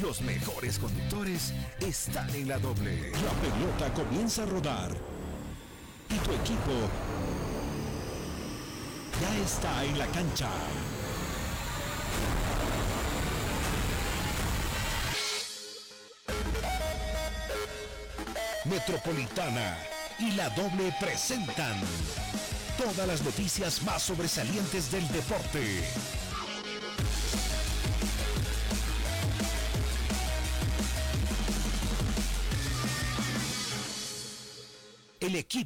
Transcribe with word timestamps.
Los 0.00 0.20
mejores 0.20 0.78
conductores 0.78 1.54
están 1.80 2.28
en 2.34 2.48
la 2.48 2.58
doble. 2.58 3.12
La 3.12 3.32
pelota 3.40 3.94
comienza 3.94 4.42
a 4.42 4.46
rodar. 4.46 4.90
Y 6.10 6.14
tu 6.18 6.32
equipo 6.32 6.72
ya 9.20 9.36
está 9.42 9.84
en 9.84 9.98
la 9.98 10.06
cancha. 10.08 10.50
Metropolitana 18.66 19.78
y 20.18 20.32
la 20.32 20.50
doble 20.50 20.92
presentan 21.00 21.80
todas 22.76 23.08
las 23.08 23.22
noticias 23.22 23.82
más 23.82 24.02
sobresalientes 24.02 24.90
del 24.90 25.06
deporte. 25.08 25.82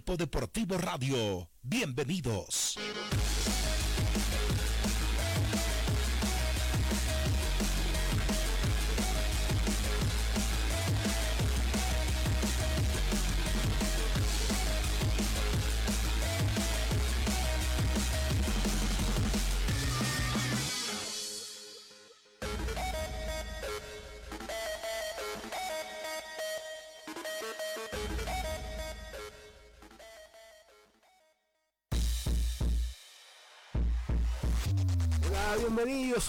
Deportivo 0.05 0.79
radio, 0.79 1.49
bienvenidos. 1.63 2.77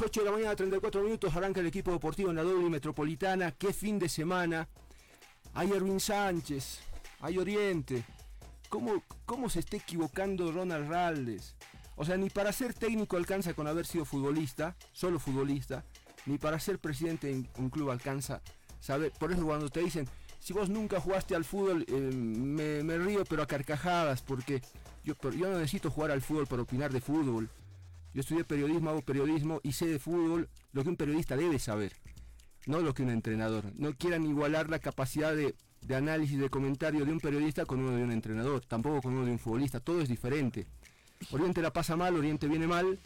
Bienvenidos, 0.02 0.05
8 0.05 0.19
de 0.19 0.25
la 0.25 0.31
mañana, 0.31 0.55
34 0.55 1.03
minutos, 1.03 1.35
arranca 1.35 1.59
el 1.59 1.67
equipo 1.67 1.91
deportivo 1.91 2.30
en 2.30 2.35
la 2.35 2.44
doble 2.44 2.69
metropolitana, 2.69 3.52
qué 3.52 3.73
fin 3.73 3.99
de 3.99 4.09
semana, 4.09 4.67
hay 5.53 5.71
Erwin 5.71 5.99
Sánchez, 5.99 6.80
hay 7.19 7.38
Oriente, 7.38 8.03
¿cómo, 8.69 9.03
cómo 9.25 9.49
se 9.49 9.59
está 9.59 9.77
equivocando 9.77 10.52
Ronald 10.52 10.89
Raldes? 10.89 11.55
O 11.95 12.05
sea, 12.05 12.17
ni 12.17 12.29
para 12.29 12.52
ser 12.52 12.73
técnico 12.73 13.17
alcanza 13.17 13.53
con 13.53 13.67
haber 13.67 13.85
sido 13.85 14.05
futbolista, 14.05 14.75
solo 14.91 15.19
futbolista, 15.19 15.83
ni 16.25 16.38
para 16.38 16.59
ser 16.59 16.79
presidente 16.79 17.29
en 17.29 17.47
un 17.57 17.69
club 17.69 17.91
alcanza 17.91 18.41
saber, 18.79 19.11
por 19.11 19.31
eso 19.31 19.45
cuando 19.45 19.69
te 19.69 19.81
dicen, 19.81 20.07
si 20.39 20.53
vos 20.53 20.69
nunca 20.69 20.99
jugaste 20.99 21.35
al 21.35 21.45
fútbol, 21.45 21.85
eh, 21.88 21.94
me, 21.94 22.97
río 22.97 23.23
pero 23.25 23.44
a 23.44 23.47
carcajadas, 23.47 24.22
porque 24.22 24.61
yo, 25.03 25.13
yo 25.31 25.49
no 25.49 25.59
necesito 25.59 25.91
jugar 25.91 26.11
al 26.11 26.22
fútbol 26.22 26.47
para 26.47 26.63
opinar 26.63 26.91
de 26.91 27.02
fútbol. 27.02 27.49
Yo 28.13 28.21
estudié 28.21 28.43
periodismo, 28.43 28.89
hago 28.89 29.01
periodismo 29.01 29.61
y 29.63 29.71
sé 29.73 29.87
de 29.87 29.99
fútbol 29.99 30.49
lo 30.73 30.83
que 30.83 30.89
un 30.89 30.97
periodista 30.97 31.37
debe 31.37 31.59
saber, 31.59 31.93
no 32.65 32.79
lo 32.81 32.93
que 32.93 33.03
un 33.03 33.09
entrenador. 33.09 33.71
No 33.75 33.93
quieran 33.93 34.25
igualar 34.25 34.69
la 34.69 34.79
capacidad 34.79 35.35
de, 35.35 35.55
de 35.81 35.95
análisis, 35.95 36.39
de 36.39 36.49
comentario 36.49 37.05
de 37.05 37.11
un 37.11 37.19
periodista 37.19 37.65
con 37.65 37.79
uno 37.79 37.95
de 37.95 38.03
un 38.03 38.11
entrenador, 38.11 38.61
tampoco 38.65 39.01
con 39.01 39.13
uno 39.13 39.25
de 39.25 39.31
un 39.31 39.39
futbolista, 39.39 39.79
todo 39.79 40.01
es 40.01 40.09
diferente. 40.09 40.67
Oriente 41.31 41.61
la 41.61 41.71
pasa 41.71 41.95
mal, 41.95 42.15
Oriente 42.15 42.47
viene 42.47 42.67
mal, 42.67 42.99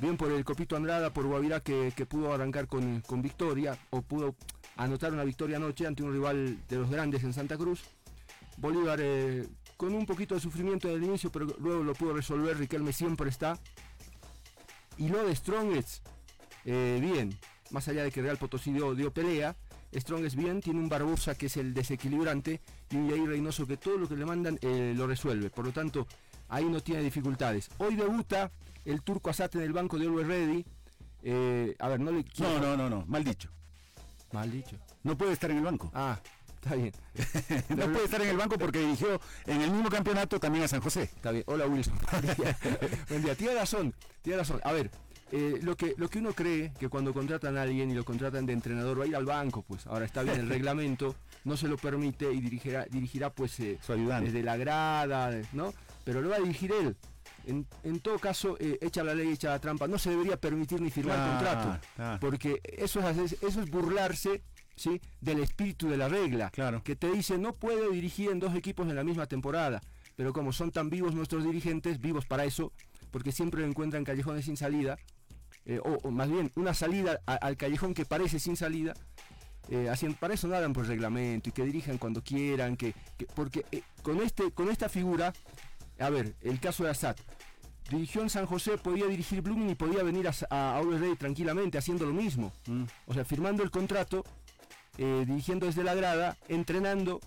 bien 0.00 0.16
por 0.16 0.30
el 0.30 0.44
Copito 0.44 0.76
Andrada, 0.76 1.12
por 1.12 1.26
Guavirá 1.26 1.60
que, 1.60 1.92
que 1.96 2.04
pudo 2.04 2.32
arrancar 2.32 2.66
con, 2.66 3.00
con 3.00 3.22
victoria, 3.22 3.78
o 3.90 4.02
pudo 4.02 4.34
anotar 4.76 5.12
una 5.12 5.24
victoria 5.24 5.56
anoche 5.56 5.86
ante 5.86 6.02
un 6.02 6.12
rival 6.12 6.58
de 6.68 6.76
los 6.76 6.90
grandes 6.90 7.24
en 7.24 7.32
Santa 7.32 7.56
Cruz. 7.56 7.82
Bolívar 8.56 8.98
eh, 9.00 9.46
con 9.76 9.94
un 9.94 10.04
poquito 10.04 10.34
de 10.34 10.40
sufrimiento 10.40 10.88
del 10.88 11.02
inicio, 11.02 11.30
pero 11.32 11.46
luego 11.58 11.82
lo 11.82 11.94
pudo 11.94 12.12
resolver, 12.12 12.58
Riquelme 12.58 12.92
siempre 12.92 13.30
está. 13.30 13.58
Y 14.96 15.08
lo 15.08 15.24
de 15.24 15.34
Strongest, 15.34 16.06
eh, 16.64 16.98
bien, 17.00 17.38
más 17.70 17.88
allá 17.88 18.04
de 18.04 18.10
que 18.10 18.22
Real 18.22 18.36
Potosí 18.36 18.72
dio, 18.72 18.94
dio 18.94 19.12
pelea, 19.12 19.56
Strongest 19.94 20.36
bien, 20.36 20.60
tiene 20.60 20.78
un 20.78 20.88
Barbosa 20.88 21.34
que 21.34 21.46
es 21.46 21.56
el 21.56 21.74
desequilibrante 21.74 22.60
y 22.90 22.96
un 22.96 23.08
Yair 23.08 23.28
Reynoso 23.28 23.66
que 23.66 23.76
todo 23.76 23.98
lo 23.98 24.08
que 24.08 24.16
le 24.16 24.24
mandan 24.24 24.58
eh, 24.62 24.92
lo 24.96 25.06
resuelve. 25.06 25.50
Por 25.50 25.66
lo 25.66 25.72
tanto, 25.72 26.06
ahí 26.48 26.64
no 26.64 26.80
tiene 26.80 27.02
dificultades. 27.02 27.68
Hoy 27.78 27.96
debuta 27.96 28.52
el 28.84 29.02
turco 29.02 29.30
Asate 29.30 29.58
en 29.58 29.64
el 29.64 29.72
banco 29.72 29.98
de 29.98 30.06
Always 30.06 30.26
Ready. 30.26 30.64
Eh, 31.22 31.74
a 31.78 31.88
ver, 31.88 32.00
no 32.00 32.12
le. 32.12 32.24
No, 32.38 32.60
no, 32.60 32.76
no, 32.76 32.88
no, 32.88 33.04
mal 33.06 33.24
dicho. 33.24 33.50
Mal 34.32 34.50
dicho. 34.50 34.76
No 35.02 35.16
puede 35.16 35.32
estar 35.32 35.50
en 35.50 35.58
el 35.58 35.64
banco. 35.64 35.90
Ah, 35.92 36.20
está 36.62 36.74
bien. 36.76 36.92
no 37.70 37.84
puede 37.92 38.04
estar 38.04 38.20
en 38.22 38.28
el 38.28 38.36
banco 38.36 38.58
porque 38.58 38.78
dirigió 38.80 39.20
en 39.46 39.60
el 39.62 39.70
mismo 39.70 39.88
campeonato 39.88 40.38
también 40.38 40.64
a 40.64 40.68
San 40.68 40.80
José. 40.80 41.02
Está 41.04 41.30
bien. 41.30 41.44
Hola 41.46 41.66
Wilson. 41.66 41.94
Buen 42.10 42.36
día. 42.36 42.58
Buen 43.08 43.22
día. 43.22 43.34
Tiene 43.34 43.54
razón, 43.54 43.94
tiene 44.22 44.38
razón. 44.38 44.60
A 44.64 44.72
ver, 44.72 44.90
eh, 45.32 45.58
lo, 45.62 45.76
que, 45.76 45.94
lo 45.96 46.08
que 46.08 46.18
uno 46.18 46.32
cree 46.32 46.72
que 46.78 46.88
cuando 46.88 47.12
contratan 47.14 47.56
a 47.56 47.62
alguien 47.62 47.90
y 47.90 47.94
lo 47.94 48.04
contratan 48.04 48.46
de 48.46 48.52
entrenador 48.52 49.00
va 49.00 49.04
a 49.04 49.06
ir 49.08 49.16
al 49.16 49.24
banco, 49.24 49.62
pues 49.62 49.86
ahora 49.86 50.04
está 50.04 50.22
bien 50.22 50.38
el 50.40 50.48
reglamento, 50.50 51.14
no 51.44 51.56
se 51.56 51.68
lo 51.68 51.76
permite 51.76 52.30
y 52.32 52.40
dirigirá, 52.40 52.84
dirigirá 52.90 53.30
pues 53.30 53.58
eh, 53.60 53.78
Su 53.84 53.92
ayudante. 53.92 54.26
desde 54.30 54.42
la 54.44 54.56
grada, 54.56 55.30
¿no? 55.52 55.72
Pero 56.04 56.20
lo 56.20 56.28
va 56.30 56.36
a 56.36 56.40
dirigir 56.40 56.72
él. 56.72 56.96
En, 57.46 57.66
en 57.84 58.00
todo 58.00 58.18
caso, 58.18 58.56
eh, 58.60 58.76
echa 58.82 59.02
la 59.02 59.14
ley, 59.14 59.28
echa 59.28 59.48
la 59.50 59.58
trampa. 59.58 59.88
No 59.88 59.98
se 59.98 60.10
debería 60.10 60.36
permitir 60.38 60.80
ni 60.80 60.90
firmar 60.90 61.16
Claro, 61.16 61.30
contrato. 61.32 61.86
claro. 61.96 62.20
Porque 62.20 62.60
eso 62.64 63.00
es, 63.08 63.32
eso 63.42 63.62
es 63.62 63.70
burlarse 63.70 64.42
¿sí? 64.80 65.00
del 65.20 65.40
espíritu 65.40 65.88
de 65.88 65.96
la 65.96 66.08
regla. 66.08 66.50
Claro. 66.50 66.82
Que 66.82 66.96
te 66.96 67.10
dice 67.12 67.38
no 67.38 67.52
puede 67.54 67.90
dirigir 67.92 68.30
en 68.30 68.40
dos 68.40 68.54
equipos 68.54 68.88
en 68.88 68.96
la 68.96 69.04
misma 69.04 69.26
temporada. 69.26 69.80
Pero 70.16 70.32
como 70.32 70.52
son 70.52 70.70
tan 70.70 70.90
vivos 70.90 71.14
nuestros 71.14 71.44
dirigentes, 71.44 72.00
vivos 72.00 72.26
para 72.26 72.44
eso, 72.44 72.72
porque 73.10 73.32
siempre 73.32 73.64
encuentran 73.64 74.04
callejones 74.04 74.44
sin 74.46 74.56
salida, 74.56 74.98
eh, 75.66 75.78
o, 75.84 75.98
o 76.02 76.10
más 76.10 76.28
bien 76.30 76.50
una 76.56 76.74
salida 76.74 77.20
a- 77.26 77.34
al 77.34 77.56
callejón 77.56 77.94
que 77.94 78.04
parece 78.04 78.38
sin 78.38 78.56
salida, 78.56 78.94
eh, 79.68 79.88
hacen, 79.88 80.14
para 80.14 80.34
eso 80.34 80.48
nadan 80.48 80.72
por 80.72 80.86
reglamento 80.86 81.48
y 81.48 81.52
que 81.52 81.64
dirijan 81.64 81.96
cuando 81.98 82.22
quieran, 82.22 82.76
que, 82.76 82.94
que- 83.16 83.26
porque 83.34 83.64
eh, 83.72 83.82
con, 84.02 84.20
este, 84.20 84.50
con 84.50 84.68
esta 84.70 84.88
figura, 84.88 85.32
a 85.98 86.10
ver, 86.10 86.34
el 86.42 86.58
caso 86.60 86.84
de 86.84 86.90
Assad, 86.90 87.16
dirigió 87.90 88.22
en 88.22 88.30
San 88.30 88.46
José, 88.46 88.78
podía 88.78 89.06
dirigir 89.06 89.42
Blooming 89.42 89.70
y 89.70 89.74
podía 89.74 90.02
venir 90.02 90.28
a, 90.28 90.32
a 90.50 90.82
tranquilamente 91.18 91.78
haciendo 91.78 92.06
lo 92.06 92.12
mismo. 92.12 92.52
Mm. 92.66 92.84
O 93.06 93.14
sea, 93.14 93.24
firmando 93.24 93.62
el 93.62 93.70
contrato, 93.70 94.24
eh, 94.98 95.24
dirigiendo 95.26 95.66
desde 95.66 95.84
la 95.84 95.94
grada, 95.94 96.36
entrenando 96.48 97.20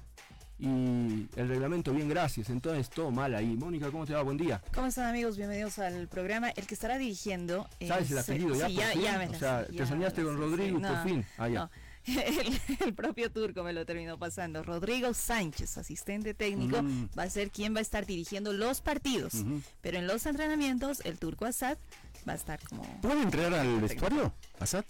y 0.59 1.27
el 1.35 1.47
reglamento 1.49 1.91
bien, 1.93 2.07
gracias. 2.07 2.49
Entonces, 2.49 2.89
todo 2.89 3.11
mal 3.11 3.33
ahí. 3.35 3.55
Mónica, 3.57 3.91
¿cómo 3.91 4.05
te 4.05 4.13
va? 4.13 4.21
Buen 4.21 4.37
día. 4.37 4.61
¿Cómo 4.73 4.87
están 4.87 5.09
amigos? 5.09 5.35
Bienvenidos 5.35 5.79
al 5.79 6.07
programa. 6.07 6.49
El 6.51 6.65
que 6.67 6.73
estará 6.75 6.97
dirigiendo 6.97 7.67
¿Sabes 7.85 8.11
el 8.11 8.19
apellido 8.19 8.55
ya? 8.55 8.67
Sí, 8.67 8.75
por 8.75 8.83
ya, 8.83 8.91
fin? 8.91 9.01
ya 9.01 9.17
me 9.17 9.27
O 9.29 9.33
sea, 9.39 9.65
te 9.65 9.85
soñaste 9.85 10.23
con 10.23 10.37
Rodrigo 10.37 10.79
sí. 10.79 10.85
por 10.85 11.03
fin. 11.03 11.25
No. 11.53 11.69
El, 12.05 12.59
el 12.81 12.93
propio 12.93 13.31
turco 13.31 13.63
me 13.63 13.71
lo 13.71 13.85
terminó 13.85 14.17
pasando. 14.19 14.61
Rodrigo 14.61 15.13
Sánchez, 15.13 15.77
asistente 15.77 16.33
técnico, 16.33 16.83
Mm. 16.83 17.07
va 17.17 17.23
a 17.23 17.29
ser 17.29 17.49
quien 17.49 17.73
va 17.73 17.79
a 17.79 17.81
estar 17.81 18.05
dirigiendo 18.05 18.51
los 18.51 18.81
partidos. 18.81 19.35
Pero 19.79 19.99
en 19.99 20.07
los 20.07 20.25
entrenamientos, 20.25 20.99
el 21.05 21.17
turco 21.17 21.45
Assad 21.45 21.77
va 22.27 22.33
a 22.33 22.35
estar 22.35 22.59
como... 22.67 22.83
¿Puede 23.01 23.21
entrar 23.21 23.53
al 23.53 23.79
vestuario, 23.79 24.33
Asad? 24.59 24.83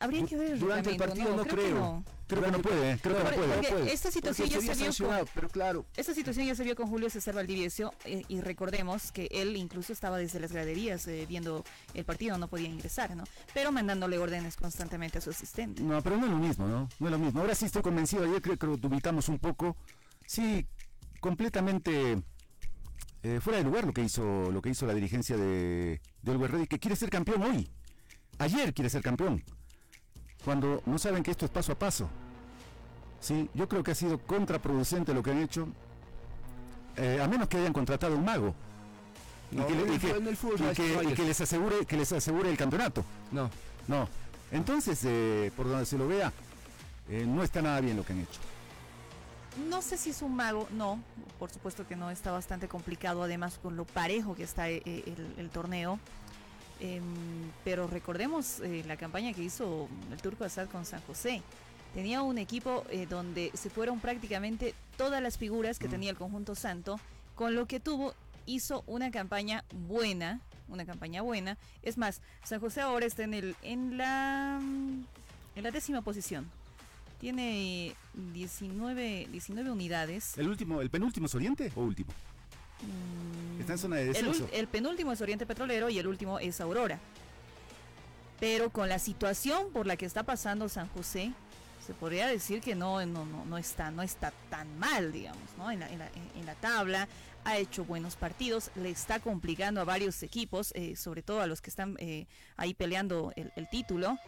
Habría 0.00 0.24
que 0.26 0.36
ver 0.36 0.52
el 0.52 0.58
Durante 0.60 0.90
el 0.90 0.96
partido 0.96 1.34
no 1.36 1.44
creo. 1.44 1.74
no. 1.74 2.04
Creo 2.26 2.42
que 2.42 2.50
no 2.52 2.58
puede, 2.62 2.98
creo 2.98 3.18
que 3.18 3.24
no 3.24 3.30
puede. 3.30 3.48
porque 3.54 3.68
puede, 3.68 3.92
esta 3.92 4.10
situación 4.10 4.48
porque 4.48 4.66
ya 4.66 4.72
se 4.74 4.78
vio 4.78 4.84
con- 4.86 4.92
sancionado, 4.94 5.26
pero 5.34 5.48
claro, 5.50 5.84
Esta 5.94 6.14
situación 6.14 6.46
ya 6.46 6.54
se 6.54 6.64
vio 6.64 6.74
con 6.74 6.88
Julio 6.88 7.10
César 7.10 7.34
Valdivieso 7.34 7.92
eh, 8.06 8.22
y 8.28 8.40
recordemos 8.40 9.12
que 9.12 9.28
él 9.30 9.54
incluso 9.56 9.92
estaba 9.92 10.16
desde 10.16 10.40
las 10.40 10.50
graderías 10.50 11.06
eh, 11.06 11.26
viendo 11.28 11.64
el 11.92 12.04
partido, 12.06 12.38
no 12.38 12.48
podía 12.48 12.68
ingresar, 12.68 13.14
¿no? 13.14 13.24
Pero 13.52 13.72
mandándole 13.72 14.16
órdenes 14.18 14.56
constantemente 14.56 15.18
a 15.18 15.20
su 15.20 15.30
asistente. 15.30 15.82
No, 15.82 16.00
pero 16.02 16.16
no 16.16 16.24
es 16.24 16.30
lo 16.32 16.38
mismo, 16.38 16.66
¿no? 16.66 16.88
No 16.98 17.06
es 17.06 17.12
lo 17.12 17.18
mismo. 17.18 17.40
Ahora 17.42 17.54
sí 17.54 17.66
estoy 17.66 17.82
convencido, 17.82 18.24
ayer 18.24 18.40
creo 18.40 18.56
que 18.56 18.66
lo 18.68 18.76
dubitamos 18.78 19.28
un 19.28 19.38
poco. 19.38 19.76
Sí, 20.26 20.66
completamente 21.20 22.22
eh, 23.22 23.40
fuera 23.42 23.58
de 23.58 23.64
lugar 23.64 23.84
lo 23.84 23.92
que 23.92 24.02
hizo 24.02 24.50
lo 24.50 24.62
que 24.62 24.70
hizo 24.70 24.86
la 24.86 24.94
dirigencia 24.94 25.36
de, 25.36 26.00
de 26.22 26.32
Always 26.32 26.50
Ready, 26.50 26.66
que 26.66 26.78
quiere 26.78 26.96
ser 26.96 27.10
campeón 27.10 27.42
hoy. 27.42 27.68
Ayer 28.38 28.72
quiere 28.72 28.88
ser 28.88 29.02
campeón. 29.02 29.44
Cuando 30.44 30.82
no 30.86 30.98
saben 30.98 31.22
que 31.22 31.30
esto 31.30 31.44
es 31.46 31.50
paso 31.50 31.72
a 31.72 31.74
paso. 31.74 32.08
Sí, 33.20 33.48
yo 33.54 33.68
creo 33.68 33.82
que 33.82 33.92
ha 33.92 33.94
sido 33.94 34.18
contraproducente 34.18 35.14
lo 35.14 35.22
que 35.22 35.30
han 35.30 35.42
hecho. 35.42 35.68
eh, 36.96 37.20
a 37.20 37.26
menos 37.26 37.48
que 37.48 37.56
hayan 37.56 37.72
contratado 37.72 38.14
un 38.16 38.24
mago. 38.24 38.54
Y 39.50 39.56
que, 39.56 39.74
le- 39.74 39.94
y 39.94 39.98
y 39.98 41.22
y 41.22 41.26
les 41.26 41.40
asegure 41.40 41.86
que 41.86 41.96
les 41.96 42.12
asegure 42.12 42.50
el 42.50 42.56
campeonato. 42.56 43.04
no. 43.32 43.50
No. 43.88 44.08
Entonces, 44.52 45.00
eh, 45.04 45.50
por 45.56 45.68
donde 45.68 45.84
se 45.86 45.98
lo 45.98 46.06
vea, 46.06 46.32
eh, 47.08 47.24
no 47.26 47.42
está 47.42 47.60
nada 47.60 47.80
bien 47.80 47.96
lo 47.96 48.04
que 48.04 48.12
han 48.12 48.20
hecho. 48.20 48.40
No 49.68 49.82
sé 49.82 49.96
si 49.98 50.10
es 50.10 50.22
un 50.22 50.34
mago, 50.36 50.66
no, 50.72 51.00
por 51.38 51.50
supuesto 51.50 51.86
que 51.86 51.96
no, 51.96 52.10
está 52.10 52.30
bastante 52.32 52.66
complicado, 52.68 53.22
además 53.24 53.58
con 53.62 53.76
lo 53.76 53.84
parejo 53.84 54.34
que 54.36 54.44
está 54.44 54.70
eh, 54.70 54.82
el, 54.86 55.34
el 55.36 55.50
torneo. 55.50 55.98
Em, 56.80 57.04
pero 57.62 57.86
recordemos 57.86 58.60
eh, 58.60 58.82
la 58.86 58.96
campaña 58.96 59.32
que 59.32 59.42
hizo 59.42 59.88
el 60.10 60.20
Turco 60.20 60.44
Assad 60.44 60.68
con 60.68 60.84
San 60.84 61.00
José. 61.02 61.42
Tenía 61.94 62.22
un 62.22 62.38
equipo 62.38 62.84
eh, 62.90 63.06
donde 63.08 63.52
se 63.54 63.70
fueron 63.70 64.00
prácticamente 64.00 64.74
todas 64.96 65.22
las 65.22 65.38
figuras 65.38 65.78
que 65.78 65.88
tenía 65.88 66.10
el 66.10 66.16
conjunto 66.16 66.54
santo, 66.56 66.98
con 67.36 67.54
lo 67.54 67.66
que 67.66 67.78
tuvo, 67.78 68.14
hizo 68.46 68.82
una 68.86 69.12
campaña 69.12 69.64
buena, 69.72 70.40
una 70.68 70.84
campaña 70.84 71.22
buena. 71.22 71.56
Es 71.82 71.96
más, 71.96 72.20
San 72.42 72.60
José 72.60 72.80
ahora 72.80 73.06
está 73.06 73.22
en 73.22 73.34
el, 73.34 73.56
en 73.62 73.96
la, 73.96 74.60
en 74.60 75.62
la 75.62 75.70
décima 75.70 76.02
posición. 76.02 76.50
Tiene 77.20 77.94
19, 78.34 79.28
19 79.30 79.70
unidades. 79.70 80.36
¿El 80.36 80.48
último, 80.48 80.80
el 80.80 80.90
penúltimo 80.90 81.26
es 81.26 81.34
Oriente 81.36 81.70
o 81.76 81.82
último? 81.82 82.12
Mm, 82.84 83.60
Está 83.60 83.72
en 83.74 83.78
zona 83.78 83.96
de 83.96 84.04
descenso. 84.06 84.48
el 84.52 84.66
penúltimo 84.68 85.12
es 85.12 85.20
Oriente 85.20 85.46
Petrolero 85.46 85.88
y 85.90 85.98
el 85.98 86.06
último 86.06 86.38
es 86.38 86.60
Aurora. 86.60 86.98
Pero 88.40 88.70
con 88.70 88.88
la 88.88 88.98
situación 88.98 89.70
por 89.72 89.86
la 89.86 89.96
que 89.96 90.06
está 90.06 90.22
pasando 90.24 90.68
San 90.68 90.88
José, 90.88 91.32
se 91.86 91.94
podría 91.94 92.26
decir 92.26 92.60
que 92.60 92.74
no, 92.74 93.04
no, 93.06 93.24
no, 93.24 93.44
no 93.44 93.58
está, 93.58 93.90
no 93.90 94.02
está 94.02 94.32
tan 94.50 94.78
mal, 94.78 95.12
digamos, 95.12 95.42
¿no? 95.56 95.70
En 95.70 95.80
la, 95.80 95.88
en 95.90 95.98
la- 95.98 96.08
en- 96.08 96.40
en 96.40 96.46
la 96.46 96.54
tabla, 96.54 97.08
ha 97.44 97.58
hecho 97.58 97.84
buenos 97.84 98.16
partidos, 98.16 98.70
le 98.74 98.90
está 98.90 99.20
complicando 99.20 99.80
a 99.80 99.84
varios 99.84 100.22
equipos, 100.22 100.72
eh, 100.74 100.96
sobre 100.96 101.22
todo 101.22 101.42
a 101.42 101.46
los 101.46 101.60
que 101.60 101.68
están 101.70 101.96
eh, 102.00 102.26
ahí 102.56 102.72
peleando 102.74 103.32
el, 103.36 103.52
el 103.54 103.68
título, 103.68 104.18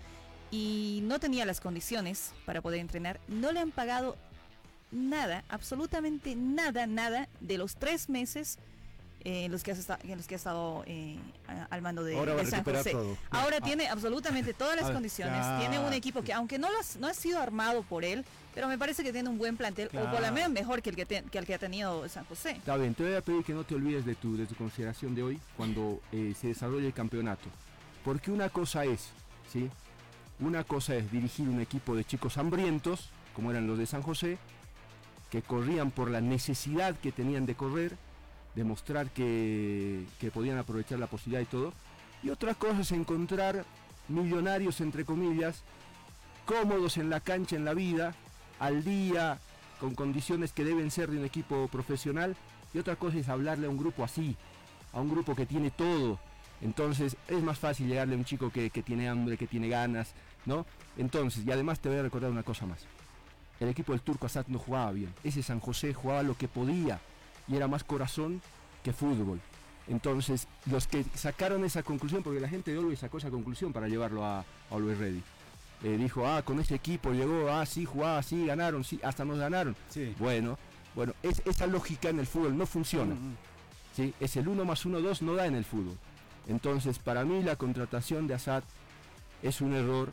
y 0.51 1.01
no 1.03 1.19
tenía 1.19 1.45
las 1.47 1.61
condiciones 1.61 2.33
para 2.45 2.61
poder 2.63 2.79
entrenar. 2.81 3.19
No 3.27 3.53
le 3.53 3.61
han 3.61 3.71
pagado 3.73 4.17
nada, 4.97 5.45
absolutamente 5.49 6.35
nada, 6.35 6.87
nada 6.87 7.29
de 7.41 7.59
los 7.59 7.77
tres 7.77 8.09
meses 8.09 8.59
eh, 9.25 9.45
en 9.47 9.53
los 9.53 9.63
que, 9.65 9.73
has 9.73 9.79
esta- 9.79 9.99
en 10.05 10.17
los 10.17 10.27
que 10.29 10.35
ha 10.35 10.37
estado 10.37 10.85
eh, 10.87 11.19
al 11.71 11.83
mando 11.83 12.05
de, 12.05 12.17
Ahora 12.17 12.35
de 12.37 12.47
San 12.47 12.63
José. 12.63 12.93
todo. 12.93 13.17
Ahora 13.31 13.61
tiene 13.61 13.89
absolutamente 13.89 14.55
todas 14.55 14.77
las 14.77 14.91
Ah, 14.91 14.93
condiciones. 14.93 15.45
Tiene 15.59 15.81
un 15.81 15.93
equipo 15.93 16.23
que, 16.23 16.33
aunque 16.33 16.59
no, 16.59 16.71
lo 16.71 16.79
has- 16.79 16.97
no 16.97 17.09
ha 17.09 17.15
sido 17.15 17.41
armado 17.41 17.83
por 17.83 18.05
él, 18.05 18.25
pero 18.55 18.69
me 18.69 18.79
parece 18.79 19.03
que 19.03 19.13
tiene 19.13 19.29
un 19.29 19.37
buen 19.37 19.57
plantel, 19.57 19.89
o 19.89 20.11
por 20.13 20.21
lo 20.21 20.33
menos 20.33 20.51
mejor 20.51 20.81
que 20.81 20.91
el 20.91 20.97
que, 20.97 21.07
te- 21.07 21.23
que 21.25 21.39
el 21.39 21.45
que 21.47 21.55
ha 21.55 21.59
tenido 21.59 22.09
San 22.09 22.25
José. 22.27 22.53
Está 22.53 22.77
bien, 22.77 22.95
te 22.95 23.03
voy 23.03 23.15
a 23.15 23.21
pedir 23.21 23.43
que 23.45 23.53
no 23.53 23.65
te 23.65 23.75
olvides 23.75 24.05
de 24.07 24.15
tu, 24.15 24.37
de 24.37 24.47
tu 24.47 24.55
consideración 24.55 25.15
de 25.17 25.23
hoy 25.25 25.41
cuando 25.57 26.01
eh, 26.13 26.33
se 26.41 26.47
desarrolle 26.49 26.87
el 26.87 26.95
campeonato. 26.95 27.49
Porque 28.05 28.31
una 28.31 28.49
cosa 28.49 28.85
es, 28.85 29.09
¿sí? 29.53 29.69
Una 30.39 30.63
cosa 30.63 30.95
es 30.95 31.11
dirigir 31.11 31.49
un 31.49 31.61
equipo 31.61 31.97
de 31.97 32.05
chicos 32.05 32.39
hambrientos, 32.39 33.09
como 33.35 33.51
eran 33.51 33.67
los 33.67 33.77
de 33.77 33.87
San 33.87 34.03
José, 34.03 34.39
que 35.31 35.43
corrían 35.43 35.91
por 35.91 36.11
la 36.11 36.21
necesidad 36.21 36.97
que 36.97 37.13
tenían 37.13 37.47
de 37.47 37.55
correr, 37.55 37.97
demostrar 38.55 39.11
que, 39.11 40.05
que 40.19 40.31
podían 40.31 40.59
aprovechar 40.59 40.99
la 40.99 41.07
posibilidad 41.07 41.43
y 41.43 41.47
todo. 41.47 41.73
Y 42.23 42.31
otra 42.31 42.55
cosa 42.55 42.81
es 42.81 42.93
encontrar 42.93 43.65
millonarios, 44.09 44.81
entre 44.81 45.05
comillas, 45.05 45.63
cómodos 46.45 46.97
en 46.97 47.11
la 47.11 47.21
cancha, 47.21 47.57
en 47.57 47.65
la 47.65 47.75
vida, 47.75 48.15
al 48.59 48.85
día, 48.85 49.39
con 49.81 49.95
condiciones 49.95 50.53
que 50.53 50.65
deben 50.65 50.91
ser 50.91 51.11
de 51.11 51.19
un 51.19 51.25
equipo 51.25 51.69
profesional. 51.69 52.37
Y 52.73 52.79
otra 52.79 52.97
cosa 52.97 53.19
es 53.19 53.29
hablarle 53.29 53.67
a 53.67 53.71
un 53.71 53.79
grupo 53.79 54.05
así, 54.05 54.37
a 54.93 55.01
un 55.01 55.11
grupo 55.11 55.35
que 55.35 55.47
tiene 55.47 55.71
todo. 55.71 56.19
Entonces 56.63 57.17
es 57.29 57.43
más 57.43 57.59
fácil 57.59 57.89
llegarle 57.89 58.15
a 58.15 58.19
un 58.19 58.25
chico 58.25 58.51
que, 58.51 58.71
que 58.71 58.83
tiene 58.83 59.09
hambre, 59.09 59.37
que 59.37 59.47
tiene 59.47 59.69
ganas, 59.69 60.15
¿no? 60.47 60.65
Entonces, 60.97 61.45
y 61.47 61.53
además 61.53 61.81
te 61.81 61.89
voy 61.89 61.99
a 61.99 62.03
recordar 62.03 62.31
una 62.31 62.43
cosa 62.43 62.65
más. 62.67 62.87
El 63.61 63.69
equipo 63.69 63.93
del 63.93 64.03
Turco 64.03 64.27
Asad 64.27 64.47
no 64.49 64.59
jugaba 64.59 64.93
bien. 64.93 65.13
Ese 65.25 65.43
San 65.43 65.61
José 65.61 65.95
jugaba 65.95 66.23
lo 66.23 66.37
que 66.37 66.49
podía 66.49 67.01
y 67.49 67.57
era 67.57 67.69
más 67.69 67.85
corazón 67.85 68.43
que 68.83 68.93
fútbol. 68.93 69.41
Entonces, 69.89 70.49
los 70.67 70.87
que 70.87 71.05
sacaron 71.15 71.65
esa 71.65 71.83
conclusión, 71.83 72.23
porque 72.23 72.41
la 72.41 72.49
gente 72.49 72.73
de 72.73 72.79
Olwey 72.79 72.97
sacó 72.97 73.19
esa 73.19 73.31
conclusión 73.31 73.73
para 73.73 73.89
llevarlo 73.89 74.25
a, 74.25 74.41
a 74.41 74.45
Always 74.71 74.99
Ready. 74.99 75.23
Eh, 75.85 75.97
dijo, 75.97 76.27
ah, 76.27 76.43
con 76.43 76.59
este 76.59 76.75
equipo 76.75 77.13
llegó, 77.13 77.51
ah, 77.51 77.65
sí, 77.67 77.85
jugaba, 77.85 78.23
sí, 78.23 78.47
ganaron, 78.47 78.83
sí, 78.83 78.99
hasta 79.03 79.25
nos 79.25 79.39
ganaron. 79.39 79.77
Sí. 79.91 80.15
Bueno, 80.19 80.59
bueno, 80.95 81.13
es, 81.23 81.43
esa 81.45 81.67
lógica 81.67 82.09
en 82.09 82.19
el 82.19 82.27
fútbol 82.27 82.57
no 82.57 82.67
funciona. 82.67 83.15
¿sí? 83.95 84.15
Es 84.19 84.37
el 84.37 84.49
1 84.49 84.65
más 84.65 84.85
1, 84.85 85.01
2, 85.01 85.23
no 85.23 85.35
da 85.35 85.47
en 85.47 85.55
el 85.55 85.65
fútbol. 85.65 85.97
Entonces, 86.49 86.99
para 86.99 87.25
mí 87.25 87.43
la 87.43 87.57
contratación 87.57 88.27
de 88.27 88.35
Assad 88.35 88.65
es 89.43 89.61
un 89.61 89.75
error 89.75 90.11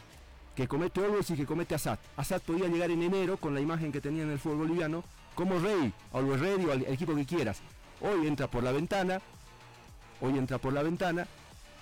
que 0.56 0.68
comete 0.68 1.04
Always 1.04 1.30
y 1.32 1.36
que 1.36 1.46
comete 1.46 1.76
Assad. 1.76 1.98
Assad 2.18 2.42
podía 2.42 2.68
llegar 2.68 2.92
en 2.92 3.02
enero 3.04 3.38
con 3.38 3.54
la 3.54 3.62
imagen 3.62 3.92
que 3.92 4.02
tenía 4.02 4.24
en 4.24 4.32
el 4.32 4.40
fútbol 4.40 4.60
boliviano 4.60 5.04
como 5.36 5.58
rey, 5.60 5.92
Always 6.14 6.40
Ready 6.40 6.66
o 6.66 6.72
al 6.72 6.82
equipo 6.84 7.16
que 7.16 7.26
quieras. 7.26 7.60
Hoy 8.02 8.28
entra 8.28 8.48
por 8.48 8.64
la 8.64 8.72
ventana, 8.72 9.20
hoy 10.22 10.38
entra 10.38 10.58
por 10.60 10.74
la 10.74 10.84
ventana 10.84 11.26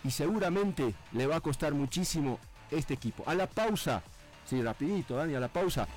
y 0.03 0.11
seguramente 0.11 0.93
le 1.11 1.27
va 1.27 1.37
a 1.37 1.41
costar 1.41 1.73
muchísimo 1.73 2.39
este 2.69 2.93
equipo. 2.93 3.23
A 3.27 3.33
la 3.35 3.47
pausa, 3.47 4.01
sí, 4.45 4.61
rapidito, 4.61 5.15
Dani, 5.15 5.35
a 5.35 5.39
la 5.39 5.47
pausa. 5.49 5.87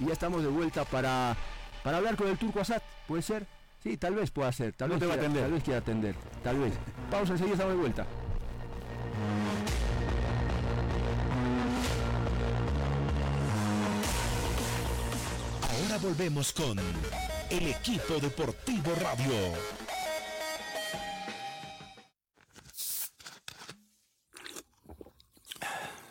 Y 0.00 0.06
ya 0.06 0.12
estamos 0.12 0.42
de 0.42 0.48
vuelta 0.48 0.84
para, 0.84 1.36
para 1.84 1.98
hablar 1.98 2.16
con 2.16 2.26
el 2.28 2.36
turco 2.36 2.60
Assad, 2.60 2.82
¿puede 3.06 3.22
ser? 3.22 3.46
Sí, 3.82 3.96
tal 3.96 4.14
vez 4.16 4.30
pueda 4.32 4.50
ser, 4.50 4.72
tal 4.72 4.88
No 4.88 4.94
vez 4.94 5.00
te 5.00 5.06
va 5.06 5.14
a 5.14 5.16
quiera- 5.16 5.28
atender. 5.28 5.42
Tal 5.44 5.52
vez 5.52 5.62
quiera 5.62 5.78
atender, 5.78 6.14
tal 6.42 6.58
vez. 6.58 6.72
Pausa, 7.10 7.32
enseguida 7.32 7.54
estamos 7.54 7.74
de 7.74 7.80
vuelta. 7.80 8.06
Volvemos 16.02 16.52
con 16.52 16.78
el 16.78 17.68
equipo 17.68 18.18
deportivo 18.20 18.94
radio. 18.96 19.32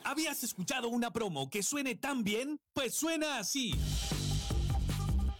¿Habías 0.04 0.44
escuchado 0.44 0.90
una 0.90 1.12
promo 1.12 1.50
que 1.50 1.62
suene 1.62 1.96
tan 1.96 2.24
bien? 2.24 2.60
Pues 2.74 2.96
suena 2.96 3.38
así. 3.38 3.74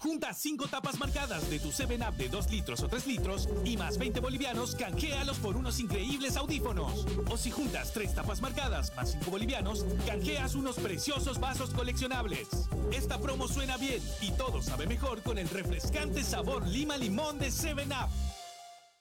Junta 0.06 0.36
5 0.36 0.68
tapas 0.68 1.00
marcadas 1.00 1.50
de 1.50 1.58
tu 1.58 1.70
7-Up 1.70 2.16
de 2.16 2.30
2 2.30 2.52
litros 2.52 2.80
o 2.84 2.88
3 2.88 3.08
litros 3.08 3.50
y 3.64 3.76
más 3.76 3.98
20 3.98 4.20
bolivianos, 4.20 4.76
canjealos 4.76 5.40
por 5.40 5.58
unos 5.58 5.80
increíbles 5.80 6.38
audífonos. 6.38 7.08
O 7.28 7.38
si 7.38 7.50
juntas 7.50 7.92
3 7.92 8.14
tapas 8.14 8.40
marcadas 8.40 8.96
más 8.96 9.14
5 9.14 9.32
bolivianos, 9.32 9.84
canjeas 10.06 10.54
unos 10.54 10.76
preciosos 10.76 11.40
vasos 11.40 11.72
coleccionables. 11.72 12.48
Esta 12.94 13.20
promo 13.20 13.48
suena 13.48 13.78
bien 13.78 14.00
y 14.22 14.30
todo 14.34 14.62
sabe 14.62 14.86
mejor 14.86 15.24
con 15.24 15.40
el 15.40 15.50
refrescante 15.50 16.24
sabor 16.24 16.68
lima 16.68 16.98
limón 16.98 17.40
de 17.40 17.48
7-Up. 17.48 18.12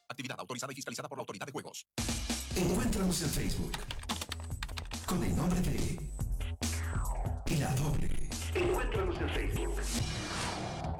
Actividad 0.08 0.40
autorizada 0.40 0.72
y 0.72 0.76
fiscalizada 0.76 1.10
por 1.10 1.18
la 1.18 1.20
Autoridad 1.20 1.44
de 1.44 1.52
Juegos. 1.52 1.86
Encuéntranos 2.56 3.20
en 3.20 3.28
Facebook 3.28 3.72
con 5.04 5.22
el 5.22 5.36
nombre 5.36 5.60
de 5.60 5.98
La 7.60 7.74
Doble. 7.74 8.30
Encuéntranos 8.54 9.20
en 9.20 9.28
Facebook. 9.28 9.74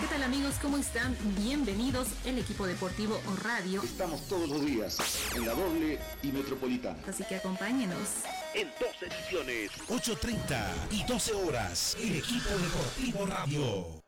¿Qué 0.00 0.06
tal 0.08 0.22
amigos? 0.22 0.54
¿Cómo 0.60 0.76
están? 0.76 1.16
Bienvenidos 1.38 2.08
el 2.26 2.38
equipo 2.38 2.66
deportivo 2.66 3.18
o 3.32 3.36
radio, 3.36 3.82
Estamos 3.82 4.20
todos 4.28 4.48
los 4.48 4.64
días 4.64 4.98
en 5.34 5.46
la 5.46 5.54
doble 5.54 5.98
y 6.22 6.32
metropolitana. 6.32 6.98
así 7.08 7.24
que 7.24 7.36
acompáñenos. 7.36 7.98
En 8.54 8.68
dos 8.78 8.94
ediciones. 9.02 9.70
8.30 9.88 10.66
y 10.90 11.02
12 11.04 11.32
horas. 11.34 11.96
El 11.98 12.16
equipo 12.16 12.50
deportivo 12.58 13.26
radio. 13.26 14.02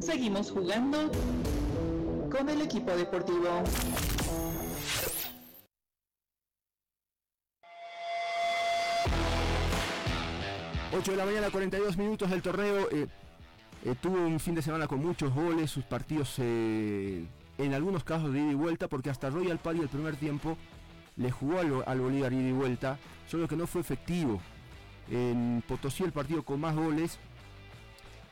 Seguimos 0.00 0.50
jugando 0.50 1.10
con 2.30 2.48
el 2.50 2.60
equipo 2.60 2.90
deportivo. 2.94 3.62
Ocho 10.98 11.10
de 11.10 11.18
la 11.18 11.26
mañana, 11.26 11.50
42 11.50 11.98
minutos 11.98 12.30
del 12.30 12.40
torneo. 12.40 12.88
eh, 12.90 13.06
eh, 13.84 13.94
tuvo 14.00 14.16
un 14.16 14.40
fin 14.40 14.54
de 14.54 14.62
semana 14.62 14.86
con 14.86 14.98
muchos 15.04 15.34
goles, 15.34 15.70
sus 15.70 15.84
partidos 15.84 16.36
eh, 16.38 17.26
en 17.58 17.74
algunos 17.74 18.02
casos 18.02 18.32
de 18.32 18.40
ida 18.40 18.52
y 18.52 18.54
vuelta, 18.54 18.88
porque 18.88 19.10
hasta 19.10 19.28
Royal 19.28 19.58
Party 19.58 19.80
el 19.80 19.88
primer 19.88 20.16
tiempo 20.16 20.56
le 21.16 21.30
jugó 21.30 21.58
al, 21.84 22.00
Bolívar 22.00 22.32
ida 22.32 22.48
y 22.48 22.52
vuelta, 22.52 22.96
solo 23.28 23.46
que 23.46 23.56
no 23.56 23.66
fue 23.66 23.82
efectivo. 23.82 24.40
En 25.10 25.62
Potosí 25.68 26.02
el 26.02 26.12
partido 26.12 26.42
con 26.42 26.60
más 26.60 26.74
goles 26.74 27.18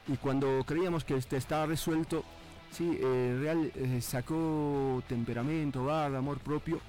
y 0.08 0.16
cuando 0.16 0.64
creíamos 0.64 1.04
que 1.04 1.18
este 1.18 1.36
estaba 1.36 1.66
resuelto, 1.66 2.24
sí, 2.70 2.98
Real 2.98 3.72
sacó 4.00 5.02
temperamento, 5.06 5.84
garra, 5.84 6.16
amor 6.16 6.38
propio 6.38 6.80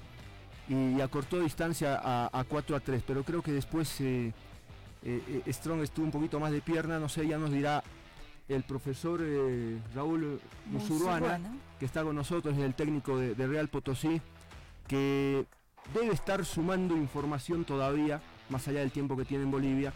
y, 0.70 1.02
acortó 1.02 1.38
distancia 1.40 2.00
a, 2.02 2.30
a 2.32 2.44
4 2.44 2.76
a 2.76 2.80
3, 2.80 3.02
pero 3.06 3.24
creo 3.24 3.42
que 3.42 3.52
después 3.52 4.00
eh, 5.06 5.42
eh, 5.46 5.52
Strong 5.52 5.82
estuvo 5.82 6.04
un 6.04 6.10
poquito 6.10 6.40
más 6.40 6.52
de 6.52 6.60
pierna, 6.60 6.98
no 6.98 7.08
sé, 7.08 7.26
ya 7.26 7.38
nos 7.38 7.52
dirá 7.52 7.82
el 8.48 8.62
profesor 8.62 9.20
eh, 9.22 9.78
Raúl 9.94 10.40
Musuruana, 10.66 11.40
que 11.78 11.86
está 11.86 12.02
con 12.02 12.16
nosotros, 12.16 12.56
es 12.56 12.62
el 12.62 12.74
técnico 12.74 13.18
de, 13.18 13.34
de 13.34 13.46
Real 13.46 13.68
Potosí, 13.68 14.20
que 14.88 15.46
debe 15.94 16.12
estar 16.12 16.44
sumando 16.44 16.96
información 16.96 17.64
todavía, 17.64 18.20
más 18.48 18.66
allá 18.68 18.80
del 18.80 18.90
tiempo 18.90 19.16
que 19.16 19.24
tiene 19.24 19.44
en 19.44 19.50
Bolivia, 19.50 19.92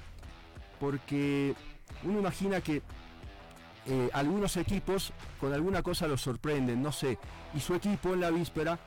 porque 0.78 1.54
uno 2.04 2.20
imagina 2.20 2.60
que 2.60 2.82
eh, 3.86 4.10
algunos 4.12 4.56
equipos 4.56 5.12
con 5.40 5.52
alguna 5.52 5.82
cosa 5.82 6.06
los 6.06 6.20
sorprenden, 6.20 6.82
no 6.82 6.92
sé, 6.92 7.18
y 7.54 7.60
su 7.60 7.74
equipo 7.74 8.14
en 8.14 8.20
la 8.20 8.30
víspera 8.30 8.78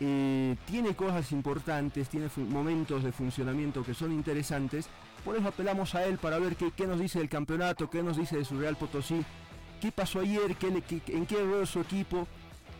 eh, 0.00 0.56
tiene 0.66 0.94
cosas 0.94 1.30
importantes, 1.32 2.08
tiene 2.08 2.28
momentos 2.36 3.04
de 3.04 3.12
funcionamiento 3.12 3.84
que 3.84 3.94
son 3.94 4.12
interesantes, 4.12 4.88
por 5.24 5.36
eso 5.36 5.48
apelamos 5.48 5.94
a 5.94 6.04
él 6.04 6.18
para 6.18 6.38
ver 6.38 6.56
qué, 6.56 6.86
nos 6.86 7.00
dice 7.00 7.18
del 7.18 7.28
campeonato, 7.28 7.88
qué 7.88 8.02
nos 8.02 8.16
dice 8.16 8.36
de 8.36 8.44
su 8.44 8.58
Real 8.58 8.76
Potosí, 8.76 9.24
qué 9.80 9.92
pasó 9.92 10.20
ayer, 10.20 10.56
qué 10.56 10.68
en 11.08 11.26
qué 11.26 11.40
erró 11.40 11.64
su 11.66 11.80
equipo 11.80 12.26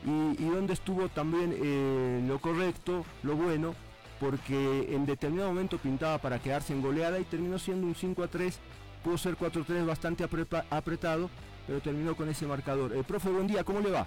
y, 0.04 0.44
dónde 0.44 0.72
estuvo 0.72 1.08
también 1.08 1.54
eh, 1.56 2.24
lo 2.26 2.40
correcto, 2.40 3.04
lo 3.22 3.36
bueno, 3.36 3.74
porque 4.20 4.94
en 4.94 5.06
determinado 5.06 5.50
momento 5.50 5.78
pintaba 5.78 6.18
para 6.18 6.38
quedarse 6.40 6.72
en 6.72 6.82
goleada 6.82 7.18
y 7.18 7.24
terminó 7.24 7.58
siendo 7.58 7.86
un 7.86 7.94
5 7.94 8.22
a 8.22 8.28
3, 8.28 8.58
pudo 9.04 9.18
ser 9.18 9.36
4 9.36 9.62
a 9.62 9.64
3 9.64 9.86
bastante 9.86 10.24
apretado, 10.24 11.30
pero 11.66 11.80
terminó 11.80 12.16
con 12.16 12.28
ese 12.28 12.46
marcador. 12.46 12.94
Eh, 12.96 13.04
profe, 13.06 13.30
buen 13.30 13.46
día, 13.46 13.62
¿cómo 13.64 13.80
le 13.80 13.90
va? 13.90 14.06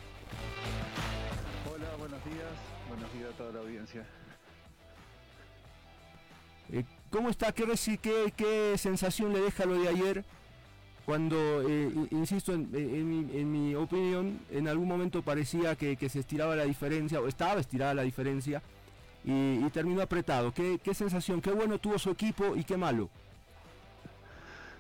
Hola, 1.74 1.88
buenos 1.98 2.24
días. 2.26 2.76
Buenos 2.90 3.14
días 3.14 3.30
a 3.34 3.38
toda 3.38 3.52
la 3.54 3.60
audiencia. 3.60 4.06
¿Cómo 7.16 7.30
está? 7.30 7.54
¿Qué, 7.54 8.76
sensación 8.78 9.32
le 9.32 9.40
deja 9.40 9.66
lo 9.66 9.80
de 9.80 9.88
ayer? 9.88 10.26
Cuando, 11.06 11.38
eh, 11.66 11.90
insisto, 12.12 12.52
en, 12.52 13.52
mi, 13.52 13.74
opinión, 13.74 14.42
en 14.52 14.68
algún 14.68 14.90
momento 14.90 15.22
parecía 15.22 15.78
que, 15.78 16.10
se 16.10 16.20
estiraba 16.20 16.58
la 16.58 16.66
diferencia, 16.66 17.22
o 17.22 17.30
estaba 17.30 17.62
estirada 17.62 17.94
la 17.94 18.02
diferencia, 18.02 18.62
y, 19.24 19.64
terminó 19.70 20.02
apretado. 20.02 20.54
¿Qué, 20.54 20.78
¿Qué 20.84 20.94
sensación? 20.94 21.40
¿Qué 21.40 21.52
bueno 21.52 21.80
tuvo 21.80 21.98
su 21.98 22.10
equipo 22.10 22.54
y 22.54 22.66
qué 22.66 22.76
malo? 22.76 23.10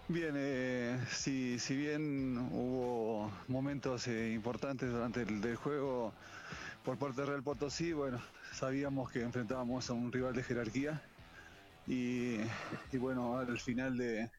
Bien, 0.10 0.34
eh, 0.36 1.00
si, 1.10 1.58
bien 1.70 2.50
hubo 2.52 3.32
momentos 3.48 4.10
eh, 4.10 4.34
importantes 4.34 4.92
durante 4.92 5.22
el 5.22 5.56
juego 5.56 6.12
por 6.84 6.98
parte 6.98 7.22
de 7.22 7.28
Real 7.28 7.44
Potosí, 7.44 7.94
bueno, 7.94 8.20
sabíamos 8.52 9.10
que 9.10 9.22
enfrentábamos 9.22 9.90
a 9.90 9.94
un 9.94 10.12
rival 10.12 10.36
de 10.36 10.44
jerarquía 10.44 11.02
y, 11.86 12.38
y 12.92 12.98
bueno, 12.98 13.38
al 13.38 13.60
final 13.60 13.98
de, 13.98 14.30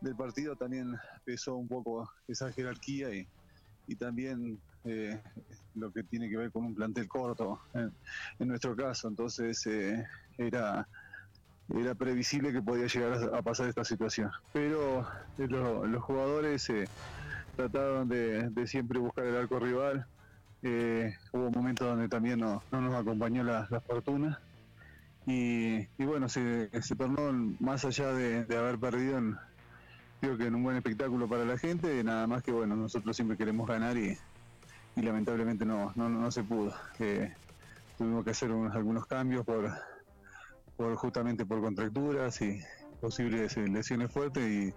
del 0.00 0.16
partido 0.16 0.56
también 0.56 0.94
pesó 1.24 1.56
un 1.56 1.68
poco 1.68 2.08
esa 2.28 2.52
jerarquía 2.52 3.14
y, 3.14 3.28
y 3.86 3.96
también 3.96 4.62
eh, 4.84 5.22
lo 5.74 5.92
que 5.92 6.04
tiene 6.04 6.30
que 6.30 6.36
ver 6.38 6.52
con 6.52 6.66
un 6.66 6.74
plantel 6.74 7.08
corto 7.08 7.60
en, 7.74 7.96
en 8.38 8.48
nuestro 8.48 8.76
caso, 8.76 9.08
entonces 9.08 9.64
eh, 9.66 10.04
era 10.38 10.88
era 11.68 11.94
previsible 11.94 12.52
que 12.52 12.62
podía 12.62 12.86
llegar 12.86 13.14
a, 13.14 13.38
a 13.38 13.42
pasar 13.42 13.68
esta 13.68 13.84
situación. 13.84 14.30
Pero 14.52 15.02
eh, 15.38 15.46
lo- 15.48 15.86
los 15.86 16.02
jugadores 16.04 16.68
eh, 16.70 16.90
trataron 17.56 18.08
de, 18.08 18.50
de 18.50 18.66
siempre 18.66 19.00
buscar 19.00 19.26
el 19.26 19.36
arco 19.36 19.58
rival. 19.60 20.06
Hubo 21.32 21.50
momentos 21.50 21.86
donde 21.88 22.08
también 22.08 22.38
no, 22.40 22.66
no 22.70 22.80
nos 22.80 22.94
acompañó 22.94 23.44
la, 23.44 23.66
la 23.70 23.80
fortuna. 23.80 24.45
Y, 25.26 25.86
bueno, 25.98 26.28
se, 26.28 26.70
se 26.82 26.94
tornó 26.94 27.32
más 27.58 27.84
allá 27.84 28.12
de, 28.12 28.56
haber 28.56 28.78
perdido, 28.78 29.18
en, 29.18 29.36
creo 30.20 30.38
que 30.38 30.46
en 30.46 30.54
un 30.54 30.62
buen 30.62 30.76
espectáculo 30.76 31.28
para 31.28 31.44
la 31.44 31.58
gente. 31.58 32.02
Nada 32.04 32.26
más 32.26 32.42
que 32.42 32.52
bueno, 32.52 32.76
nosotros 32.76 33.16
siempre 33.16 33.36
queremos 33.36 33.66
ganar 33.66 33.96
y, 33.98 34.16
lamentablemente 34.94 35.66
no, 35.66 35.92
no, 35.96 36.08
no 36.08 36.30
se 36.30 36.44
pudo. 36.44 36.72
Eh, 37.00 37.34
tuvimos 37.98 38.24
que 38.24 38.30
hacer 38.30 38.52
unos- 38.52 38.74
algunos 38.74 39.06
cambios 39.06 39.44
por, 39.44 39.68
por 40.76 40.94
justamente 40.94 41.44
por 41.44 41.60
contracturas 41.60 42.40
y 42.40 42.60
posibles 43.00 43.56
eh, 43.56 43.66
lesiones 43.68 44.12
fuertes 44.12 44.46
y, 44.48 44.72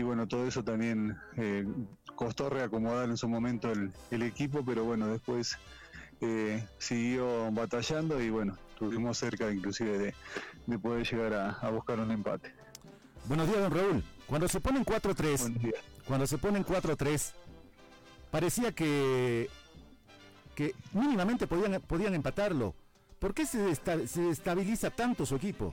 y 0.00 0.02
bueno 0.02 0.26
todo 0.26 0.46
eso 0.46 0.64
también 0.64 1.16
eh, 1.36 1.64
costó 2.16 2.50
reacomodar 2.50 3.08
en 3.08 3.16
su 3.16 3.28
momento 3.28 3.70
el, 3.70 3.92
el 4.10 4.22
equipo 4.22 4.64
pero 4.64 4.84
bueno 4.84 5.06
después 5.06 5.58
eh, 6.20 6.66
siguió 6.78 7.50
batallando 7.52 8.20
y 8.20 8.30
bueno 8.30 8.56
estuvimos 8.82 9.16
cerca 9.16 9.50
inclusive 9.50 9.98
de, 9.98 10.14
de 10.66 10.78
poder 10.78 11.06
llegar 11.08 11.32
a, 11.34 11.50
a 11.52 11.70
buscar 11.70 12.00
un 12.00 12.10
empate 12.10 12.52
Buenos 13.26 13.46
días, 13.46 13.60
don 13.60 13.70
Raúl. 13.72 14.04
Cuando 14.26 14.48
se 14.48 14.58
ponen 14.60 14.84
4-3, 14.84 15.38
Buenos 15.38 15.62
días. 15.62 15.74
cuando 16.08 16.26
se 16.26 16.38
ponen 16.38 16.64
4-3, 16.64 17.32
parecía 18.32 18.72
que, 18.72 19.48
que 20.56 20.74
mínimamente 20.92 21.46
podían, 21.46 21.80
podían 21.82 22.14
empatarlo. 22.16 22.74
¿Por 23.20 23.32
qué 23.32 23.46
se, 23.46 23.58
desta- 23.64 24.04
se 24.08 24.28
estabiliza 24.28 24.90
tanto 24.90 25.24
su 25.24 25.36
equipo? 25.36 25.72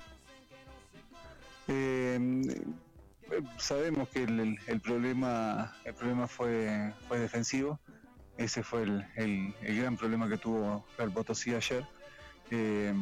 Eh, 1.67 2.19
eh, 3.31 3.41
sabemos 3.57 4.07
que 4.09 4.23
el, 4.23 4.39
el- 4.39 4.59
el 4.67 4.79
problema 4.79 5.73
el 5.85 5.95
problema 5.95 6.27
fue 6.27 6.93
fue 7.07 7.17
defensivo 7.19 7.79
ese 8.37 8.61
fue 8.61 8.83
el, 8.83 9.05
el- 9.15 9.55
el 9.63 9.77
gran 9.81 9.97
problema 9.97 10.29
que 10.29 10.37
tuvo 10.37 10.85
Real 10.99 11.11
Potosí 11.11 11.53
ayer 11.55 11.83
Eh, 12.49 12.93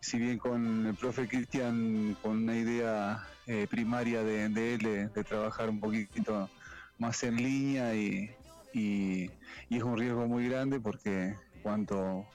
si 0.00 0.18
bien 0.18 0.38
con 0.38 0.86
el 0.86 0.96
profe 0.96 1.28
Cristian 1.28 2.14
con 2.20 2.38
una 2.42 2.56
idea 2.56 3.18
eh, 3.46 3.66
primaria 3.68 4.22
de, 4.24 4.44
él 4.46 4.78
de, 5.14 5.24
trabajar 5.24 5.70
un 5.70 5.80
poquito 5.80 6.52
más 6.98 7.22
en 7.24 7.36
línea 7.36 7.94
y, 7.94 8.28
y- 8.72 9.24
es 9.70 9.82
un 9.82 9.96
riesgo 9.98 10.26
muy 10.28 10.48
grande 10.48 10.80
porque 10.80 11.34
cuando 11.62 12.26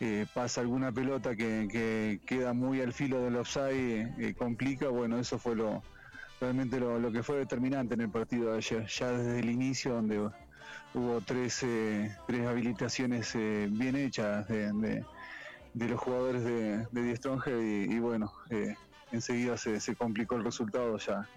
eh, 0.00 0.26
pasa 0.32 0.60
alguna 0.60 0.92
pelota 0.92 1.34
que, 1.36 1.66
que 1.70 2.20
queda 2.26 2.52
muy 2.52 2.80
al 2.80 2.92
filo 2.92 3.22
del 3.22 3.36
offside, 3.36 4.14
eh, 4.18 4.34
complica, 4.36 4.88
bueno, 4.88 5.18
eso 5.18 5.38
fue 5.38 5.56
lo 5.56 5.86
realmente 6.40 6.78
lo, 6.80 7.10
que 7.12 7.22
fue 7.22 7.38
determinante 7.38 7.94
en 7.94 8.02
el 8.02 8.10
partido 8.10 8.52
de 8.52 8.58
ayer, 8.58 8.86
ya 8.88 9.10
desde 9.12 9.40
el 9.40 9.50
inicio 9.50 9.94
donde 9.94 10.20
hubo 10.92 11.22
tres, 11.22 11.58
tres 12.26 12.46
habilitaciones 12.46 13.32
bien 13.70 13.96
hechas 13.96 14.46
de- 14.48 15.06
de 15.74 15.88
los 15.88 16.00
jugadores 16.00 16.44
de, 16.44 16.86
de 16.90 17.02
Die 17.02 17.94
y, 17.94 17.98
bueno, 17.98 18.32
eh, 18.50 18.74
enseguida 19.12 19.56
se, 19.56 19.80
se 19.80 19.94
complicó 19.94 20.36
el 20.36 20.44
resultado 20.44 20.98
ya 20.98 21.28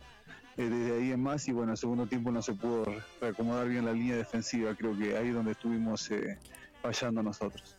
eh, 0.57 0.63
desde 0.63 0.97
ahí 0.97 1.11
en 1.11 1.21
más 1.21 1.47
y 1.47 1.53
bueno, 1.53 1.71
el 1.71 1.77
segundo 1.77 2.07
tiempo 2.07 2.31
no 2.31 2.41
se 2.41 2.53
pudo 2.53 2.85
reacomodar 3.21 3.67
bien 3.67 3.85
la 3.85 3.93
línea 3.93 4.17
defensiva, 4.17 4.75
creo 4.75 4.97
que 4.97 5.15
ahí 5.17 5.29
es 5.29 5.33
donde 5.33 5.51
estuvimos 5.51 6.09
eh, 6.11 6.37
fallando 6.81 7.23
nosotros. 7.23 7.77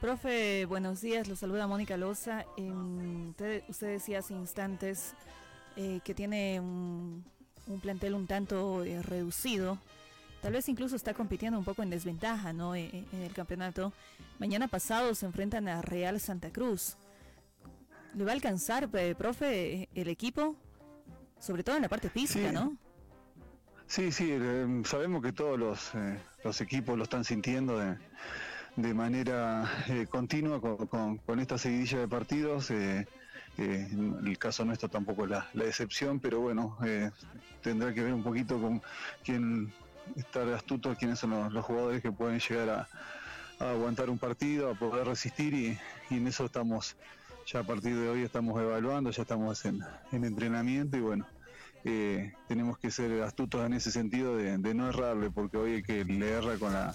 Profe, 0.00 0.64
buenos 0.66 1.00
días, 1.00 1.26
lo 1.26 1.34
saluda 1.34 1.66
Mónica 1.66 1.96
Loza. 1.96 2.44
Em, 2.56 3.30
usted, 3.30 3.64
usted 3.68 3.88
decía 3.88 4.20
hace 4.20 4.32
instantes 4.32 5.14
eh, 5.76 6.00
que 6.04 6.14
tiene 6.14 6.60
un, 6.60 7.24
un 7.66 7.80
plantel 7.80 8.14
un 8.14 8.26
tanto 8.26 8.84
eh, 8.84 9.02
reducido. 9.02 9.78
Tal 10.42 10.52
vez 10.52 10.68
incluso 10.68 10.94
está 10.96 11.14
compitiendo 11.14 11.58
un 11.58 11.64
poco 11.64 11.82
en 11.82 11.90
desventaja 11.90 12.52
¿no? 12.52 12.74
E- 12.74 12.84
e- 12.86 13.04
en 13.12 13.22
el 13.22 13.32
campeonato. 13.32 13.92
Mañana 14.38 14.68
pasado 14.68 15.14
se 15.14 15.26
enfrentan 15.26 15.66
a 15.68 15.82
Real 15.82 16.20
Santa 16.20 16.50
Cruz. 16.50 16.96
¿Le 18.14 18.24
va 18.24 18.30
a 18.30 18.34
alcanzar, 18.34 18.88
profe, 19.16 19.88
el 19.94 20.08
equipo? 20.08 20.56
Sobre 21.40 21.62
todo 21.62 21.76
en 21.76 21.82
la 21.82 21.88
parte 21.88 22.08
física, 22.08 22.48
Sí. 22.48 22.54
¿no? 22.54 22.76
Sí, 23.86 24.12
sí, 24.12 24.28
eh, 24.30 24.82
sabemos 24.84 25.22
que 25.22 25.32
todos 25.32 25.58
los, 25.58 25.94
eh, 25.94 26.18
los 26.44 26.60
equipos 26.60 26.96
lo 26.96 27.04
están 27.04 27.24
sintiendo 27.24 27.78
de, 27.78 27.96
de 28.76 28.94
manera 28.94 29.66
eh, 29.88 30.06
continua 30.08 30.60
con, 30.60 30.86
con- 30.88 31.18
con 31.18 31.40
esta 31.40 31.58
seguidilla 31.58 31.98
de 32.00 32.08
partidos. 32.08 32.70
eh, 32.70 33.06
eh, 33.56 33.88
en 33.90 34.24
el 34.26 34.38
caso 34.38 34.64
nuestro 34.64 34.88
tampoco 34.88 35.24
es 35.24 35.30
la, 35.30 35.48
la 35.54 35.64
excepción, 35.64 36.20
pero 36.20 36.38
bueno, 36.40 36.76
eh, 36.84 37.10
tendrá 37.62 37.92
que 37.92 38.02
ver 38.04 38.12
un 38.14 38.22
poquito 38.22 38.60
con 38.60 38.80
quién 39.24 39.72
estar 40.16 40.48
astuto, 40.48 40.94
quiénes 40.96 41.18
son 41.18 41.52
los, 41.52 41.64
jugadores 41.64 42.02
que 42.02 42.12
pueden 42.12 42.40
llegar 42.40 42.68
a, 43.60 43.68
aguantar 43.70 44.08
un 44.08 44.18
partido, 44.18 44.70
a 44.70 44.74
poder 44.74 45.06
resistir 45.06 45.54
y, 45.54 45.78
en 46.10 46.26
eso 46.26 46.44
estamos, 46.44 46.96
ya 47.46 47.60
a 47.60 47.64
partir 47.64 47.96
de 47.96 48.08
hoy 48.08 48.22
estamos 48.22 48.60
evaluando, 48.60 49.10
ya 49.10 49.22
estamos 49.22 49.64
en, 49.64 49.80
en 50.12 50.24
entrenamiento 50.24 50.96
y 50.96 51.00
bueno, 51.00 51.26
eh, 51.84 52.32
tenemos 52.48 52.78
que 52.78 52.90
ser 52.90 53.22
astutos 53.22 53.64
en 53.64 53.72
ese 53.72 53.90
sentido 53.90 54.36
de, 54.36 54.58
no 54.74 54.88
errarle, 54.88 55.30
porque 55.30 55.56
hoy 55.56 55.72
hay 55.74 55.82
que 55.82 56.04
le 56.04 56.30
erra 56.30 56.56
con 56.58 56.72
la 56.72 56.94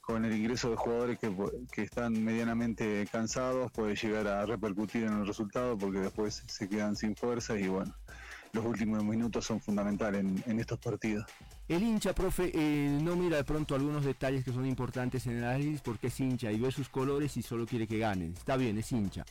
con 0.00 0.22
el 0.26 0.36
ingreso 0.36 0.68
de 0.68 0.76
jugadores 0.76 1.18
que, 1.18 1.34
que 1.72 1.80
están 1.80 2.22
medianamente 2.22 3.08
cansados, 3.10 3.72
puede 3.72 3.96
llegar 3.96 4.28
a 4.28 4.44
repercutir 4.44 5.04
en 5.04 5.14
el 5.14 5.26
resultado 5.26 5.78
porque 5.78 5.98
después 5.98 6.42
se 6.46 6.68
quedan 6.68 6.94
sin 6.94 7.16
fuerza 7.16 7.58
y 7.58 7.68
bueno, 7.68 7.94
los 8.52 8.66
últimos 8.66 9.02
minutos 9.02 9.46
son 9.46 9.62
fundamentales 9.62 10.20
en, 10.20 10.44
en 10.46 10.60
estos 10.60 10.78
partidos. 10.78 11.24
El 11.66 11.82
hincha, 11.82 12.14
profe, 12.14 12.50
eh, 12.54 12.98
no 13.02 13.16
mira 13.16 13.38
de 13.38 13.44
pronto 13.44 13.74
algunos 13.74 14.04
detalles 14.04 14.44
que 14.44 14.52
son 14.52 14.66
importantes 14.66 15.26
en 15.26 15.38
el 15.38 15.44
análisis 15.44 15.80
porque 15.80 16.08
es 16.08 16.20
hincha 16.20 16.52
y 16.52 16.58
ve 16.58 16.70
sus 16.70 16.88
colores 16.90 17.36
y 17.38 17.42
solo 17.42 17.66
quiere 17.66 17.86
que 17.86 17.98
ganen. 17.98 18.34
Está 18.34 18.56
bien, 18.56 18.76
es 18.78 18.92
hincha. 18.92 19.24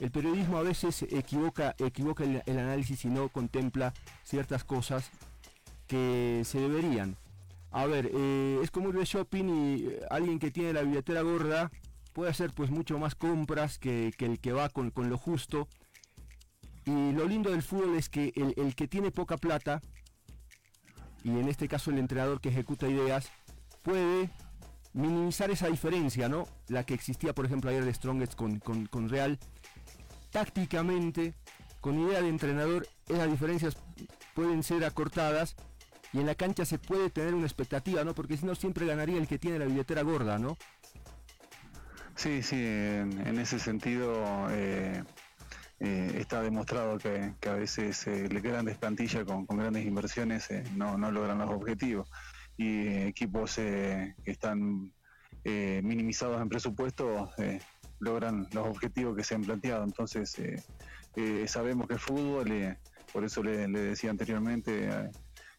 el 0.00 0.10
periodismo 0.10 0.58
a 0.58 0.62
veces 0.62 1.02
equivoca, 1.02 1.74
equivoca 1.78 2.24
el, 2.24 2.58
análisis 2.58 3.04
y 3.06 3.08
no 3.08 3.28
contempla 3.30 3.94
ciertas 4.24 4.64
cosas 4.64 5.10
que 5.86 6.42
se 6.44 6.60
deberían. 6.60 7.16
A 7.70 7.86
ver, 7.86 8.10
eh, 8.12 8.60
es 8.62 8.70
como 8.70 8.90
ir 8.90 8.96
de 8.96 9.04
shopping 9.04 9.44
y 9.44 9.86
eh, 9.86 10.00
alguien 10.10 10.38
que 10.38 10.50
tiene 10.50 10.72
la 10.72 10.82
billetera 10.82 11.22
gorda 11.22 11.70
puede 12.14 12.30
hacer 12.30 12.52
pues 12.54 12.70
mucho 12.70 12.98
más 12.98 13.14
compras 13.14 13.78
que, 13.78 14.12
que 14.16 14.26
el 14.26 14.38
que 14.38 14.52
va 14.52 14.70
con, 14.70 14.90
con, 14.90 15.10
lo 15.10 15.18
justo. 15.18 15.68
Y 16.86 17.12
lo 17.12 17.26
lindo 17.26 17.50
del 17.50 17.62
fútbol 17.62 17.96
es 17.96 18.08
que 18.08 18.32
el, 18.36 18.74
que 18.74 18.86
tiene 18.86 19.10
poca 19.10 19.36
plata, 19.36 19.82
y 21.24 21.30
en 21.30 21.48
este 21.48 21.66
caso 21.66 21.90
el 21.90 21.98
entrenador 21.98 22.40
que 22.40 22.50
ejecuta 22.50 22.86
ideas, 22.86 23.30
puede 23.82 24.30
minimizar 24.92 25.50
esa 25.50 25.66
diferencia, 25.66 26.28
¿no? 26.28 26.46
La 26.68 26.84
que 26.84 26.94
existía, 26.94 27.34
por 27.34 27.46
ejemplo, 27.46 27.70
ayer 27.70 27.84
de 27.84 27.92
Strongest 27.92 28.34
con, 28.34 28.60
con, 28.60 28.86
con 28.86 29.08
Real. 29.08 29.38
Tácticamente, 30.30 31.34
con 31.80 31.98
idea 31.98 32.20
de 32.20 32.28
entrenador, 32.28 32.86
esas 33.08 33.30
diferencias 33.30 33.76
pueden 34.34 34.62
ser 34.62 34.84
acortadas 34.84 35.56
y 36.12 36.20
en 36.20 36.26
la 36.26 36.34
cancha 36.34 36.64
se 36.64 36.78
puede 36.78 37.10
tener 37.10 37.34
una 37.34 37.46
expectativa, 37.46 38.04
¿no? 38.04 38.14
Porque 38.14 38.36
si 38.36 38.46
no 38.46 38.54
siempre 38.54 38.86
ganaría 38.86 39.18
el 39.18 39.26
que 39.26 39.38
tiene 39.38 39.58
la 39.58 39.64
billetera 39.64 40.02
gorda, 40.02 40.38
¿no? 40.38 40.56
Sí, 42.14 42.42
sí, 42.42 42.56
en, 42.56 43.38
ese 43.40 43.58
sentido 43.58 44.46
eh, 44.50 45.02
eh, 45.80 46.16
está 46.18 46.42
demostrado 46.42 46.98
que, 46.98 47.34
que 47.40 47.48
a 47.48 47.54
veces 47.54 48.06
eh, 48.06 48.28
grandes 48.28 48.78
plantillas 48.78 49.24
con, 49.24 49.46
grandes 49.46 49.84
inversiones 49.84 50.50
eh, 50.50 50.62
no, 50.76 50.96
no, 50.96 51.10
logran 51.10 51.38
los 51.38 51.50
objetivos 51.50 52.08
y 52.56 52.86
equipos 53.02 53.56
que 53.56 54.14
están 54.24 54.92
minimizados 55.44 56.40
en 56.40 56.48
presupuesto 56.48 57.28
logran 57.98 58.46
los 58.52 58.66
objetivos 58.66 59.16
que 59.16 59.24
se 59.24 59.34
han 59.34 59.42
planteado. 59.42 59.82
Entonces 59.84 60.40
sabemos 61.46 61.88
que 61.88 61.94
es 61.94 62.00
fútbol, 62.00 62.78
por 63.12 63.24
eso 63.24 63.42
le, 63.42 63.68
decía 63.68 64.10
anteriormente 64.10 64.88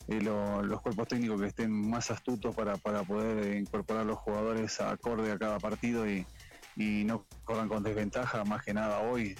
eh, 0.07 0.21
lo, 0.21 0.61
los 0.61 0.81
cuerpos 0.81 1.07
técnicos 1.07 1.41
que 1.41 1.47
estén 1.47 1.71
más 1.71 2.11
astutos 2.11 2.53
para, 2.53 2.75
para 2.75 3.03
poder 3.03 3.55
incorporar 3.55 4.05
los 4.05 4.19
jugadores 4.19 4.79
acorde 4.81 5.31
a 5.31 5.39
cada 5.39 5.57
partido 5.57 6.07
y, 6.07 6.27
y 6.75 7.05
no 7.05 7.25
corran 7.43 7.67
con 7.67 7.81
desventaja, 7.81 8.43
más 8.43 8.63
que 8.63 8.73
nada 8.73 8.99
hoy 8.99 9.35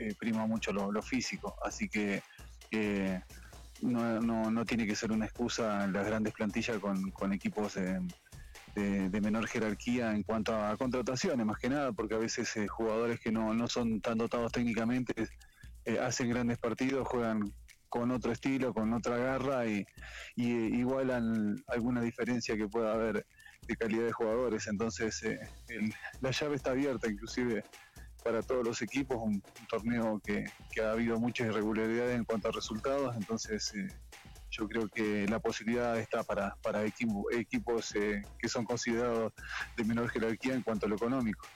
eh, 0.00 0.14
prima 0.18 0.46
mucho 0.46 0.72
lo, 0.72 1.02
físico, 1.02 1.54
así 1.64 1.88
que 1.88 2.22
eh, 2.70 3.20
no, 3.82 4.20
no, 4.20 4.50
no, 4.50 4.64
tiene 4.64 4.86
que 4.86 4.96
ser 4.96 5.12
una 5.12 5.26
excusa 5.26 5.86
las 5.86 6.06
grandes 6.06 6.32
plantillas 6.32 6.78
con, 6.78 7.10
con 7.10 7.32
equipos 7.32 7.74
de, 7.74 8.00
de, 8.74 9.20
menor 9.20 9.46
jerarquía 9.46 10.12
en 10.12 10.22
cuanto 10.22 10.54
a 10.54 10.76
contrataciones, 10.76 11.44
más 11.44 11.58
que 11.58 11.68
nada, 11.68 11.92
porque 11.92 12.14
a 12.14 12.18
veces 12.18 12.56
eh, 12.56 12.66
jugadores 12.68 13.20
que 13.20 13.32
no, 13.32 13.52
no 13.54 13.68
son 13.68 14.00
tan 14.00 14.18
dotados 14.18 14.52
técnicamente 14.52 15.28
eh, 15.84 15.98
hacen 15.98 16.28
grandes 16.28 16.58
partidos, 16.58 17.06
juegan 17.08 17.52
con 17.88 18.10
otro 18.12 18.30
estilo, 18.30 18.72
con 18.72 18.92
otra 18.92 19.16
garra 19.16 19.66
y, 19.66 19.84
igualan 20.36 21.56
alguna 21.66 22.00
diferencia 22.00 22.56
que 22.56 22.68
pueda 22.68 22.92
haber 22.92 23.26
de 23.66 23.76
calidad 23.76 24.04
de 24.04 24.12
jugadores. 24.12 24.68
Entonces 24.68 25.22
el, 25.22 25.92
la 26.20 26.30
llave 26.30 26.56
está 26.56 26.70
abierta 26.70 27.10
inclusive 27.10 27.64
para 28.22 28.42
todos 28.42 28.64
los 28.64 28.82
equipos, 28.82 29.18
un, 29.20 29.42
torneo 29.68 30.20
que, 30.24 30.44
que, 30.72 30.82
ha 30.82 30.92
habido 30.92 31.18
muchas 31.18 31.48
irregularidades 31.48 32.16
en 32.16 32.24
cuanto 32.24 32.48
a 32.48 32.52
resultados, 32.52 33.14
entonces 33.16 33.72
eh, 33.74 33.88
yo 34.50 34.68
creo 34.68 34.88
que 34.88 35.26
la 35.28 35.38
posibilidad 35.38 35.98
está 35.98 36.22
para, 36.22 36.56
para 36.62 36.84
equipo, 36.84 37.30
equipos 37.30 37.94
eh, 37.94 38.22
que 38.38 38.48
son 38.48 38.64
considerados 38.64 39.32
de 39.76 39.84
menor 39.84 40.08
jerarquía 40.08 40.54
en 40.54 40.62
cuanto 40.62 40.86
a 40.86 40.88
lo 40.88 40.96
económico. 40.96 41.46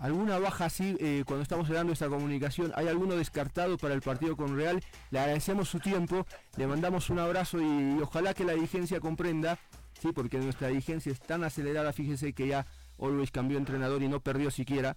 ¿Alguna 0.00 0.38
baja 0.38 0.64
así 0.64 0.96
eh, 0.98 1.22
cuando 1.26 1.44
estamos 1.44 1.68
dando 1.68 1.92
esta 1.92 2.08
comunicación? 2.08 2.72
¿Hay 2.74 2.88
alguno 2.88 3.14
descartado 3.14 3.78
para 3.78 3.94
el 3.94 4.02
partido 4.02 4.36
con 4.36 4.56
Real? 4.56 4.82
Le 5.10 5.20
agradecemos 5.20 5.68
su 5.68 5.78
tiempo, 5.78 6.26
le 6.56 6.66
mandamos 6.66 7.08
un 7.08 7.20
abrazo 7.20 7.60
y, 7.60 7.64
y 7.64 7.98
ojalá 8.02 8.34
que 8.34 8.44
la 8.44 8.54
dirigencia 8.54 8.98
comprenda, 8.98 9.58
sí, 10.00 10.10
porque 10.12 10.38
nuestra 10.38 10.68
dirigencia 10.68 11.12
es 11.12 11.20
tan 11.20 11.44
acelerada, 11.44 11.92
fíjese 11.92 12.32
que 12.32 12.48
ya 12.48 12.66
Always 12.98 13.30
cambió 13.30 13.58
entrenador 13.58 14.02
y 14.02 14.08
no 14.08 14.20
perdió 14.20 14.50
siquiera. 14.50 14.96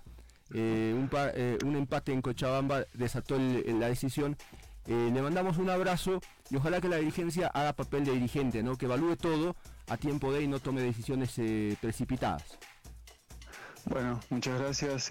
Eh, 0.53 0.93
un, 0.95 1.09
par, 1.09 1.31
eh, 1.35 1.57
un, 1.65 1.75
empate 1.75 2.13
en 2.13 2.21
Cochabamba 2.21 2.85
desató 2.93 3.35
el, 3.35 3.79
la 3.79 3.87
decisión. 3.87 4.37
Eh, 4.87 5.09
le 5.11 5.21
mandamos 5.21 5.57
un 5.57 5.69
abrazo 5.69 6.21
y 6.51 6.57
ojalá 6.57 6.79
que 6.79 6.87
la 6.87 6.97
dirigencia 6.97 7.47
haga 7.47 7.73
papel 7.73 8.05
de 8.05 8.11
dirigente, 8.11 8.61
¿no? 8.61 8.77
que 8.77 8.85
evalúe 8.85 9.15
todo 9.15 9.55
a 9.87 9.97
tiempo 9.97 10.31
de 10.31 10.43
y 10.43 10.47
no 10.47 10.59
tome 10.59 10.81
decisiones 10.81 11.33
precipitadas. 11.81 12.59
Bueno, 13.85 14.19
muchas 14.29 14.59
gracias. 14.59 15.03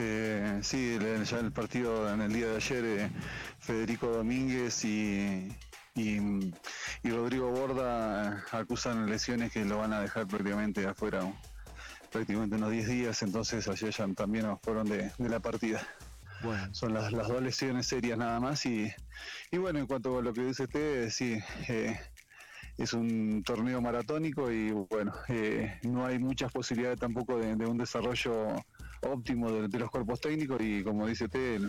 Sí, 0.63 0.99
ya 0.99 1.39
el 1.39 1.53
partido 1.53 2.13
en 2.13 2.21
el 2.21 2.33
día 2.33 2.49
de 2.49 2.57
ayer, 2.57 3.11
Federico 3.59 4.09
Domínguez 4.09 4.85
y, 4.85 5.49
y, 5.95 6.19
y, 7.03 7.11
Rodrigo 7.11 7.51
Borda 7.51 8.45
acusan 8.51 9.09
lesiones 9.09 9.53
que 9.53 9.65
lo 9.65 9.79
van 9.79 9.93
a 9.93 10.01
dejar 10.01 10.27
prácticamente 10.27 10.85
afuera, 10.87 11.33
prácticamente 12.15 12.55
unos 12.55 12.71
10 12.71 12.89
días, 12.89 13.23
entonces 13.23 13.67
ayer 13.67 13.91
ya 13.91 14.07
también 14.15 14.47
fueron 14.63 14.89
de, 14.89 15.11
de 15.19 15.29
la 15.29 15.41
partida. 15.41 15.85
Bueno. 16.45 16.73
Son 16.73 16.95
las, 16.95 17.11
las, 17.11 17.27
dos 17.27 17.43
lesiones 17.43 17.89
serias 17.89 18.17
nada 18.17 18.39
más 18.39 18.65
y, 18.67 18.89
y, 19.51 19.59
bueno, 19.59 19.81
en 19.81 19.87
cuanto 19.89 20.17
a 20.17 20.23
lo 20.23 20.33
que 20.33 20.43
dice 20.43 20.63
usted, 20.63 21.11
sí, 21.11 21.37
eh, 21.69 21.99
es 22.79 22.93
un 22.93 23.43
torneo 23.43 23.81
maratónico 23.81 24.53
y 24.53 24.71
bueno, 24.71 25.13
eh, 25.27 25.81
no 25.83 26.07
hay 26.07 26.21
muchas 26.21 26.53
posibilidades 26.53 27.01
tampoco 27.01 27.37
de, 27.37 27.57
de 27.57 27.67
un 27.67 27.79
desarrollo 27.79 28.63
óptimo 29.03 29.51
de, 29.51 29.67
de, 29.67 29.79
los 29.81 29.91
cuerpos 29.91 30.21
técnicos 30.21 30.61
y 30.61 30.85
como 30.85 31.09
dice 31.09 31.25
usted, 31.25 31.63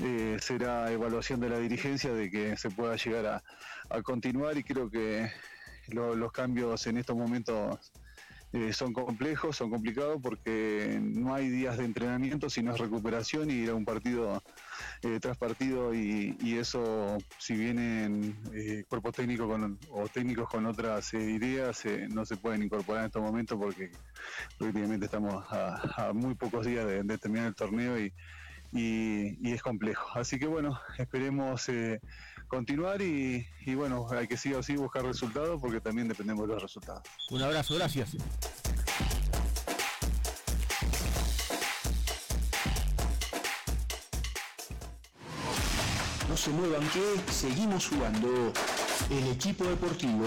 eh, 0.00 0.36
será 0.38 0.92
evaluación 0.92 1.40
de 1.40 1.48
la 1.48 1.58
dirigencia 1.58 2.12
de 2.12 2.30
que 2.30 2.58
se 2.58 2.68
pueda 2.70 2.94
llegar 2.96 3.24
a, 3.24 3.42
a 3.88 4.02
continuar 4.02 4.58
y 4.58 4.64
creo 4.64 4.90
que 4.90 5.30
lo, 5.86 6.14
los 6.14 6.30
cambios 6.30 6.86
en 6.86 6.98
estos 6.98 7.16
momentos 7.16 7.78
eh, 8.52 8.72
son 8.72 8.92
complejos, 8.92 9.56
son 9.56 9.70
complicados 9.70 10.18
porque 10.22 10.98
no 11.02 11.34
hay 11.34 11.50
días 11.50 11.76
de 11.76 11.84
entrenamiento, 11.84 12.48
sino 12.48 12.72
es 12.72 12.80
recuperación 12.80 13.50
y 13.50 13.54
ir 13.54 13.70
a 13.70 13.74
un 13.74 13.84
partido 13.84 14.42
eh, 15.02 15.18
tras 15.20 15.36
partido 15.36 15.94
y, 15.94 16.36
eso, 16.58 17.18
si 17.38 17.54
vienen 17.54 18.36
eh, 18.52 18.84
cuerpos 18.88 19.14
técnicos 19.14 19.46
con, 19.48 19.78
o 19.90 20.08
técnicos 20.08 20.48
con 20.48 20.66
otras 20.66 21.12
ideas, 21.14 21.84
no 22.10 22.24
se 22.24 22.36
pueden 22.36 22.62
incorporar 22.62 23.02
en 23.02 23.06
estos 23.06 23.22
momentos 23.22 23.58
porque 23.58 23.90
prácticamente 24.58 25.06
estamos 25.06 25.44
a, 25.50 26.12
muy 26.14 26.34
pocos 26.34 26.66
días 26.66 26.86
de, 26.86 27.02
de, 27.02 27.18
terminar 27.18 27.48
el 27.48 27.54
torneo 27.54 27.98
y, 27.98 28.12
y, 28.72 29.38
y, 29.40 29.52
es 29.52 29.62
complejo. 29.62 30.08
Así 30.14 30.38
que 30.38 30.46
bueno, 30.46 30.80
esperemos 30.98 31.68
eh, 31.68 32.00
continuar 32.48 33.00
y, 33.02 33.46
y, 33.64 33.74
bueno, 33.74 34.06
hay 34.10 34.26
que 34.26 34.36
sí 34.36 34.52
o 34.54 34.62
sí 34.62 34.76
buscar 34.76 35.04
resultados 35.04 35.60
porque 35.60 35.80
también 35.80 36.08
dependemos 36.08 36.48
de 36.48 36.54
los 36.54 36.62
resultados. 36.62 37.02
Un 37.30 37.42
abrazo, 37.42 37.74
gracias. 37.76 38.16
No 46.28 46.36
se 46.36 46.50
muevan 46.50 46.88
que 46.90 47.32
seguimos 47.32 47.88
jugando 47.88 48.52
el 49.10 49.28
equipo 49.28 49.64
deportivo. 49.64 50.24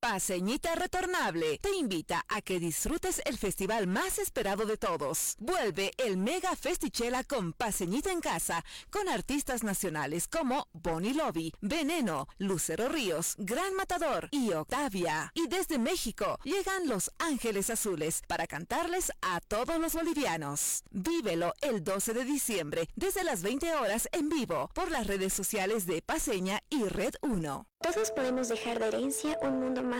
Paseñita 0.00 0.74
Retornable 0.76 1.58
te 1.58 1.74
invita 1.74 2.24
a 2.26 2.40
que 2.40 2.58
disfrutes 2.58 3.20
el 3.26 3.36
festival 3.36 3.86
más 3.86 4.18
esperado 4.18 4.64
de 4.64 4.78
todos. 4.78 5.36
Vuelve 5.38 5.92
el 5.98 6.16
Mega 6.16 6.56
Festichela 6.56 7.22
con 7.22 7.52
Paseñita 7.52 8.10
en 8.10 8.22
casa, 8.22 8.64
con 8.88 9.10
artistas 9.10 9.62
nacionales 9.62 10.26
como 10.26 10.68
Bonnie 10.72 11.12
Lobby, 11.12 11.52
Veneno, 11.60 12.28
Lucero 12.38 12.88
Ríos, 12.88 13.34
Gran 13.36 13.74
Matador 13.74 14.28
y 14.30 14.50
Octavia. 14.52 15.32
Y 15.34 15.48
desde 15.48 15.78
México 15.78 16.38
llegan 16.44 16.88
Los 16.88 17.12
Ángeles 17.18 17.68
Azules 17.68 18.22
para 18.26 18.46
cantarles 18.46 19.12
a 19.20 19.40
todos 19.40 19.78
los 19.78 19.92
bolivianos. 19.92 20.82
Vívelo 20.90 21.52
el 21.60 21.84
12 21.84 22.14
de 22.14 22.24
diciembre 22.24 22.88
desde 22.96 23.22
las 23.22 23.42
20 23.42 23.74
horas 23.74 24.08
en 24.12 24.30
vivo 24.30 24.70
por 24.72 24.90
las 24.90 25.06
redes 25.06 25.34
sociales 25.34 25.84
de 25.84 26.00
Paseña 26.00 26.60
y 26.70 26.84
Red 26.84 27.16
1. 27.20 27.66
Todos 27.82 28.10
podemos 28.10 28.48
dejar 28.48 28.78
de 28.78 28.88
herencia 28.88 29.38
un 29.40 29.58
mundo 29.58 29.82
más 29.82 29.99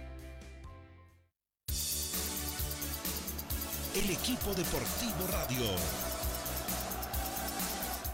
El 3.93 4.09
equipo 4.09 4.53
deportivo 4.53 5.27
radio. 5.29 5.65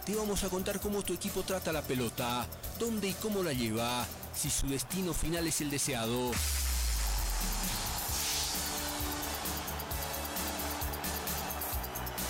te 0.08 0.16
vamos 0.16 0.44
a 0.44 0.50
contar 0.50 0.80
cómo 0.80 1.04
tu 1.04 1.14
equipo 1.14 1.44
trata 1.44 1.72
la 1.72 1.84
pelota, 1.84 2.48
dónde 2.80 3.10
y 3.10 3.14
cómo 3.14 3.44
la 3.44 3.54
lleva, 3.54 4.04
si 4.34 4.50
su 4.50 4.68
destino 4.68 5.14
final 5.14 5.46
es 5.46 5.62
el 5.62 5.70
deseado. 5.70 6.32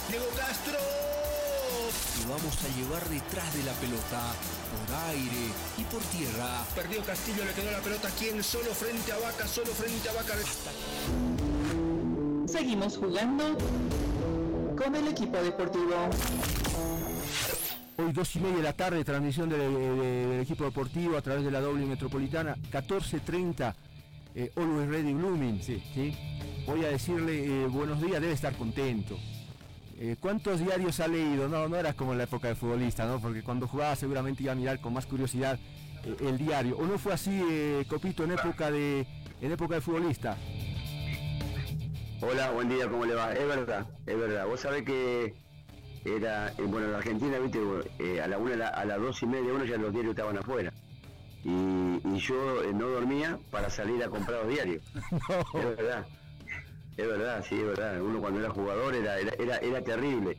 Diego 0.10 0.26
Castro. 0.36 0.78
Te 2.20 2.28
vamos 2.28 2.58
a 2.66 2.78
llevar 2.78 3.08
detrás 3.08 3.54
de 3.54 3.64
la 3.64 3.74
pelota, 3.74 4.34
por 4.72 4.96
aire 5.12 5.54
y 5.78 5.84
por 5.86 6.02
tierra. 6.02 6.66
Perdió 6.76 7.02
Castillo, 7.06 7.46
le 7.46 7.54
quedó 7.54 7.72
la 7.72 7.80
pelota 7.80 8.10
a 8.10 8.12
quién, 8.12 8.44
solo 8.44 8.74
frente 8.74 9.10
a 9.14 9.18
Vaca, 9.20 9.48
solo 9.48 9.72
frente 9.74 10.10
a 10.10 10.14
Vaca. 10.14 10.34
Seguimos 12.48 12.98
jugando 12.98 13.58
con 14.78 14.96
el 14.96 15.08
equipo 15.10 15.38
deportivo. 15.38 15.94
Hoy 17.98 18.12
dos 18.14 18.36
y 18.36 18.40
media 18.40 18.58
de 18.58 18.64
la 18.64 18.74
tarde, 18.74 19.04
transmisión 19.04 19.50
de- 19.50 19.58
de- 19.58 20.28
del 20.28 20.42
equipo 20.42 20.64
deportivo 20.64 21.18
a 21.18 21.22
través 21.22 21.44
de 21.44 21.52
la 21.52 21.60
doble 21.60 21.86
metropolitana, 21.86 22.56
14.30, 22.72 23.76
eh, 24.36 24.52
Always 24.56 24.88
Ready 24.90 25.14
Blooming. 25.14 25.62
Sí. 25.62 25.82
Voy 26.66 26.86
a 26.86 26.90
decirle 26.90 27.64
eh, 27.64 27.68
buenos 27.68 28.02
días, 28.02 28.22
debe 28.22 28.34
estar 28.34 28.54
contento. 28.56 29.18
Eh, 30.00 30.16
¿Cuántos 30.20 30.60
diarios 30.60 31.00
ha 31.00 31.08
leído? 31.08 31.48
No, 31.50 31.68
no 31.68 31.76
era 31.76 31.94
como 31.94 32.12
en 32.12 32.20
la 32.20 32.26
época 32.26 32.48
de 32.50 32.56
futbolista, 32.56 33.06
¿no? 33.08 33.20
Porque 33.20 33.42
cuando 33.42 33.68
jugaba 33.68 33.96
seguramente 33.96 34.44
iba 34.44 34.52
a 34.52 34.56
mirar 34.56 34.80
con 34.80 34.94
más 34.94 35.08
curiosidad 35.08 35.58
eh, 36.06 36.16
el 36.22 36.38
diario. 36.38 36.78
¿O 36.78 36.86
no 36.86 37.00
fue 37.00 37.14
así, 37.14 37.32
eh, 37.50 37.84
Copito, 37.90 38.24
en 38.24 38.32
época 38.32 38.70
de 38.70 39.08
en 39.42 39.52
época 39.52 39.76
de 39.76 39.82
futbolista? 39.82 40.38
Hola, 42.20 42.52
buen 42.52 42.68
día, 42.70 42.90
¿cómo 42.90 43.06
le 43.06 43.14
va? 43.16 43.34
Es 43.34 43.48
verdad, 43.48 43.88
es 44.06 44.18
verdad. 44.18 44.46
Vos 44.48 44.60
sabés 44.62 44.84
que 44.84 45.36
era, 46.06 46.50
eh, 46.50 46.54
bueno, 46.64 46.88
en 46.88 46.92
la 46.94 46.98
Argentina, 47.00 47.40
viste, 47.40 47.60
eh, 48.00 48.22
a 48.22 48.28
la 48.28 48.38
una, 48.38 48.54
a 48.54 48.58
la- 48.58 48.68
a 48.70 48.86
las 48.86 49.00
dos 49.02 49.22
y 49.24 49.28
media, 49.28 49.54
uno 49.54 49.66
ya 49.66 49.78
los 49.78 49.92
diarios 49.92 50.12
estaban 50.12 50.38
afuera. 50.38 50.74
Y, 51.44 52.02
y 52.04 52.20
yo 52.20 52.64
eh, 52.64 52.74
no 52.74 52.90
dormía 52.90 53.40
para 53.52 53.70
salir 53.70 54.04
a 54.04 54.10
comprar 54.10 54.42
los 54.44 54.50
diarios. 54.54 54.82
Es 55.54 55.66
verdad, 55.78 56.08
es 56.98 57.08
verdad, 57.08 57.46
sí, 57.48 57.56
es 57.56 57.66
verdad. 57.66 58.02
Uno 58.02 58.20
cuando 58.20 58.40
era 58.40 58.50
jugador 58.50 58.96
era, 58.96 59.20
era, 59.20 59.32
era, 59.40 59.58
era 59.58 59.82
terrible. 59.84 60.38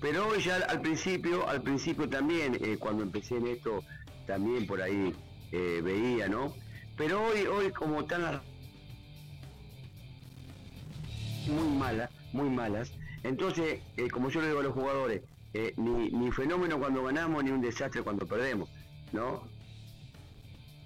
Pero 0.00 0.28
hoy 0.28 0.40
ya 0.40 0.56
al 0.56 0.80
principio, 0.80 1.48
al 1.48 1.62
principio 1.62 2.08
también, 2.08 2.56
eh, 2.62 2.78
cuando 2.78 3.02
empecé 3.02 3.36
en 3.36 3.48
esto, 3.48 3.84
también 4.26 4.66
por 4.66 4.80
ahí 4.82 5.14
eh, 5.52 5.80
veía, 5.82 6.28
¿no? 6.28 6.56
Pero 6.96 7.22
hoy, 7.26 7.46
hoy 7.46 7.70
como 7.72 8.00
están 8.00 8.22
las 8.22 8.42
muy 11.48 11.68
malas, 11.76 12.10
muy 12.32 12.48
malas. 12.50 12.92
Entonces, 13.24 13.80
eh, 13.96 14.08
como 14.10 14.30
yo 14.30 14.40
le 14.40 14.48
digo 14.48 14.60
a 14.60 14.62
los 14.62 14.72
jugadores, 14.74 15.22
eh, 15.54 15.74
ni, 15.76 16.10
ni 16.10 16.30
fenómeno 16.30 16.78
cuando 16.78 17.02
ganamos, 17.04 17.42
ni 17.42 17.50
un 17.50 17.60
desastre 17.60 18.02
cuando 18.02 18.26
perdemos, 18.26 18.68
¿no? 19.12 19.42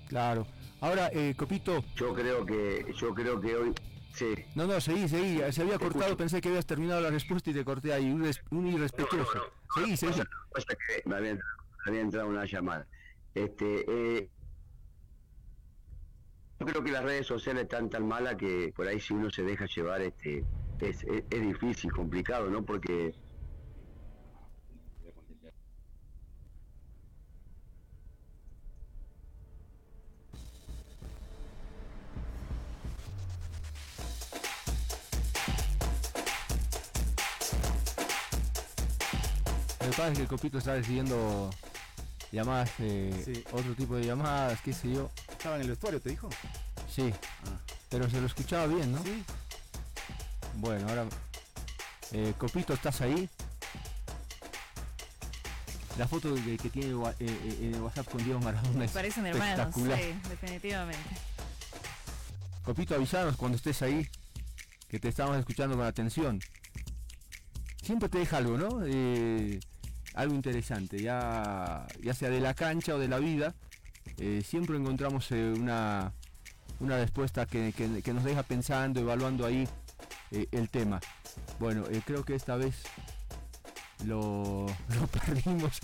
Claro. 0.09 0.47
Ahora, 0.81 1.11
eh, 1.13 1.35
Copito. 1.37 1.85
Yo 1.97 2.13
creo 2.15 2.45
que, 2.45 2.93
yo 2.97 3.15
creo 3.15 3.41
que 3.41 3.55
hoy, 3.55 3.73
sí. 4.15 4.35
No, 4.55 4.67
no, 4.67 4.81
seguí, 4.81 5.09
seguí. 5.09 5.41
Se 5.53 5.63
había 5.63 5.79
cortado, 5.79 6.17
pensé 6.17 6.41
que 6.41 6.49
habías 6.49 6.67
terminado 6.67 7.01
la 7.01 7.11
respuesta 7.11 7.51
y 7.51 7.55
te 7.55 7.65
corté 7.65 7.93
ahí. 7.93 8.11
Un, 8.11 8.23
res- 8.25 8.43
un 8.51 8.67
irrespetuoso. 8.67 9.41
Seguí, 9.75 9.97
seguí. 9.97 10.13
Pasa, 10.13 10.25
pasa 10.53 10.67
que 10.75 11.09
me 11.09 11.17
había, 11.17 11.35
me 11.35 11.41
había 11.87 12.01
entrado 12.01 12.29
una 12.29 12.45
llamada. 12.45 12.87
Este, 13.35 13.85
eh, 13.89 14.29
yo 16.63 16.67
creo 16.67 16.85
que 16.85 16.93
las 16.93 17.03
redes 17.03 17.27
sociales 17.27 17.65
están 17.65 17.91
tan 17.91 18.07
malas 18.07 18.37
que 18.37 18.73
por 18.77 18.87
ahí 18.87 19.01
si 19.01 19.13
uno 19.15 19.29
se 19.31 19.43
deja 19.43 19.67
llevar, 19.67 20.01
este, 20.01 20.45
es, 20.81 21.03
es- 21.03 21.25
difícil, 21.43 21.91
complicado, 21.91 22.49
¿no? 22.51 22.65
Porque 22.65 23.13
que 39.79 39.87
pasa 39.89 40.09
es 40.09 40.17
que 40.17 40.23
el 40.23 40.29
Copito 40.29 40.59
está 40.59 40.75
recibiendo 40.75 41.51
llamadas, 42.33 42.71
eh, 42.79 43.45
otro 43.53 43.75
tipo 43.75 43.97
de 43.97 44.07
llamadas, 44.07 44.61
qué 44.63 44.73
sé 44.73 44.91
yo. 44.93 45.11
¿Estaba 45.31 45.57
en 45.57 45.63
el 45.63 45.69
vestuario, 45.69 46.01
te 46.01 46.11
dijo? 46.11 46.29
Sí. 46.91 47.13
Pero 47.91 48.09
se 48.11 48.21
lo 48.21 48.27
escuchaba 48.27 48.67
bien, 48.67 48.93
¿no? 48.93 49.03
Sí. 49.03 49.23
Bueno, 50.57 50.89
ahora. 50.89 51.07
eh, 52.13 52.33
Copito, 52.39 52.73
¿estás 52.75 53.01
ahí? 53.03 53.29
La 55.99 56.09
foto 56.09 56.35
que, 56.35 56.57
que 56.57 56.71
tiene 56.71 56.89
eh, 56.91 57.15
eh, 57.21 57.59
en 57.61 57.75
el 57.75 57.83
WhatsApp 57.83 58.09
con 58.09 58.25
Diego 58.25 58.41
Maradona 58.41 58.87
es 58.87 58.93
Parecen 58.93 59.27
hermanos, 59.27 59.59
espectacular. 59.59 59.99
sí, 59.99 60.15
definitivamente. 60.31 61.11
Copito, 62.65 62.95
avisanos 62.95 63.37
cuando 63.37 63.57
estés 63.57 63.83
ahí, 63.83 64.09
que 64.89 64.99
te 64.99 65.09
estamos 65.09 65.37
escuchando 65.37 65.77
con 65.77 65.85
atención. 65.85 66.41
Siempre 67.83 68.09
te 68.09 68.19
deja 68.19 68.39
algo, 68.39 68.57
¿no? 68.57 68.81
Eh, 68.87 69.61
algo 70.15 70.35
interesante, 70.35 71.01
ya, 71.01 71.87
ya 72.03 72.15
sea 72.15 72.29
de 72.31 72.41
la 72.41 72.55
cancha 72.55 72.95
o 72.95 72.99
de 72.99 73.09
la 73.09 73.19
vida, 73.19 73.55
eh, 74.19 74.43
siempre 74.47 74.77
encontramos 74.77 75.31
eh, 75.33 75.53
una, 75.57 76.13
una 76.81 76.97
respuesta 76.99 77.47
que, 77.47 77.73
que- 77.73 78.13
nos 78.13 78.25
deja 78.25 78.43
pensando, 78.43 79.01
evaluando 79.01 79.47
ahí 79.47 79.69
eh, 80.31 80.47
el 80.53 80.69
tema. 80.69 81.01
Bueno, 81.59 81.85
creo 82.05 82.25
que 82.25 82.35
esta 82.35 82.57
vez 82.57 82.83
lo, 84.05 84.67
perdimos 85.27 85.81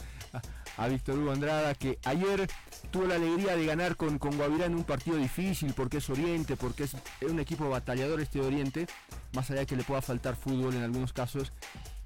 a, 0.77 0.89
Víctor 0.89 1.19
Hugo 1.19 1.33
Andrada, 1.33 1.75
que 1.75 1.99
ayer 2.05 2.49
tuvo 2.91 3.07
la 3.07 3.17
alegría 3.17 3.57
de 3.57 3.67
ganar 3.67 3.97
con, 3.97 4.19
con 4.19 4.37
Guavirá 4.37 4.67
en 4.67 4.75
un 4.75 4.85
partido 4.85 5.17
difícil, 5.17 5.73
porque 5.75 5.99
es 5.99 6.09
Oriente, 6.11 6.57
porque 6.57 6.85
es, 6.85 6.95
es 7.21 7.31
un 7.31 7.41
equipo 7.41 7.69
batallador 7.69 8.21
este 8.21 8.41
Oriente, 8.41 8.87
más 9.35 9.51
allá 9.51 9.61
de 9.61 9.67
que 9.67 9.77
le 9.77 9.85
pueda 9.85 10.03
faltar 10.03 10.37
fútbol 10.37 10.75
en 10.75 10.83
algunos 10.83 11.13
casos. 11.13 11.53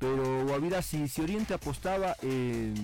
Pero 0.03 0.45
Guavirá, 0.47 0.83
si, 0.83 1.07
si 1.07 1.21
Oriente 1.21 1.55
apostaba, 1.55 2.17
eh, 2.23 2.75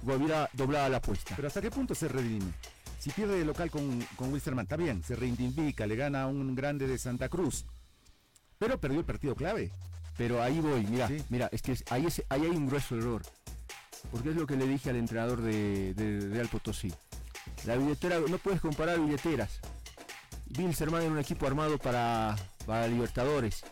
Guavirá 0.00 0.48
doblaba 0.54 0.88
la 0.88 0.96
apuesta. 0.96 1.34
Pero 1.36 1.48
¿hasta 1.48 1.60
qué 1.60 1.70
punto 1.70 1.94
se 1.94 2.08
redime? 2.08 2.50
Si 2.98 3.10
pierde 3.10 3.38
de 3.38 3.44
local 3.44 3.70
con, 3.70 4.00
con 4.16 4.32
Wilstermann, 4.32 4.62
está 4.64 4.76
bien, 4.78 5.02
se 5.04 5.16
reivindica, 5.16 5.86
le 5.86 5.96
gana 5.96 6.22
a 6.22 6.26
un 6.26 6.54
grande 6.54 6.86
de 6.86 6.96
Santa 6.96 7.28
Cruz. 7.28 7.66
Pero 8.58 8.80
perdió 8.80 9.00
el 9.00 9.04
partido 9.04 9.34
clave. 9.34 9.70
Pero 10.16 10.42
ahí 10.42 10.60
voy, 10.60 10.86
mira, 10.86 11.08
mira, 11.28 11.50
es 11.52 11.60
que 11.60 11.72
es- 11.72 11.84
ahí, 11.90 12.06
es- 12.06 12.22
ahí 12.30 12.40
hay 12.44 12.56
un 12.56 12.68
grueso 12.68 12.96
error. 12.96 13.20
Porque 14.10 14.30
es 14.30 14.36
lo 14.36 14.46
que 14.46 14.56
le 14.56 14.66
dije 14.66 14.88
al 14.88 14.96
entrenador 14.96 15.42
de, 15.42 15.92
de 15.92 16.20
Real 16.30 16.48
Potosí. 16.48 16.90
La 17.66 17.76
billetera, 17.76 18.18
no 18.20 18.38
puedes 18.38 18.62
comparar 18.62 18.98
billeteras. 18.98 19.60
Bilzerman 20.46 21.02
era 21.02 21.10
un 21.12 21.18
equipo 21.18 21.46
armado 21.46 21.76
para, 21.76 22.34
para 22.64 22.86
Libertadores. 22.88 23.62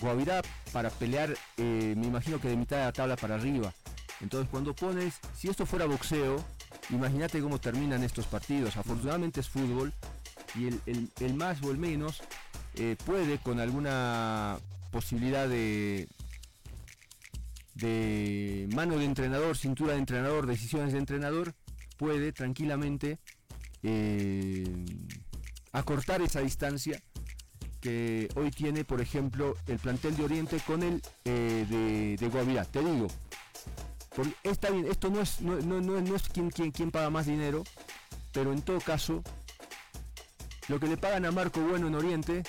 Guavirá 0.00 0.42
para 0.72 0.90
pelear, 0.90 1.34
eh, 1.56 1.94
me 1.96 2.06
imagino 2.06 2.40
que 2.40 2.48
de 2.48 2.56
mitad 2.56 2.78
de 2.78 2.84
la 2.84 2.92
tabla 2.92 3.16
para 3.16 3.34
arriba. 3.34 3.72
Entonces 4.20 4.48
cuando 4.50 4.74
pones, 4.74 5.14
si 5.36 5.48
esto 5.48 5.66
fuera 5.66 5.86
boxeo, 5.86 6.42
imagínate 6.90 7.40
cómo 7.40 7.60
terminan 7.60 8.02
estos 8.02 8.26
partidos. 8.26 8.76
Afortunadamente 8.76 9.40
es 9.40 9.48
fútbol 9.48 9.92
y 10.54 10.66
el, 10.66 11.34
más 11.34 11.62
o 11.62 11.70
el 11.70 11.78
menos 11.78 12.22
eh, 12.74 12.96
puede 13.04 13.38
con 13.38 13.60
alguna 13.60 14.58
posibilidad 14.90 15.48
de, 15.48 16.08
de 17.74 18.68
mano 18.74 18.98
de 18.98 19.04
entrenador, 19.04 19.56
cintura 19.56 19.94
de 19.94 19.98
entrenador, 19.98 20.46
decisiones 20.46 20.92
de 20.92 20.98
entrenador, 20.98 21.54
puede 21.96 22.32
tranquilamente 22.32 23.18
eh, 23.82 24.84
acortar 25.72 26.22
esa 26.22 26.40
distancia 26.40 27.02
que 27.82 28.28
hoy 28.36 28.50
tiene, 28.50 28.84
por 28.84 29.00
ejemplo, 29.02 29.56
el 29.66 29.78
plantel 29.78 30.16
de 30.16 30.24
Oriente 30.24 30.58
con 30.66 30.82
el 30.82 31.02
eh, 31.26 31.66
de, 31.68 32.16
de 32.16 32.28
Guavirá. 32.32 32.64
Te 32.64 32.80
digo, 32.82 33.08
porque 34.16 34.32
está 34.44 34.70
bien, 34.70 34.86
esto 34.90 35.10
no 35.10 35.20
es, 35.20 35.40
no, 35.42 35.56
no- 35.60 35.80
no- 36.00 36.16
es 36.16 36.28
quién, 36.28 36.50
quién, 36.50 36.70
quién 36.70 36.90
paga 36.90 37.10
más 37.10 37.26
dinero, 37.26 37.64
pero 38.32 38.52
en 38.52 38.62
todo 38.62 38.80
caso, 38.80 39.22
lo 40.68 40.78
que 40.80 40.86
le 40.86 40.96
pagan 40.96 41.26
a 41.26 41.32
Marco 41.32 41.60
Bueno 41.60 41.88
en 41.88 41.94
Oriente 41.96 42.42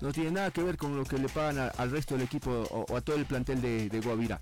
no 0.00 0.12
tiene 0.12 0.32
nada 0.32 0.50
que 0.50 0.62
ver 0.62 0.76
con 0.76 0.96
lo 0.96 1.04
que 1.04 1.16
le 1.16 1.28
pagan 1.28 1.70
al 1.78 1.90
resto 1.90 2.14
del 2.14 2.24
equipo 2.24 2.50
o, 2.50 2.84
o 2.92 2.96
a 2.96 3.00
todo 3.00 3.16
el 3.16 3.24
plantel 3.24 3.62
de, 3.62 3.88
de 3.88 4.00
Guavirá. 4.00 4.40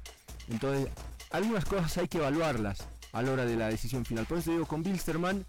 Entonces, 0.49 0.89
algunas 1.31 1.65
cosas 1.67 1.97
hay 1.99 2.09
que 2.09 2.19
evaluarlas 2.19 2.79
a 3.13 3.23
la 3.23 3.31
hora 3.33 3.45
de 3.45 3.57
la 3.57 3.69
decisión 3.69 4.05
final. 4.07 4.25
Por 4.27 4.39
eso 4.39 4.51
digo, 4.53 4.65
con 4.67 4.83
Bilsterman, 4.83 5.45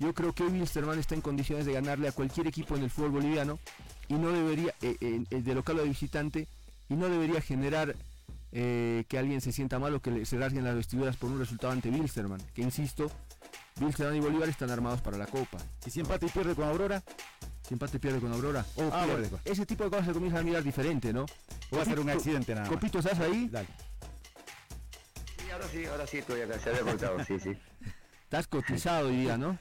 yo 0.00 0.12
creo 0.14 0.34
que 0.34 0.42
hoy 0.42 0.50
Bilsterman 0.50 0.98
está 0.98 1.14
en 1.14 1.20
condiciones 1.20 1.64
de 1.64 1.72
ganarle 1.74 2.08
a 2.08 2.12
cualquier 2.12 2.48
equipo 2.48 2.74
en 2.76 2.82
el 2.82 2.90
fútbol 2.90 3.12
boliviano 3.12 3.60
y 4.14 4.18
no 4.18 4.30
debería, 4.30 4.74
eh, 4.82 4.96
eh, 5.30 5.40
de 5.42 5.54
local 5.54 5.78
o 5.78 5.82
de 5.82 5.88
visitante, 5.88 6.46
y 6.88 6.94
no 6.94 7.08
debería 7.08 7.40
generar 7.40 7.96
eh, 8.52 9.04
que 9.08 9.18
alguien 9.18 9.40
se 9.40 9.52
sienta 9.52 9.78
mal 9.78 9.94
o 9.94 10.02
que 10.02 10.10
le, 10.10 10.26
se 10.26 10.36
rasguen 10.38 10.64
las 10.64 10.74
vestiduras 10.74 11.16
por 11.16 11.30
un 11.30 11.38
resultado 11.38 11.72
ante 11.72 11.88
Bilsterman. 11.90 12.40
Que 12.54 12.60
insisto, 12.62 13.10
Bilsterman 13.80 14.16
y 14.16 14.20
Bolívar 14.20 14.48
están 14.48 14.70
armados 14.70 15.00
para 15.00 15.16
la 15.16 15.26
Copa. 15.26 15.58
¿Y 15.86 15.90
si 15.90 16.00
empate 16.00 16.26
y 16.26 16.28
pierde 16.28 16.54
con 16.54 16.68
Aurora? 16.68 17.02
Si 17.66 17.72
empate 17.74 17.96
y 17.96 18.00
pierde 18.00 18.20
con 18.20 18.30
Aurora. 18.32 18.66
O 18.76 18.90
Ah, 18.92 19.04
pierde. 19.06 19.28
bueno, 19.28 19.38
ese 19.46 19.64
tipo 19.64 19.84
de 19.84 19.90
cosas 19.90 20.06
se 20.06 20.12
comienzan 20.12 20.40
a 20.40 20.44
mirar 20.44 20.62
diferente, 20.62 21.12
¿no? 21.12 21.24
O 21.70 21.76
va 21.76 21.82
a 21.82 21.84
ser 21.86 21.98
un 22.00 22.10
accidente 22.10 22.54
nada 22.54 22.66
más. 22.68 22.74
Copito, 22.74 22.98
¿estás 22.98 23.18
ahí? 23.20 23.48
Dale. 23.50 23.68
ahora 25.52 25.68
sí, 25.68 25.84
ahora 25.86 26.06
sí 26.06 26.18
estoy 26.18 26.40
acá, 26.42 26.58
se 26.58 26.68
había 26.70 26.82
cortado, 26.82 27.24
sí, 27.24 27.38
sí. 27.40 27.52
Estás 28.24 28.46
cotizado 28.46 29.08
hoy 29.08 29.16
día, 29.16 29.38
¿no? 29.38 29.58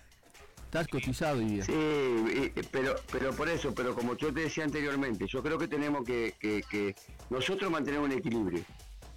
Estás 0.72 0.88
cotizado. 0.88 1.42
Sí, 1.66 2.54
pero, 2.72 2.96
pero 3.12 3.34
por 3.34 3.50
eso, 3.50 3.74
pero 3.76 3.94
como 3.94 4.16
yo 4.16 4.34
te 4.34 4.40
decía 4.40 4.64
anteriormente, 4.64 5.26
yo 5.28 5.44
creo 5.44 5.58
que 5.58 5.68
tenemos 5.68 6.06
que, 6.06 6.34
que- 6.40 6.96
nosotros 7.30 7.70
mantener 7.70 8.00
un 8.00 8.14
equilibrio. 8.14 8.64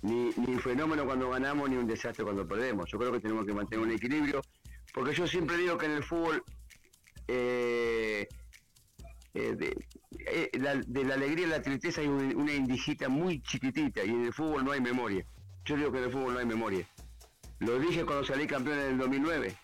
Ni, 0.02 0.30
ni 0.36 0.58
fenómeno 0.58 1.04
cuando 1.06 1.30
ganamos, 1.30 1.70
ni 1.70 1.76
un 1.76 1.86
desastre 1.86 2.24
cuando 2.24 2.44
perdemos. 2.46 2.90
Yo 2.90 2.98
creo 2.98 3.12
que 3.12 3.20
tenemos 3.20 3.46
que 3.46 3.52
mantener 3.52 3.86
un 3.86 3.92
equilibrio, 3.92 4.42
porque 4.92 5.14
yo 5.14 5.28
siempre 5.28 5.56
digo 5.56 5.78
que 5.78 5.86
en 5.86 5.92
el 5.92 6.02
fútbol, 6.02 6.42
eh, 7.28 8.26
eh, 9.34 9.54
de, 9.56 9.76
eh, 10.26 10.50
la, 10.58 10.74
de 10.74 11.04
la 11.04 11.14
alegría 11.14 11.46
y 11.46 11.50
la 11.50 11.62
tristeza 11.62 12.00
hay 12.00 12.08
un- 12.08 12.34
una 12.36 12.52
indijita 12.52 13.08
muy 13.08 13.40
chiquitita, 13.42 14.02
y 14.04 14.10
en 14.10 14.24
el 14.24 14.32
fútbol 14.34 14.64
no 14.64 14.72
hay 14.72 14.80
memoria. 14.80 15.24
Yo 15.64 15.76
digo 15.76 15.92
que 15.92 15.98
en 15.98 16.04
el 16.04 16.10
fútbol 16.12 16.32
no 16.34 16.40
hay 16.40 16.46
memoria. 16.46 16.84
Lo 17.60 17.78
dije 17.78 18.04
cuando 18.04 18.24
salí 18.24 18.46
campeón 18.48 18.80
en 18.80 18.86
el 18.90 18.98
2009. 18.98 19.54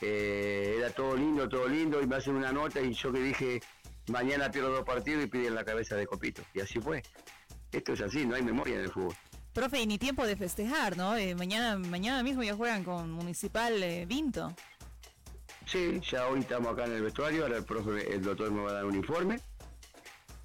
Eh, 0.00 0.76
era 0.78 0.90
todo 0.90 1.16
lindo, 1.16 1.48
todo 1.48 1.68
lindo, 1.68 2.00
y 2.00 2.06
me 2.06 2.16
hacen 2.16 2.34
una 2.34 2.52
nota 2.52 2.80
y 2.80 2.92
yo 2.92 3.12
que 3.12 3.20
dije, 3.20 3.60
mañana 4.08 4.50
pierdo 4.50 4.70
dos 4.70 4.84
partidos 4.84 5.24
y 5.24 5.26
piden 5.26 5.54
la 5.54 5.64
cabeza 5.64 5.96
de 5.96 6.06
Copito. 6.06 6.42
Y 6.54 6.60
así 6.60 6.80
fue. 6.80 7.02
Esto 7.72 7.92
es 7.92 8.00
así, 8.00 8.26
no 8.26 8.34
hay 8.34 8.42
memoria 8.42 8.76
en 8.76 8.82
el 8.82 8.90
fútbol. 8.90 9.14
Profe, 9.52 9.80
y 9.80 9.86
ni 9.86 9.98
tiempo 9.98 10.26
de 10.26 10.36
festejar, 10.36 10.96
¿no? 10.96 11.16
Eh, 11.16 11.34
mañana, 11.34 11.76
mañana 11.76 12.22
mismo 12.22 12.42
ya 12.42 12.54
juegan 12.54 12.84
con 12.84 13.10
Municipal 13.10 13.82
eh, 13.82 14.06
Vinto. 14.06 14.54
Sí, 15.66 16.00
ya 16.00 16.26
hoy 16.28 16.40
estamos 16.40 16.72
acá 16.72 16.86
en 16.86 16.92
el 16.92 17.02
vestuario, 17.02 17.42
ahora 17.42 17.58
el 17.58 17.64
profe, 17.64 18.12
el 18.12 18.22
doctor 18.22 18.50
me 18.50 18.62
va 18.62 18.70
a 18.70 18.74
dar 18.74 18.84
un 18.84 18.94
informe. 18.94 19.40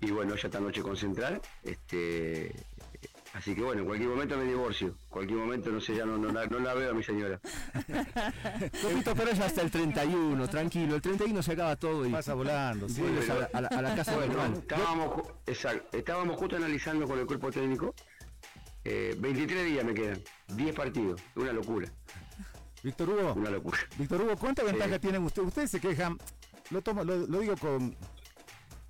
Y 0.02 0.12
bueno, 0.12 0.36
ya 0.36 0.48
esta 0.48 0.60
noche 0.60 0.82
concentrar. 0.82 1.42
Este, 1.64 2.52
así 3.36 3.54
que 3.54 3.62
bueno, 3.62 3.82
en 3.82 3.88
cualquier 3.88 4.10
momento 4.10 4.38
me 4.38 4.46
divorcio. 4.46 4.96
Cualquier 5.10 5.40
momento, 5.40 5.70
no 5.70 5.80
sé, 5.82 5.96
ya 5.96 6.06
no, 6.06 6.18
no, 6.18 6.32
la, 6.32 6.46
no 6.48 6.60
la 6.60 6.74
veo 6.74 6.92
a 6.92 6.94
mi 6.94 7.04
señora. 7.04 7.40
Copito, 8.82 9.16
pero 9.16 9.32
es 9.32 9.40
hasta 9.40 9.62
el 9.62 9.72
31, 9.72 10.48
tranquilo. 10.48 10.96
El 10.96 11.02
31 11.02 11.44
se 11.44 11.52
acaba 11.54 11.76
todo 11.76 12.06
y 12.06 12.12
Pasa 12.12 12.34
volando, 12.34 12.88
sí. 12.90 13.02
vuelves 13.02 13.30
a 13.30 13.36
la, 13.36 13.50
a 13.54 13.62
la- 13.62 13.68
a 13.68 13.82
la 13.82 13.96
casa 13.96 14.16
Bueno, 14.16 14.34
normal. 14.34 14.54
estábamos, 14.60 15.22
exacto, 15.46 15.98
estábamos 15.98 16.38
justo 16.38 16.56
analizando 16.56 17.08
con 17.08 17.20
el 17.20 17.26
cuerpo 17.26 17.52
técnico. 17.52 17.94
Eh, 18.84 19.16
23 19.18 19.66
días 19.66 19.84
me 19.86 19.94
quedan, 19.94 20.22
10 20.50 20.76
partidos, 20.76 21.22
una 21.36 21.52
locura. 21.54 21.88
Víctor 22.84 23.10
Hugo. 23.10 23.34
Una 23.34 23.50
locura. 23.50 23.80
Víctor 23.98 24.22
Hugo, 24.22 24.36
¿cuánta 24.38 24.64
ventaja 24.64 25.00
tienen 25.00 25.24
ustedes? 25.24 25.48
Ustedes 25.48 25.72
se 25.72 25.80
quejan, 25.80 26.18
lo 26.70 26.82
tomo, 26.84 27.04
lo, 27.04 27.18
lo 27.26 27.40
digo 27.40 27.58
con, 27.58 27.96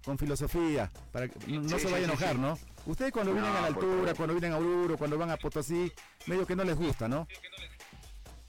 con 0.04 0.18
filosofía, 0.18 0.92
para 1.14 1.30
que 1.30 1.40
no, 1.48 1.64
Sí, 1.64 1.70
se 1.70 1.80
sí, 1.80 1.86
vaya 1.86 2.08
a 2.08 2.10
enojar, 2.10 2.34
sí. 2.36 2.42
¿no? 2.42 2.60
Ustedes 2.86 3.12
cuando 3.12 3.34
vienen 3.34 3.52
a 3.52 3.62
la 3.62 3.68
altura, 3.68 4.14
cuando 4.14 4.34
vienen 4.36 4.54
a 4.54 4.58
Oruro, 4.58 4.98
cuando 4.98 5.18
van 5.18 5.32
a 5.32 5.38
Potosí, 5.38 5.92
medio 6.28 6.46
que 6.46 6.56
no 6.56 6.64
les 6.64 6.76
gusta, 6.76 7.08
¿no? 7.08 7.28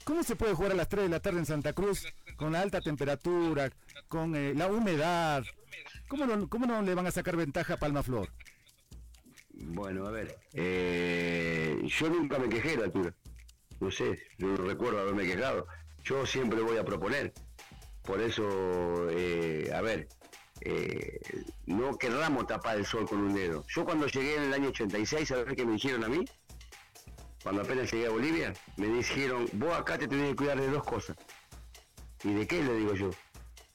¿Cómo 0.03 0.23
se 0.23 0.35
puede 0.35 0.53
jugar 0.53 0.71
a 0.71 0.75
las 0.75 0.87
3 0.87 1.03
de 1.03 1.09
la 1.09 1.19
tarde 1.19 1.39
en 1.39 1.45
Santa 1.45 1.73
Cruz 1.73 2.05
con 2.37 2.51
la 2.51 2.61
alta 2.61 2.79
temperatura, 2.79 3.69
con 4.07 4.35
eh, 4.35 4.53
la 4.55 4.67
humedad? 4.67 5.43
¿Cómo 6.07 6.25
no, 6.25 6.47
¿Cómo 6.47 6.65
no 6.65 6.81
le 6.81 6.93
van 6.93 7.07
a 7.07 7.11
sacar 7.11 7.35
ventaja 7.35 7.73
a 7.73 7.77
Palma 7.77 8.03
Flor? 8.03 8.29
Bueno, 9.53 10.05
a 10.05 10.11
ver, 10.11 10.37
eh, 10.53 11.81
yo 11.85 12.09
nunca 12.09 12.37
me 12.37 12.47
quejé 12.47 12.69
de 12.69 12.77
la 12.77 12.83
altura. 12.85 13.13
No 13.79 13.91
sé, 13.91 14.19
yo 14.37 14.47
no 14.47 14.57
recuerdo 14.57 15.01
haberme 15.01 15.25
quejado. 15.25 15.67
Yo 16.03 16.25
siempre 16.25 16.61
voy 16.61 16.77
a 16.77 16.85
proponer. 16.85 17.33
Por 18.03 18.21
eso, 18.21 19.09
eh, 19.09 19.69
a 19.73 19.81
ver, 19.81 20.07
eh, 20.61 21.19
no 21.65 21.97
querramos 21.97 22.47
tapar 22.47 22.77
el 22.77 22.85
sol 22.85 23.07
con 23.07 23.19
un 23.19 23.33
dedo. 23.33 23.63
Yo 23.69 23.85
cuando 23.85 24.07
llegué 24.07 24.35
en 24.37 24.43
el 24.43 24.53
año 24.53 24.69
86, 24.69 25.27
¿sabes 25.27 25.55
qué 25.55 25.65
me 25.65 25.73
dijeron 25.73 26.03
a 26.03 26.09
mí? 26.09 26.25
Cuando 27.43 27.61
apenas 27.61 27.91
llegué 27.91 28.07
a 28.07 28.09
Bolivia, 28.09 28.53
me 28.77 28.87
dijeron, 28.87 29.47
vos 29.53 29.73
acá 29.77 29.97
te 29.97 30.07
tenés 30.07 30.29
que 30.31 30.35
cuidar 30.35 30.59
de 30.59 30.69
dos 30.69 30.83
cosas. 30.83 31.15
¿Y 32.23 32.33
de 32.33 32.47
qué 32.47 32.61
le 32.63 32.73
digo 32.75 32.93
yo? 32.95 33.11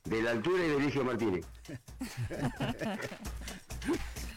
De 0.05 0.21
la 0.21 0.33
altura 0.33 0.64
y 0.64 0.68
de 0.68 0.77
Eligio 0.77 1.05
Martínez. 1.05 1.47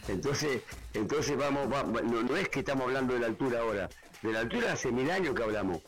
Entonces, 0.08 0.62
entonces 0.94 1.36
vamos, 1.36 1.70
va- 1.72 1.82
va- 1.82 2.00
no, 2.02 2.22
no 2.22 2.36
es 2.36 2.48
que 2.48 2.60
estamos 2.60 2.84
hablando 2.84 3.14
de 3.14 3.20
la 3.20 3.26
altura 3.26 3.60
ahora, 3.60 3.88
de 4.22 4.32
la 4.32 4.38
altura 4.40 4.72
hace 4.72 4.92
mil 4.92 5.10
años 5.10 5.34
que 5.34 5.42
hablamos. 5.42 5.82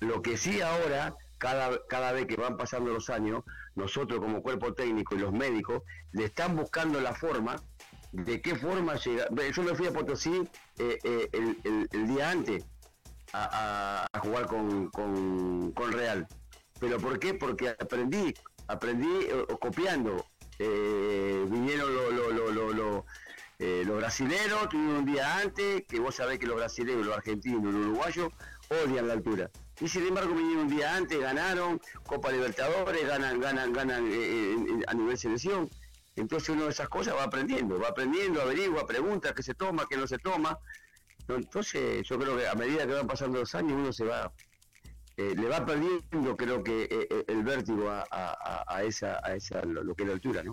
Lo 0.00 0.20
que 0.22 0.36
sí 0.36 0.60
ahora, 0.60 1.14
cada, 1.40 1.80
cada 1.88 2.12
vez 2.12 2.26
que 2.26 2.36
van 2.36 2.56
pasando 2.56 2.92
los 2.92 3.08
años, 3.10 3.42
nosotros 3.74 4.20
como 4.20 4.42
cuerpo 4.42 4.74
técnico 4.74 5.14
y 5.16 5.18
los 5.18 5.32
médicos 5.32 5.82
le 6.12 6.26
están 6.26 6.54
buscando 6.54 7.00
la 7.00 7.14
forma 7.14 7.56
de 8.12 8.40
qué 8.42 8.54
forma 8.54 8.94
llegar. 8.96 9.28
Yo 9.52 9.62
me 9.62 9.74
fui 9.74 9.86
a 9.86 9.92
Potosí 9.92 10.46
eh, 10.78 10.98
eh, 11.02 11.28
el, 11.92 12.06
día 12.06 12.30
antes 12.30 12.64
a, 13.32 14.06
jugar 14.22 14.46
con, 14.46 14.90
con- 14.90 15.72
con 15.72 15.92
Real. 15.92 16.26
¿Pero 16.78 16.98
por 16.98 17.18
qué? 17.18 17.34
Porque 17.34 17.70
aprendí, 17.70 18.34
aprendí 18.68 19.08
eh, 19.22 19.46
copiando. 19.60 20.24
Eh, 20.58 21.44
vinieron 21.48 21.94
lo- 21.94 22.10
lo- 22.10 22.30
lo- 22.30 22.52
lo- 22.52 22.72
lo- 22.72 23.04
los 23.58 23.96
brasileros, 23.98 24.68
tuvieron 24.70 24.96
un 24.96 25.04
día 25.04 25.38
antes, 25.38 25.84
que 25.88 26.00
vos 26.00 26.14
sabés 26.14 26.38
que 26.38 26.46
los 26.46 26.56
brasileños, 26.56 27.06
los 27.06 27.16
argentinos, 27.16 27.72
los 27.72 27.86
uruguayos 27.86 28.32
odian 28.84 29.06
la 29.06 29.12
altura. 29.14 29.50
Y 29.80 29.88
sin 29.88 30.06
embargo 30.06 30.34
vinieron 30.34 30.64
un 30.66 30.68
día 30.76 30.94
antes, 30.94 31.18
ganaron 31.18 31.80
Copa 32.04 32.30
Libertadores, 32.30 33.06
ganan, 33.06 33.40
ganan, 33.40 33.72
ganan 33.72 34.06
eh, 34.06 34.12
eh, 34.54 34.84
a 34.86 34.94
nivel 34.94 35.16
selección. 35.16 35.70
Entonces 36.16 36.50
uno 36.50 36.64
de 36.64 36.70
esas 36.70 36.88
cosas 36.88 37.14
va 37.16 37.24
aprendiendo, 37.24 37.78
va 37.80 37.88
aprendiendo, 37.88 38.42
averigua, 38.42 38.86
pregunta 38.86 39.34
qué 39.34 39.42
se 39.42 39.54
toma, 39.54 39.86
qué 39.88 39.96
no 39.96 40.06
se 40.06 40.18
toma. 40.18 40.58
Entonces 41.28 42.06
yo 42.06 42.18
creo 42.18 42.36
que 42.36 42.46
a 42.46 42.54
medida 42.54 42.86
que 42.86 42.92
van 42.92 43.06
pasando 43.06 43.38
los 43.38 43.54
años 43.54 43.72
uno 43.72 43.92
se 43.92 44.04
va, 44.04 44.32
eh, 45.16 45.34
le 45.36 45.48
va 45.48 45.64
perdiendo 45.64 46.36
creo 46.36 46.62
que 46.62 47.24
el 47.26 47.42
vértigo 47.42 47.88
a, 47.88 48.04
a- 48.10 48.82
esa, 48.82 49.20
a 49.22 49.34
esa 49.34 49.62
lo, 49.62 49.94
que 49.94 50.02
es 50.02 50.08
la 50.08 50.14
altura, 50.14 50.42
¿no? 50.42 50.52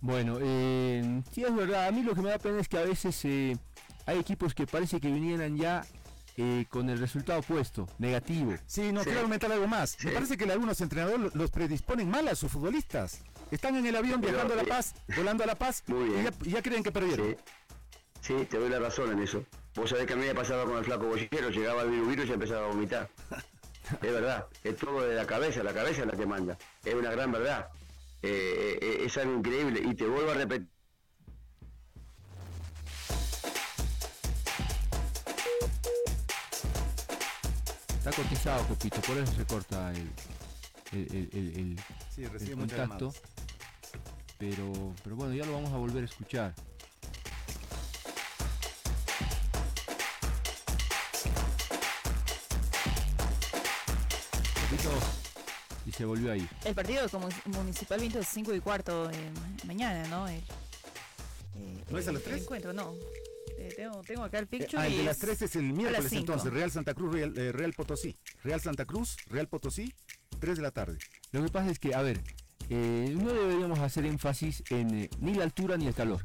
Bueno, 0.00 0.38
eh, 0.40 1.22
sí 1.32 1.42
es 1.44 1.54
verdad. 1.54 1.86
A 1.86 1.90
mí 1.92 2.02
lo 2.02 2.14
que 2.14 2.20
me 2.22 2.30
da 2.30 2.38
pena 2.38 2.60
es 2.60 2.68
que 2.68 2.76
a 2.78 2.82
veces 2.84 3.24
hay 3.24 4.18
equipos 4.18 4.54
que 4.54 4.66
parece 4.66 5.00
que 5.00 5.08
vinieran 5.08 5.56
ya 5.56 5.84
eh, 6.36 6.64
con 6.70 6.88
el 6.90 6.98
resultado 6.98 7.40
opuesto, 7.40 7.88
negativo. 7.98 8.54
Sí, 8.66 8.92
no 8.92 9.00
Sí. 9.00 9.06
quiero 9.06 9.20
aumentar 9.22 9.50
algo 9.52 9.66
más. 9.68 9.96
Me 10.04 10.12
parece 10.12 10.36
que 10.36 10.44
algunos 10.50 10.80
entrenadores 10.80 11.20
lo- 11.20 11.30
los 11.34 11.50
predisponen 11.50 12.08
mal 12.10 12.26
a 12.28 12.34
sus 12.34 12.50
futbolistas. 12.50 13.20
Están 13.50 13.76
en 13.76 13.86
el 13.86 13.96
avión 13.96 14.20
Pero, 14.20 14.32
viajando 14.32 14.54
a 14.54 14.56
La 14.56 14.62
eh, 14.62 14.66
Paz, 14.66 14.94
volando 15.16 15.44
a 15.44 15.46
La 15.46 15.54
Paz, 15.56 15.82
Muy 15.86 16.08
y 16.08 16.08
bien. 16.12 16.24
ya, 16.24 16.32
y 16.44 16.50
ya 16.50 16.62
creen 16.62 16.82
que 16.82 16.90
perdieron. 16.92 17.36
Sí, 18.20 18.34
te 18.48 18.56
doy 18.58 18.70
la 18.70 18.78
razón 18.78 19.10
en 19.12 19.18
eso. 19.22 19.44
Vos 19.74 19.90
sabés 19.90 20.06
que 20.06 20.12
a 20.12 20.16
mí 20.16 20.24
me 20.26 20.34
pasaba 20.34 20.64
con 20.64 20.78
el 20.78 20.84
flaco 20.84 21.06
bollero, 21.06 21.50
llegaba 21.50 21.82
el 21.82 21.90
virus 21.90 22.08
virus 22.08 22.28
y 22.28 22.32
empezaba 22.32 22.64
a 22.66 22.68
vomitar. 22.68 23.08
es 24.02 24.12
verdad, 24.12 24.46
es 24.62 24.76
todo 24.76 25.02
de 25.02 25.14
la 25.14 25.26
cabeza, 25.26 25.62
la 25.62 25.74
cabeza 25.74 26.02
es 26.02 26.06
la 26.06 26.16
que 26.16 26.24
manda. 26.26 26.56
Es 26.84 26.94
una 26.94 27.10
gran 27.10 27.30
verdad. 27.32 27.68
Eh, 28.22 28.78
eh, 28.80 29.02
es 29.04 29.16
algo 29.18 29.34
increíble. 29.34 29.82
Y 29.84 29.94
te 29.94 30.06
vuelvo 30.06 30.30
a 30.30 30.34
repetir. 30.34 30.68
Está 38.04 38.10
cotizado, 38.10 38.66
Copito, 38.66 39.00
por 39.02 39.16
eso 39.16 39.32
se 39.32 39.44
corta 39.46 39.92
el, 39.92 40.10
el, 40.92 40.98
el- 41.14 41.30
el- 41.32 41.56
el- 41.56 41.80
Sí, 42.12 42.24
el 42.24 42.30
recibe 42.30 42.56
muchas 42.56 42.88
contacto. 42.88 43.14
Pero, 44.38 44.72
pero 45.04 45.14
bueno, 45.14 45.32
ya 45.34 45.44
lo 45.44 45.52
vamos 45.52 45.72
a 45.72 45.76
volver 45.76 46.02
a 46.02 46.06
escuchar. 46.06 46.52
Copito, 54.68 54.90
y 55.86 55.92
se 55.92 56.04
volvió 56.04 56.32
a 56.32 56.36
ir. 56.36 56.48
El 56.64 56.74
partido 56.74 57.08
como 57.08 57.28
Municipal 57.46 58.00
Vinto 58.00 58.18
es 58.20 58.28
5 58.28 58.54
y 58.54 58.60
cuarto 58.60 59.10
eh, 59.10 59.30
mañana, 59.66 60.06
¿no? 60.08 60.28
El, 60.28 60.36
eh, 60.36 61.84
¿No 61.90 61.98
es 61.98 62.06
a 62.06 62.10
el- 62.10 62.14
las 62.16 62.24
el 62.24 62.30
tres? 62.30 62.42
encuentro, 62.42 62.72
no. 62.72 62.94
Eh, 63.72 63.76
tengo, 63.76 64.02
tengo 64.02 64.24
acá 64.24 64.38
el 64.38 64.46
picture. 64.46 64.80
Ah, 64.82 64.86
el 64.86 64.94
y 64.94 64.96
de 64.98 65.04
las 65.04 65.16
es 65.16 65.22
3 65.22 65.42
es 65.42 65.56
el 65.56 65.72
miércoles 65.72 66.12
entonces, 66.12 66.52
Real 66.52 66.70
Santa 66.70 66.94
Cruz, 66.94 67.12
Real, 67.12 67.36
eh, 67.36 67.52
Real 67.52 67.72
Potosí. 67.72 68.16
Real 68.44 68.60
Santa 68.60 68.84
Cruz, 68.84 69.16
Real 69.26 69.48
Potosí, 69.48 69.94
3 70.40 70.56
de 70.56 70.62
la 70.62 70.70
tarde. 70.70 70.98
Lo 71.32 71.42
que 71.42 71.50
pasa 71.50 71.70
es 71.70 71.78
que, 71.78 71.94
a 71.94 72.02
ver, 72.02 72.20
eh, 72.68 73.14
no 73.18 73.32
deberíamos 73.32 73.78
hacer 73.80 74.06
énfasis 74.06 74.62
en 74.70 74.94
eh, 74.94 75.10
ni 75.20 75.34
la 75.34 75.44
altura 75.44 75.76
ni 75.76 75.86
el 75.86 75.94
calor, 75.94 76.22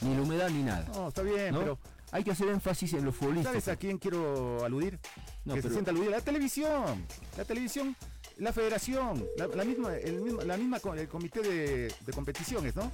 ni 0.00 0.14
la 0.14 0.22
humedad 0.22 0.50
ni 0.50 0.62
nada. 0.62 0.86
No, 0.94 1.08
está 1.08 1.22
bien, 1.22 1.52
¿no? 1.52 1.60
pero 1.60 1.78
Hay 2.12 2.24
que 2.24 2.32
hacer 2.32 2.48
énfasis 2.48 2.94
en 2.94 3.04
los 3.04 3.14
futbolistas. 3.14 3.52
¿sabes 3.52 3.68
a 3.68 3.76
quién 3.76 3.98
quiero 3.98 4.64
aludir? 4.64 4.98
No, 5.44 5.54
que 5.54 5.62
se 5.62 5.70
sienta 5.70 5.90
aludido. 5.90 6.10
La 6.10 6.20
televisión, 6.20 7.06
la 7.36 7.44
televisión, 7.44 7.96
la 8.40 8.52
federación, 8.52 9.24
la, 9.36 9.46
la 9.48 9.64
misma, 9.64 9.94
el 9.96 10.20
mismo, 10.20 10.42
la 10.42 10.56
misma 10.56 10.78
el 10.96 11.08
comité 11.08 11.40
de, 11.42 11.94
de 12.00 12.12
competiciones, 12.12 12.74
¿no? 12.74 12.90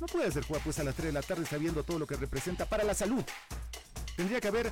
No 0.00 0.06
puede 0.06 0.30
ser 0.30 0.44
jugar 0.44 0.62
pues 0.62 0.78
a 0.78 0.84
las 0.84 0.94
3 0.94 1.06
de 1.06 1.12
la 1.12 1.22
tarde 1.22 1.44
sabiendo 1.46 1.82
todo 1.82 1.98
lo 1.98 2.06
que 2.06 2.16
representa 2.16 2.66
para 2.66 2.84
la 2.84 2.94
salud. 2.94 3.22
Tendría 4.16 4.40
que 4.40 4.48
haber 4.48 4.70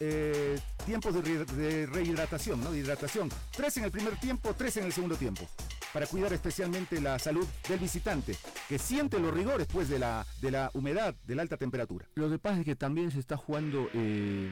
eh, 0.00 0.58
tiempos 0.86 1.14
de, 1.14 1.22
re- 1.22 1.44
de 1.44 1.86
rehidratación, 1.86 2.62
¿no? 2.62 2.70
De 2.70 2.78
hidratación. 2.78 3.28
Tres 3.56 3.76
en 3.78 3.84
el 3.84 3.90
primer 3.90 4.16
tiempo, 4.20 4.54
tres 4.54 4.76
en 4.76 4.84
el 4.84 4.92
segundo 4.92 5.16
tiempo. 5.16 5.46
Para 5.92 6.06
cuidar 6.06 6.32
especialmente 6.34 7.00
la 7.00 7.18
salud 7.18 7.46
del 7.68 7.78
visitante, 7.78 8.36
que 8.68 8.78
siente 8.78 9.18
los 9.18 9.32
rigores 9.32 9.66
pues 9.72 9.88
de 9.88 9.98
la, 9.98 10.26
de 10.42 10.50
la 10.50 10.70
humedad, 10.74 11.14
de 11.26 11.34
la 11.34 11.42
alta 11.42 11.56
temperatura. 11.56 12.06
Lo 12.14 12.28
que 12.30 12.38
pasa 12.38 12.58
es 12.60 12.64
que 12.66 12.76
también 12.76 13.10
se 13.10 13.18
está 13.18 13.36
jugando 13.38 13.88
eh, 13.94 14.50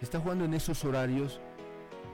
está 0.00 0.20
jugando 0.20 0.44
en 0.44 0.54
esos 0.54 0.84
horarios 0.84 1.40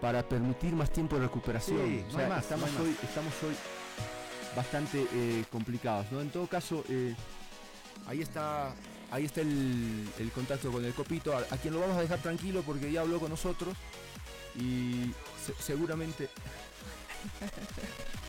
para 0.02 0.22
permitir 0.28 0.74
más 0.74 0.90
tiempo 0.90 1.14
de 1.16 1.22
recuperación. 1.22 1.78
Sí, 1.86 2.04
O 2.08 2.10
sea, 2.18 2.28
más, 2.28 2.42
estamos, 2.42 2.70
más. 2.72 2.80
hoy, 2.80 2.96
estamos 3.04 3.32
hoy 3.44 3.54
bastante 4.56 5.06
eh, 5.14 5.44
complicados. 5.50 6.10
¿no? 6.10 6.20
En 6.20 6.28
todo 6.30 6.48
caso, 6.48 6.84
eh, 6.88 7.14
ahí 8.06 8.20
está, 8.20 8.74
ahí 9.12 9.24
está 9.26 9.42
el, 9.42 10.08
el 10.18 10.30
contacto 10.32 10.72
con 10.72 10.84
el 10.84 10.92
copito, 10.92 11.34
a, 11.36 11.38
a 11.38 11.56
quien 11.56 11.72
lo 11.72 11.80
vamos 11.80 11.96
a 11.96 12.00
dejar 12.02 12.18
tranquilo 12.18 12.62
porque 12.66 12.90
ya 12.90 13.02
habló 13.02 13.20
con 13.20 13.30
nosotros 13.30 13.76
y 14.56 15.12
se- 15.46 15.54
seguramente. 15.62 16.28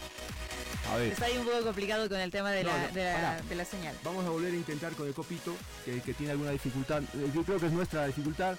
A 0.93 0.97
ver. 0.97 1.12
Está 1.13 1.25
ahí 1.25 1.38
un 1.38 1.45
poco 1.45 1.62
complicado 1.63 2.08
con 2.08 2.19
el 2.19 2.29
tema 2.32 2.51
de, 2.51 2.63
No, 2.63 2.69
la, 2.69 2.88
no, 2.88 2.93
de, 2.93 3.03
la, 3.03 3.13
pará. 3.15 3.41
de 3.41 3.56
la 3.56 3.65
señal. 3.65 3.95
Vamos 4.03 4.25
a 4.25 4.29
volver 4.29 4.53
a 4.53 4.56
intentar 4.56 4.93
con 4.93 5.08
el 5.08 5.13
copito, 5.13 5.56
que, 5.86 6.01
que 6.01 6.13
tiene 6.13 6.32
alguna 6.34 6.51
dificultad. 6.51 7.01
Eh, 7.15 7.32
Yo 7.34 7.43
creo 7.43 7.60
que 7.60 7.65
es 7.67 7.71
nuestra 7.71 8.06
dificultad. 8.08 8.56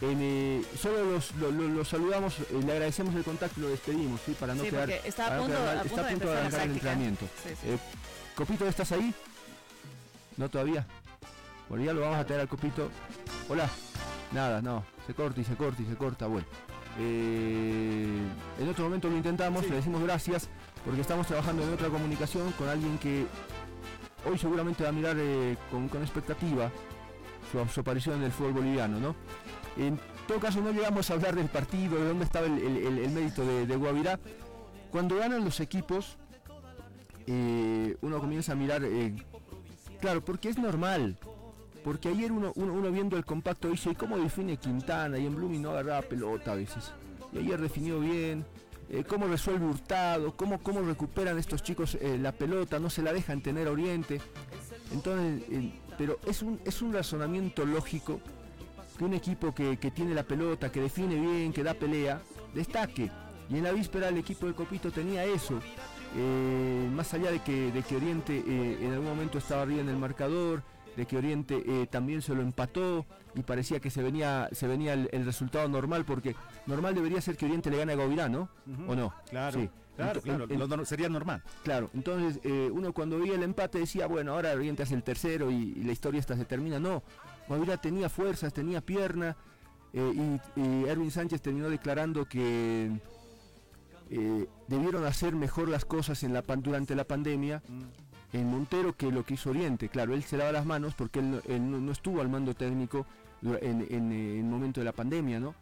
En, 0.00 0.18
eh, 0.20 0.62
solo 0.80 1.04
los, 1.04 1.34
lo- 1.36 1.50
lo- 1.50 1.68
los 1.68 1.88
saludamos, 1.88 2.38
eh, 2.38 2.44
le 2.64 2.72
agradecemos 2.72 3.14
el 3.14 3.24
contacto 3.24 3.60
y 3.60 3.62
lo 3.62 3.68
despedimos, 3.70 4.20
¿sí? 4.26 4.32
Para 4.38 4.54
no 4.54 4.62
Sí, 4.64 4.70
quedar. 4.70 4.90
está 4.90 5.34
a 5.34 5.38
punto- 5.38 5.52
quedar 5.56 5.66
mal. 5.66 5.78
a 5.78 5.82
punto 5.82 5.96
está 5.96 6.02
de 6.02 6.08
a 6.08 6.10
punto 6.12 6.30
de 6.30 6.38
arrancar 6.38 6.60
el 6.62 6.70
entrenamiento. 6.72 7.26
Sí, 7.42 7.50
sí. 7.50 7.68
Eh, 7.70 7.78
Copito, 8.34 8.66
¿estás 8.68 8.92
ahí? 8.92 9.14
No 10.36 10.50
todavía. 10.50 10.86
Bueno, 11.70 11.84
ya 11.84 11.92
lo 11.94 12.02
vamos 12.02 12.18
a 12.18 12.26
traer 12.26 12.42
al 12.42 12.48
copito. 12.48 12.90
Hola. 13.48 13.68
Nada, 14.32 14.60
no. 14.60 14.84
Se 15.06 15.14
corta 15.14 15.40
y 15.40 15.44
se 15.44 15.54
corta 15.56 15.80
y 15.82 15.86
se 15.86 15.94
corta. 15.96 16.26
Bueno. 16.26 16.46
Eh, 16.98 18.18
en 18.60 18.68
otro 18.68 18.84
momento 18.84 19.08
lo 19.10 19.16
intentamos, 19.16 19.68
le 19.68 19.76
decimos 19.76 20.02
gracias 20.02 20.48
porque 20.84 21.00
estamos 21.02 21.26
trabajando 21.26 21.62
en 21.62 21.72
otra 21.74 21.88
comunicación 21.88 22.52
con 22.52 22.68
alguien 22.68 22.96
que 22.98 23.26
hoy 24.28 24.38
seguramente 24.38 24.82
va 24.82 24.88
a 24.88 24.92
mirar 24.92 25.16
eh, 25.18 25.56
con, 25.70 25.88
con 25.88 26.02
expectativa 26.02 26.70
su, 27.52 27.64
su 27.72 27.80
aparición 27.80 28.16
en 28.16 28.24
el 28.24 28.32
fútbol 28.32 28.54
boliviano, 28.54 28.98
¿no? 28.98 29.14
En 29.76 30.00
todo 30.26 30.40
caso 30.40 30.60
no 30.60 30.72
llegamos 30.72 31.10
a 31.10 31.14
hablar 31.14 31.34
del 31.36 31.48
partido, 31.48 31.96
de 31.98 32.08
dónde 32.08 32.24
estaba 32.24 32.46
el, 32.46 32.58
el- 32.58 32.76
el- 32.86 32.98
el 32.98 33.10
mérito 33.10 33.44
de, 33.44 33.66
de 33.66 33.76
Guavirá. 33.76 34.18
Cuando 34.90 35.16
ganan 35.16 35.44
los 35.44 35.60
equipos, 35.60 36.16
eh, 37.26 37.96
uno 38.00 38.18
comienza 38.20 38.52
a 38.52 38.54
mirar, 38.54 38.82
claro, 40.00 40.24
porque 40.24 40.48
es 40.48 40.56
normal. 40.58 41.18
Porque 41.86 42.08
ayer 42.08 42.32
uno, 42.32 42.50
uno, 42.56 42.90
viendo 42.90 43.16
el 43.16 43.24
compacto 43.24 43.68
dice, 43.68 43.90
¿y 43.90 43.94
cómo 43.94 44.18
define 44.18 44.56
Quintana? 44.56 45.20
Y 45.20 45.26
en 45.26 45.36
Blooming 45.36 45.62
no 45.62 45.70
agarraba 45.70 46.02
pelota 46.02 46.50
a 46.50 46.56
veces. 46.56 46.92
Y 47.32 47.38
ayer 47.38 47.60
definió 47.60 48.00
bien. 48.00 48.44
eh, 48.90 49.04
cómo 49.04 49.28
resuelve 49.28 49.66
Hurtado, 49.66 50.36
cómo, 50.36 50.58
cómo 50.58 50.80
recuperan 50.80 51.38
estos 51.38 51.62
chicos 51.62 51.96
eh, 52.00 52.18
la 52.20 52.32
pelota, 52.32 52.80
no 52.80 52.90
se 52.90 53.02
la 53.02 53.12
dejan 53.12 53.40
tener 53.40 53.68
a 53.68 53.70
Oriente. 53.70 54.20
Entonces, 54.92 55.44
pero 55.96 56.18
es 56.26 56.42
un, 56.42 56.58
es 56.64 56.82
un 56.82 56.92
razonamiento 56.92 57.64
lógico 57.64 58.18
que 58.98 59.04
un 59.04 59.14
equipo 59.14 59.54
que, 59.54 59.76
que 59.76 59.92
tiene 59.92 60.12
la 60.12 60.24
pelota, 60.24 60.72
que 60.72 60.80
define 60.80 61.14
bien, 61.14 61.52
que 61.52 61.62
da 61.62 61.74
pelea, 61.74 62.20
destaque. 62.52 63.12
Y 63.48 63.58
en 63.58 63.62
la 63.62 63.70
víspera 63.70 64.08
el 64.08 64.18
equipo 64.18 64.48
de 64.48 64.54
Copito 64.54 64.90
tenía 64.90 65.24
eso. 65.24 65.60
Eh, 66.16 66.90
más 66.92 67.14
allá 67.14 67.30
de 67.30 67.38
que, 67.44 67.70
de 67.70 67.84
que 67.84 67.94
Oriente 67.94 68.42
en 68.44 68.92
algún 68.92 69.08
momento 69.08 69.38
estaba 69.38 69.62
arriba 69.62 69.82
en 69.82 69.88
el 69.88 69.96
marcador, 69.98 70.64
de 70.96 71.06
que 71.06 71.16
Oriente 71.16 71.62
eh, 71.66 71.86
también 71.90 72.22
se 72.22 72.34
lo 72.34 72.42
empató 72.42 73.04
y 73.34 73.42
parecía 73.42 73.80
que 73.80 73.90
se 73.90 74.02
venía, 74.02 74.48
se 74.52 74.66
venía 74.66 74.94
el, 74.94 75.08
el 75.12 75.24
resultado 75.26 75.68
normal, 75.68 76.04
porque 76.06 76.34
normal 76.66 76.94
debería 76.94 77.20
ser 77.20 77.36
que 77.36 77.44
Oriente 77.44 77.70
le 77.70 77.76
gane 77.78 77.92
a 77.92 77.96
Gauvirá, 77.96 78.28
¿no? 78.28 78.48
¿O 78.88 78.94
no? 78.96 79.12
Claro, 79.28 79.60
Sí. 79.60 79.68
claro, 79.94 80.20
claro, 80.22 80.46
en- 80.48 80.86
sería 80.86 81.08
normal. 81.08 81.42
Claro, 81.62 81.90
entonces 81.94 82.40
eh, 82.44 82.70
uno 82.72 82.92
cuando 82.94 83.18
veía 83.18 83.34
el 83.34 83.42
empate 83.42 83.78
decía, 83.78 84.06
bueno, 84.06 84.32
ahora 84.32 84.52
Oriente 84.54 84.82
hace 84.84 84.94
el 84.94 85.02
tercero 85.02 85.50
y, 85.50 85.74
y 85.76 85.84
la 85.84 85.92
historia 85.92 86.18
esta 86.20 86.36
se 86.36 86.44
termina. 86.46 86.78
No, 86.80 87.02
Guavirá 87.46 87.76
tenía 87.76 88.08
fuerzas, 88.08 88.52
tenía 88.54 88.80
pierna 88.80 89.36
eh, 89.92 90.40
y, 90.56 90.60
y 90.60 90.84
Erwin 90.88 91.10
Sánchez 91.10 91.42
terminó 91.42 91.68
declarando 91.68 92.24
que 92.26 92.90
debieron 94.68 95.04
hacer 95.04 95.34
mejor 95.34 95.68
las 95.68 95.84
cosas 95.84 96.22
en 96.22 96.32
la 96.32 96.42
durante 96.42 96.94
la 96.94 97.04
pandemia 97.04 97.60
en 98.32 98.46
Montero 98.50 98.94
que 98.96 99.10
lo 99.10 99.24
que 99.24 99.34
hizo 99.34 99.50
Oriente. 99.50 99.88
Claro, 99.88 100.14
él 100.14 100.22
se 100.22 100.36
lava 100.36 100.52
las 100.52 100.66
manos 100.66 100.94
porque 100.94 101.20
él, 101.20 101.30
no- 101.30 101.40
él 101.46 101.70
no, 101.70 101.78
no 101.78 101.92
estuvo 101.92 102.20
al 102.20 102.28
mando 102.28 102.54
técnico 102.54 103.06
en, 103.42 103.86
en, 103.90 104.12
eh, 104.12 104.38
el 104.38 104.44
momento 104.44 104.80
de 104.80 104.84
la 104.84 104.92
pandemia, 104.92 105.38
¿no? 105.40 105.54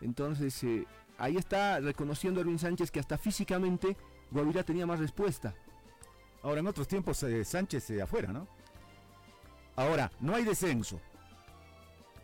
Entonces, 0.00 0.62
eh, 0.64 0.84
ahí 1.18 1.36
está 1.36 1.78
reconociendo 1.80 2.40
a 2.40 2.42
Erwin 2.42 2.58
Sánchez 2.58 2.90
que 2.90 3.00
hasta 3.00 3.16
físicamente 3.18 3.96
Guavirá 4.30 4.62
tenía 4.62 4.86
más 4.86 4.98
respuesta. 4.98 5.54
Ahora, 6.42 6.60
en 6.60 6.66
otros 6.66 6.86
tiempos, 6.88 7.22
eh, 7.22 7.44
Sánchez 7.44 7.90
eh, 7.90 8.02
afuera, 8.02 8.32
¿no? 8.32 8.46
Ahora, 9.76 10.10
no 10.20 10.34
hay 10.34 10.44
descenso. 10.44 11.00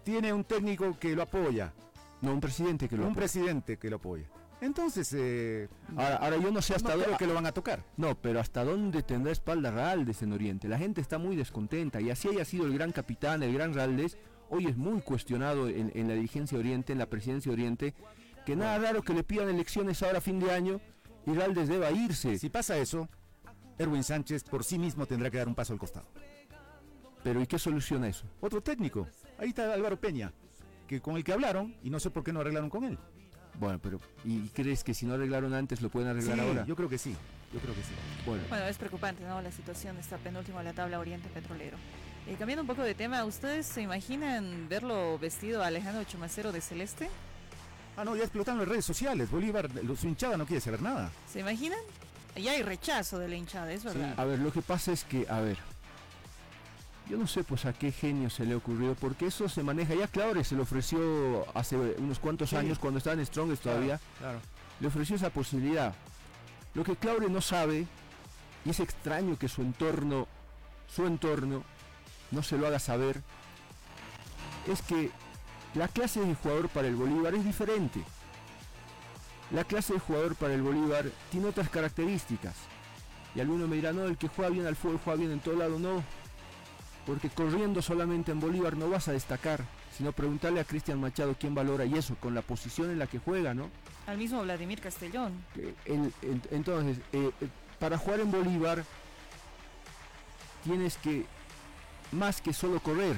Tiene 0.04 0.32
un 0.32 0.44
técnico 0.44 0.98
que 0.98 1.14
lo 1.14 1.22
apoya. 1.22 1.72
No, 2.20 2.32
un 2.32 2.40
presidente 2.40 2.88
que 2.88 2.96
lo 2.96 3.02
Un 3.04 3.10
apoya. 3.10 3.20
presidente 3.20 3.76
que 3.76 3.90
lo 3.90 3.96
apoya. 3.96 4.24
Entonces, 4.64 5.12
eh, 5.14 5.68
Ahora, 5.90 6.16
ahora 6.16 6.36
yo 6.38 6.50
no 6.50 6.62
sé 6.62 6.74
hasta 6.74 6.96
no 6.96 7.02
dónde 7.02 7.16
que 7.18 7.26
lo 7.26 7.34
van 7.34 7.46
a 7.46 7.52
tocar. 7.52 7.84
No, 7.98 8.14
pero 8.14 8.40
hasta 8.40 8.64
dónde 8.64 9.02
tendrá 9.02 9.30
espalda 9.30 9.70
Raldes 9.70 10.22
en 10.22 10.32
Oriente. 10.32 10.68
La 10.68 10.78
gente 10.78 11.00
está 11.02 11.18
muy 11.18 11.36
descontenta 11.36 12.00
y 12.00 12.10
así 12.10 12.28
haya 12.28 12.44
sido 12.44 12.66
el 12.66 12.72
gran 12.74 12.90
capitán, 12.90 13.42
el 13.42 13.52
gran 13.52 13.74
Raldes, 13.74 14.16
hoy 14.48 14.66
es 14.66 14.76
muy 14.76 15.02
cuestionado 15.02 15.68
en, 15.68 15.92
en 15.94 16.08
la 16.08 16.14
dirigencia 16.14 16.56
de 16.56 16.64
Oriente, 16.64 16.92
en 16.92 16.98
la 16.98 17.10
presidencia 17.10 17.50
de 17.50 17.54
Oriente, 17.54 17.94
que 18.46 18.56
nada 18.56 18.78
raro 18.78 19.02
que 19.02 19.12
le 19.12 19.22
pidan 19.22 19.50
elecciones 19.50 20.02
ahora 20.02 20.18
a 20.18 20.22
fin 20.22 20.40
de 20.40 20.50
año 20.50 20.80
y 21.26 21.34
Raldes 21.34 21.68
deba 21.68 21.90
irse. 21.90 22.38
Si 22.38 22.48
pasa 22.48 22.78
eso, 22.78 23.08
Erwin 23.78 24.02
Sánchez 24.02 24.44
por 24.44 24.64
sí 24.64 24.78
mismo 24.78 25.04
tendrá 25.04 25.30
que 25.30 25.38
dar 25.38 25.48
un 25.48 25.54
paso 25.54 25.74
al 25.74 25.78
costado. 25.78 26.06
Pero 27.22 27.40
¿y 27.42 27.46
qué 27.46 27.58
soluciona 27.58 28.08
eso? 28.08 28.26
Otro 28.40 28.62
técnico. 28.62 29.08
Ahí 29.38 29.48
está 29.48 29.72
Álvaro 29.74 30.00
Peña, 30.00 30.32
que 30.86 31.02
con 31.02 31.16
el 31.16 31.24
que 31.24 31.34
hablaron 31.34 31.76
y 31.82 31.90
no 31.90 32.00
sé 32.00 32.10
por 32.10 32.24
qué 32.24 32.32
no 32.32 32.40
arreglaron 32.40 32.70
con 32.70 32.84
él. 32.84 32.98
Bueno, 33.60 33.78
pero 33.82 34.00
¿y 34.24 34.48
crees 34.48 34.82
que 34.84 34.94
si 34.94 35.06
no 35.06 35.14
arreglaron 35.14 35.54
antes 35.54 35.80
lo 35.80 35.88
pueden 35.90 36.08
arreglar 36.10 36.36
Sí, 36.38 36.40
ahora? 36.44 36.64
Yo 36.66 36.74
creo 36.76 36.88
que 36.88 36.98
sí. 36.98 37.14
Yo 37.52 37.60
creo 37.60 37.74
que 37.74 37.82
sí. 37.82 37.92
Bueno, 38.26 38.42
Bueno, 38.48 38.64
es 38.66 38.76
preocupante, 38.78 39.22
¿no? 39.24 39.40
La 39.40 39.52
situación 39.52 39.96
está 39.98 40.16
penúltimo 40.18 40.58
en 40.58 40.64
la 40.66 40.72
tabla 40.72 40.98
Oriente 40.98 41.28
Petrolero. 41.28 41.76
Eh, 42.26 42.36
cambiando 42.38 42.62
un 42.62 42.66
poco 42.66 42.82
de 42.82 42.94
tema, 42.94 43.24
¿ustedes 43.24 43.66
se 43.66 43.82
imaginan 43.82 44.66
verlo 44.68 45.18
vestido 45.18 45.62
a 45.62 45.66
Alejandro 45.68 46.02
Chumacero 46.04 46.50
de 46.52 46.60
celeste? 46.60 47.08
Ah, 47.96 48.04
no, 48.04 48.16
ya 48.16 48.22
explotaron 48.24 48.58
las 48.58 48.68
redes 48.68 48.84
sociales. 48.84 49.30
Bolívar, 49.30 49.68
su 49.96 50.08
hinchada 50.08 50.36
no 50.36 50.46
quiere 50.46 50.60
saber 50.60 50.82
nada. 50.82 51.10
¿Se 51.32 51.40
imaginan? 51.40 51.78
Ya 52.34 52.52
hay 52.52 52.62
rechazo 52.62 53.18
de 53.20 53.28
la 53.28 53.36
hinchada, 53.36 53.72
es 53.72 53.84
verdad. 53.84 54.14
a 54.18 54.24
ver, 54.24 54.40
lo 54.40 54.52
que 54.52 54.62
pasa 54.62 54.90
es 54.90 55.04
que, 55.04 55.26
a 55.28 55.38
ver, 55.40 55.56
yo 57.08 57.16
no 57.18 57.26
sé 57.26 57.44
pues 57.44 57.64
a 57.66 57.72
qué 57.72 57.92
genio 57.92 58.30
se 58.30 58.44
le 58.46 58.54
ocurrió, 58.54 58.94
porque 58.94 59.26
eso 59.26 59.48
se 59.48 59.62
maneja, 59.62 59.94
ya 59.94 60.06
Claure 60.08 60.42
se 60.44 60.54
le 60.54 60.62
ofreció 60.62 61.44
hace 61.56 61.76
unos 61.76 62.18
cuantos 62.18 62.50
Sí. 62.50 62.56
años, 62.56 62.78
cuando 62.78 62.98
estaba 62.98 63.14
en 63.14 63.26
Strongest 63.26 63.62
todavía, 63.62 64.00
Claro. 64.18 64.40
le 64.80 64.86
ofreció 64.88 65.16
esa 65.16 65.30
posibilidad. 65.30 65.94
Lo 66.74 66.82
que 66.84 66.96
Claure 66.96 67.28
no 67.28 67.40
sabe, 67.40 67.86
y 68.64 68.70
es 68.70 68.80
extraño 68.80 69.38
que 69.38 69.48
su 69.48 69.62
entorno, 69.62 70.26
su 70.88 71.06
entorno, 71.06 71.62
no 72.30 72.42
se 72.42 72.56
lo 72.58 72.66
haga 72.66 72.78
saber, 72.78 73.20
es 74.66 74.80
que 74.82 75.10
la 75.74 75.88
clase 75.88 76.20
de 76.20 76.34
jugador 76.34 76.68
para 76.70 76.88
el 76.88 76.96
Bolívar 76.96 77.34
es 77.34 77.44
diferente. 77.44 78.02
La 79.50 79.64
clase 79.64 79.92
de 79.92 79.98
jugador 80.00 80.34
para 80.36 80.54
el 80.54 80.62
Bolívar 80.62 81.04
tiene 81.30 81.48
otras 81.48 81.68
características. 81.68 82.54
Y 83.34 83.40
alguno 83.40 83.66
me 83.68 83.76
dirá, 83.76 83.92
no, 83.92 84.04
el 84.04 84.16
que 84.16 84.28
juega 84.28 84.50
bien 84.50 84.66
al 84.66 84.74
fútbol 84.76 85.00
juega 85.04 85.18
bien 85.18 85.32
en 85.32 85.40
todo 85.40 85.56
lado, 85.56 85.78
no. 85.78 86.02
Porque 87.06 87.28
corriendo 87.28 87.82
solamente 87.82 88.32
en 88.32 88.40
Bolívar 88.40 88.76
no 88.76 88.88
vas 88.88 89.08
a 89.08 89.12
destacar, 89.12 89.62
sino 89.96 90.12
preguntarle 90.12 90.60
a 90.60 90.64
Cristian 90.64 91.00
Machado 91.00 91.36
quién 91.38 91.54
valora 91.54 91.84
y 91.84 91.94
eso, 91.94 92.16
con 92.16 92.34
la 92.34 92.40
posición 92.42 92.90
en 92.90 92.98
la 92.98 93.06
que 93.06 93.18
juega, 93.18 93.52
¿no? 93.52 93.68
Al 94.06 94.16
mismo 94.18 94.42
Vladimir 94.42 94.80
Castellón. 94.80 95.32
El- 95.84 96.12
el- 96.22 96.42
entonces, 96.50 96.98
eh, 97.12 97.30
eh, 97.40 97.48
para 97.78 97.98
jugar 97.98 98.20
en 98.20 98.30
Bolívar 98.30 98.84
tienes 100.64 100.96
que 100.96 101.26
más 102.12 102.40
que 102.40 102.52
solo 102.52 102.80
correr. 102.80 103.16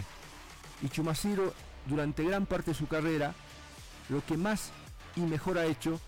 Y 0.82 0.88
Chumaciro, 0.88 1.54
durante 1.86 2.24
gran 2.24 2.46
parte 2.46 2.72
de 2.72 2.76
su 2.76 2.86
carrera, 2.88 3.34
lo 4.08 4.24
que 4.24 4.36
más 4.36 4.70
y 5.14 5.20
mejor 5.20 5.58
ha 5.58 5.64
hecho 5.66 6.00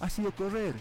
ha 0.00 0.10
sido 0.10 0.32
correr, 0.32 0.74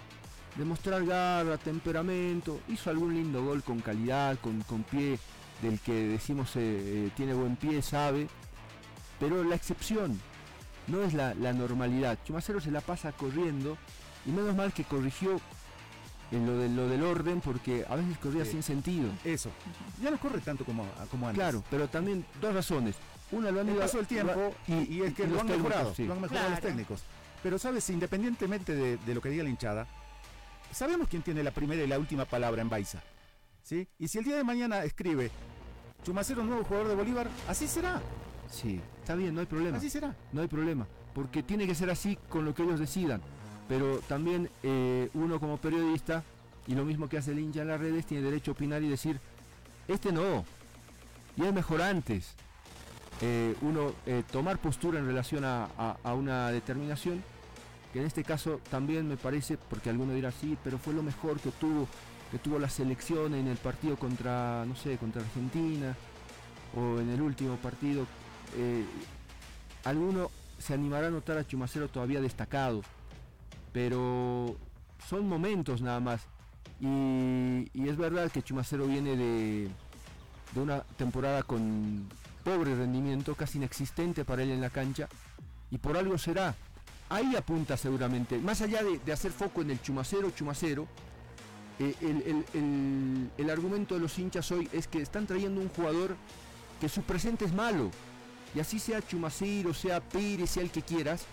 demostrar 0.57 1.05
garra, 1.05 1.57
temperamento. 1.57 2.59
Hizo 2.67 2.89
algún 2.89 3.13
lindo 3.13 3.43
gol 3.43 3.63
con 3.63 3.79
calidad, 3.79 4.37
con, 4.39 4.61
con 4.63 4.83
pie, 4.83 5.17
del 5.61 5.79
que 5.79 5.93
decimos 5.93 6.55
eh, 6.55 6.59
eh, 6.63 7.09
tiene 7.15 7.33
buen 7.33 7.55
pie, 7.55 7.81
sabe. 7.81 8.27
Pero 9.19 9.43
la 9.43 9.55
excepción 9.55 10.19
no 10.87 11.03
es 11.03 11.13
la, 11.13 11.33
la 11.35 11.53
normalidad. 11.53 12.17
Chumacero 12.25 12.59
se 12.59 12.71
la 12.71 12.81
pasa 12.81 13.11
corriendo 13.11 13.77
y 14.25 14.31
menos 14.31 14.55
mal 14.55 14.73
que 14.73 14.83
corrigió 14.83 15.39
en 16.31 16.45
lo, 16.45 16.57
de, 16.57 16.69
lo 16.69 16.87
del 16.87 17.03
orden 17.03 17.41
porque 17.41 17.85
a 17.89 17.95
veces 17.95 18.17
corría 18.17 18.45
Sí. 18.45 18.51
sin 18.51 18.63
sentido. 18.63 19.09
Eso. 19.23 19.51
Ya 20.01 20.09
no 20.11 20.17
corre 20.17 20.39
tanto 20.39 20.65
como, 20.65 20.85
como 21.11 21.27
antes. 21.27 21.41
Claro, 21.41 21.63
pero 21.69 21.87
también 21.87 22.25
dos 22.39 22.53
razones. 22.53 22.95
Una 23.31 23.51
lo 23.51 23.61
han 23.61 23.67
El 23.69 23.73
ido 23.75 23.81
paso 23.83 23.97
del 23.97 24.07
tiempo 24.07 24.53
y, 24.67 24.73
y 24.95 25.01
es 25.03 25.13
que 25.13 25.27
lo 25.27 25.39
han 25.39 25.47
técnicos, 25.47 25.69
mejorado, 25.69 25.95
sí. 25.95 26.05
lo 26.05 26.13
han 26.13 26.21
mejorado 26.21 26.49
los 26.49 26.59
técnicos. 26.61 27.01
Pero 27.43 27.57
sabes, 27.59 27.89
independientemente 27.89 28.75
de, 28.75 28.97
de 28.97 29.15
lo 29.15 29.21
que 29.21 29.29
diga 29.29 29.43
la 29.43 29.49
hinchada, 29.49 29.87
sabemos 30.71 31.07
quién 31.07 31.21
tiene 31.21 31.43
la 31.43 31.51
primera 31.51 31.81
y 31.83 31.87
la 31.87 31.97
última 31.99 32.25
palabra 32.25 32.61
en 32.61 32.69
Baiza. 32.69 33.01
¿Sí? 33.63 33.87
Y 33.99 34.07
si 34.07 34.17
el 34.17 34.23
día 34.25 34.35
de 34.35 34.43
mañana 34.43 34.83
escribe 34.83 35.31
Chumacero 36.03 36.43
nuevo 36.43 36.63
jugador 36.63 36.87
de 36.89 36.95
Bolívar, 36.95 37.27
así 37.47 37.67
será. 37.67 38.01
Sí, 38.49 38.81
está 38.99 39.15
bien, 39.15 39.33
no 39.33 39.39
hay 39.41 39.45
problema. 39.45 39.77
Así 39.77 39.89
será. 39.89 40.15
No 40.31 40.41
hay 40.41 40.47
problema. 40.47 40.85
porque 41.13 41.43
tiene 41.43 41.67
que 41.67 41.75
ser 41.75 41.89
así 41.89 42.17
con 42.29 42.45
lo 42.45 42.53
que 42.53 42.63
ellos 42.63 42.79
decidan. 42.79 43.21
Pero 43.67 43.99
también 43.99 44.49
eh, 44.63 45.09
uno 45.13 45.39
como 45.39 45.57
periodista, 45.57 46.23
y 46.67 46.75
lo 46.75 46.85
mismo 46.85 47.07
que 47.07 47.17
hace 47.17 47.31
el 47.31 47.39
hincha 47.39 47.61
en 47.61 47.67
las 47.69 47.79
redes, 47.79 48.05
tiene 48.05 48.23
derecho 48.23 48.51
a 48.51 48.53
opinar 48.53 48.81
y 48.81 48.89
decir, 48.89 49.19
este 49.87 50.11
no, 50.11 50.45
y 51.37 51.43
es 51.45 51.53
mejor 51.53 51.81
antes. 51.81 52.33
Eh, 53.21 53.55
uno 53.61 53.93
eh, 54.05 54.23
tomar 54.31 54.57
postura 54.57 54.99
en 54.99 55.05
relación 55.05 55.45
a, 55.45 55.65
a 56.03 56.13
una 56.13 56.49
determinación, 56.49 57.23
que 57.93 57.99
en 57.99 58.05
este 58.05 58.23
caso 58.23 58.59
también 58.69 59.07
me 59.07 59.17
parece, 59.17 59.57
porque 59.57 59.89
alguno 59.89 60.13
dirá 60.13 60.31
sí, 60.31 60.57
pero 60.63 60.77
fue 60.77 60.93
lo 60.93 61.03
mejor 61.03 61.39
que 61.39 61.51
tuvo, 61.51 61.87
que 62.31 62.39
tuvo 62.39 62.57
la 62.57 62.69
selección 62.69 63.35
en 63.35 63.47
el 63.47 63.57
partido 63.57 63.97
contra, 63.97 64.65
no 64.65 64.75
sé, 64.75 64.97
contra 64.97 65.21
Argentina, 65.21 65.95
o 66.75 66.99
en 66.99 67.09
el 67.09 67.21
último 67.21 67.57
partido. 67.57 68.07
alguno 69.83 70.31
se 70.57 70.73
animará 70.73 71.07
a 71.07 71.11
notar 71.11 71.37
a 71.37 71.45
Chumacero 71.45 71.89
todavía 71.89 72.21
destacado, 72.21 72.81
pero 73.73 74.55
son 75.07 75.27
momentos 75.27 75.81
nada 75.81 75.99
más. 75.99 76.21
Y, 76.79 77.67
es 77.87 77.97
verdad 77.97 78.31
que 78.31 78.41
Chumacero 78.41 78.87
viene 78.87 79.15
de, 79.15 79.69
de 80.53 80.59
una 80.59 80.81
temporada 80.97 81.43
con 81.43 82.07
pobre 82.43 82.75
rendimiento, 82.75 83.35
casi 83.35 83.57
inexistente 83.57 84.25
para 84.25 84.43
él 84.43 84.51
en 84.51 84.61
la 84.61 84.69
cancha, 84.69 85.07
y 85.69 85.77
por 85.77 85.97
algo 85.97 86.17
será. 86.17 86.55
Ahí 87.09 87.35
apunta 87.35 87.75
seguramente, 87.75 88.37
más 88.37 88.61
allá 88.61 88.81
de, 88.83 89.11
hacer 89.11 89.31
foco 89.31 89.61
en 89.61 89.71
el 89.71 89.81
Chumacero, 89.81 90.31
Chumacero, 90.31 90.87
eh, 91.81 92.45
el, 92.53 93.29
el 93.37 93.49
argumento 93.49 93.95
de 93.95 94.01
los 94.01 94.17
hinchas 94.19 94.51
hoy 94.51 94.69
es 94.71 94.87
que 94.87 95.01
están 95.01 95.25
trayendo 95.25 95.61
un 95.61 95.69
jugador 95.69 96.15
que 96.79 96.89
su 96.89 97.01
presente 97.01 97.45
es 97.45 97.53
malo, 97.53 97.91
y 98.53 98.59
así 98.59 98.79
sea 98.79 99.01
Chumaciro, 99.01 99.73
sea 99.73 100.01
Pires, 100.01 100.49
sea 100.49 100.63
el 100.63 100.71
que 100.71 100.81
quieras, 100.81 101.25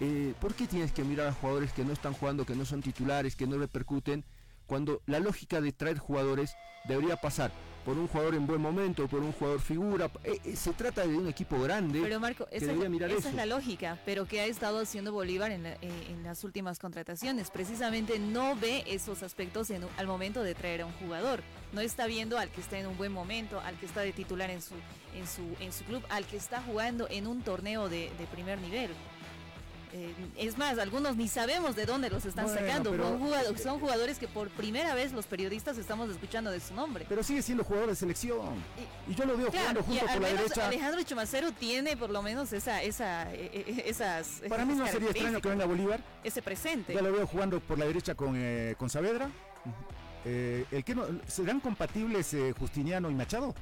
eh, 0.00 0.34
¿por 0.40 0.54
qué 0.54 0.66
tienes 0.66 0.92
que 0.92 1.04
mirar 1.04 1.28
a 1.28 1.32
jugadores 1.32 1.72
que 1.72 1.84
no 1.84 1.92
están 1.92 2.14
jugando, 2.14 2.46
que 2.46 2.56
no 2.56 2.64
son 2.64 2.82
titulares, 2.82 3.36
que 3.36 3.46
no 3.46 3.58
repercuten? 3.58 4.24
Cuando 4.66 5.02
la 5.06 5.18
lógica 5.18 5.60
de 5.60 5.72
traer 5.72 5.98
jugadores 5.98 6.56
debería 6.88 7.16
pasar 7.16 7.52
por 7.84 7.98
un 7.98 8.08
jugador 8.08 8.34
en 8.34 8.46
buen 8.46 8.60
momento, 8.60 9.08
por 9.08 9.20
un 9.20 9.32
jugador 9.32 9.60
figura. 9.60 10.10
Eh, 10.24 10.38
eh, 10.44 10.56
se 10.56 10.72
trata 10.72 11.06
de 11.06 11.16
un 11.16 11.28
equipo 11.28 11.60
grande. 11.60 12.00
Pero 12.02 12.20
Marco, 12.20 12.46
esa, 12.50 12.72
es 12.72 13.34
la 13.34 13.46
lógica, 13.46 13.98
pero 14.04 14.26
que 14.26 14.40
ha 14.40 14.46
estado 14.46 14.80
haciendo 14.80 15.12
Bolívar 15.12 15.50
en, 15.50 15.62
las 16.22 16.44
últimas 16.44 16.78
contrataciones. 16.78 17.50
Precisamente 17.50 18.18
no 18.18 18.56
ve 18.56 18.84
esos 18.86 19.22
aspectos 19.22 19.70
al 19.96 20.06
momento 20.06 20.42
de 20.42 20.54
traer 20.54 20.82
a 20.82 20.86
un 20.86 20.92
jugador. 20.92 21.42
No 21.72 21.80
está 21.80 22.06
viendo 22.06 22.38
al 22.38 22.50
que 22.50 22.60
está 22.60 22.78
en 22.78 22.86
un 22.86 22.96
buen 22.96 23.12
momento, 23.12 23.60
al 23.60 23.78
que 23.78 23.86
está 23.86 24.00
de 24.00 24.12
titular 24.12 24.50
en 24.50 24.62
su, 24.62 24.74
en 25.14 25.26
su, 25.26 25.42
en 25.60 25.72
su 25.72 25.84
club, 25.84 26.02
al 26.10 26.26
que 26.26 26.36
está 26.36 26.62
jugando 26.62 27.08
en 27.10 27.26
un 27.26 27.42
torneo 27.42 27.88
de, 27.88 28.10
primer 28.32 28.60
nivel. 28.60 28.90
Eh, 29.94 30.14
es 30.38 30.56
más, 30.56 30.78
algunos 30.78 31.16
ni 31.16 31.28
sabemos 31.28 31.76
de 31.76 31.84
dónde 31.84 32.08
los 32.08 32.24
están 32.24 32.48
sacando. 32.48 32.96
Son, 33.62 33.78
jugadores, 33.78 34.18
que 34.18 34.26
por 34.26 34.48
primera 34.50 34.94
vez 34.94 35.12
los 35.12 35.26
periodistas 35.26 35.76
estamos 35.76 36.10
escuchando 36.10 36.50
de 36.50 36.60
su 36.60 36.74
nombre. 36.74 37.04
Pero 37.08 37.22
sigue 37.22 37.42
siendo 37.42 37.62
jugador 37.62 37.90
de 37.90 37.96
selección. 37.96 38.54
Y, 39.06 39.14
yo 39.14 39.24
lo 39.26 39.36
veo 39.36 39.50
jugando 39.50 39.82
junto 39.82 40.06
por 40.06 40.20
la 40.20 40.28
derecha. 40.28 40.66
Alejandro 40.66 41.02
Chumacero 41.02 41.52
tiene 41.52 41.96
por 41.96 42.10
lo 42.10 42.22
menos 42.22 42.52
esa, 42.52 42.82
esa, 42.82 43.32
e, 43.34 43.64
e, 43.66 43.90
esas. 43.90 44.42
Para 44.48 44.64
mí 44.64 44.74
no 44.74 44.86
sería 44.86 45.10
extraño 45.10 45.40
que 45.40 45.48
venga 45.48 45.66
Bolívar. 45.66 46.02
Ese 46.24 46.40
presente. 46.40 46.94
Yo 46.94 47.02
lo 47.02 47.12
veo 47.12 47.26
jugando 47.26 47.60
por 47.60 47.78
la 47.78 47.84
derecha 47.84 48.14
con, 48.14 48.34
eh, 48.36 48.74
con 48.78 48.88
Saavedra. 48.88 49.30
Eh, 50.24 50.64
el 50.70 50.84
que 50.84 50.94
no, 50.94 51.04
¿Serán 51.26 51.60
compatibles 51.60 52.34
Justiniano 52.58 53.10
y 53.10 53.14
Machado? 53.14 53.54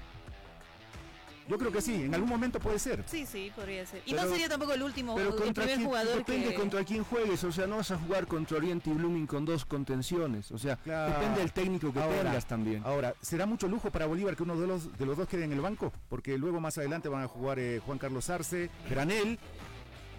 Yo 1.51 1.59
creo 1.59 1.73
que 1.73 1.83
sí, 1.83 1.95
en 1.95 2.15
algún 2.15 2.29
momento 2.29 2.61
puede 2.61 2.79
ser. 2.79 3.03
Sí, 3.07 3.27
sí, 3.27 3.51
podría 3.57 3.85
ser. 3.85 4.03
Y 4.07 4.13
no 4.13 4.23
sería 4.29 4.49
tampoco 4.49 4.73
el 4.73 4.85
último 4.85 5.17
pero 5.17 5.37
el 5.45 5.53
primer 5.53 5.83
jugador 5.83 6.19
depende 6.19 6.55
contra 6.55 6.85
quién 6.85 7.03
juegues, 7.03 7.43
o 7.43 7.51
sea, 7.51 7.67
no 7.67 7.79
vas 7.79 7.91
a 7.91 7.99
jugar 7.99 8.29
contra 8.29 8.59
Oriente 8.59 8.89
y 8.89 8.93
Blooming 8.93 9.27
con 9.27 9.45
dos 9.45 9.65
contenciones, 9.65 10.53
o 10.53 10.59
sea, 10.59 10.79
depende 10.85 11.41
del 11.41 11.53
técnico 11.53 11.93
que 11.93 12.01
tengas 12.01 12.47
también. 12.47 12.83
Ahora, 12.85 13.15
será 13.21 13.47
mucho 13.47 13.67
lujo 13.67 13.91
para 13.91 14.07
Bolívar 14.07 14.37
que 14.37 14.45
uno 14.45 14.57
de 14.57 14.67
los 14.69 14.97
de 14.97 15.07
los 15.07 15.17
dos 15.17 15.27
quede 15.27 15.45
en 15.45 15.53
el 15.53 15.61
banco, 15.61 15.93
porque 16.09 16.39
luego 16.39 16.61
más 16.61 16.79
adelante 16.79 17.09
van 17.09 17.25
a 17.25 17.29
jugar 17.29 17.59
eh, 17.59 17.81
Juan 17.85 17.99
Carlos 17.99 18.31
Arce, 18.31 18.71
Granel 18.89 19.37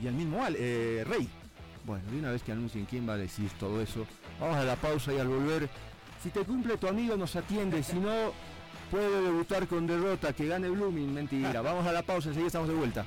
y 0.02 0.08
el 0.08 0.14
mismo 0.14 0.44
Al, 0.44 0.56
eh, 0.58 1.06
Rey. 1.08 1.30
Bueno, 1.86 2.04
y 2.14 2.20
una 2.20 2.32
vez 2.32 2.44
que 2.44 2.52
anuncien 2.52 2.86
quién 2.86 3.08
va 3.08 3.14
a 3.14 3.18
decir 3.18 3.50
todo 3.58 3.82
eso, 3.82 4.06
vamos 4.40 4.58
a 4.58 4.64
la 4.64 4.76
pausa 4.76 5.14
y 5.14 5.20
al 5.20 5.30
volver, 5.30 5.70
si 6.22 6.30
te 6.30 6.42
cumple 6.42 6.78
tu 6.78 6.88
amigo 6.88 7.16
nos 7.16 7.36
atiende, 7.38 7.82
si 7.84 7.98
no 7.98 8.34
puede 8.92 9.22
debutar 9.22 9.68
con 9.68 9.88
derrota, 9.88 10.34
que 10.34 10.46
gane 10.46 10.70
Blooming, 10.70 11.14
mentira. 11.14 11.62
Vamos 11.64 11.88
a 11.88 11.94
la 11.94 12.04
pausa, 12.04 12.28
enseguida 12.28 12.48
estamos 12.48 12.68
de 12.68 12.76
vuelta. 12.76 13.06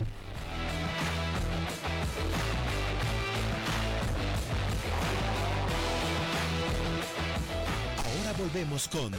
Ahora 7.98 8.32
volvemos 8.38 8.88
con 8.88 9.12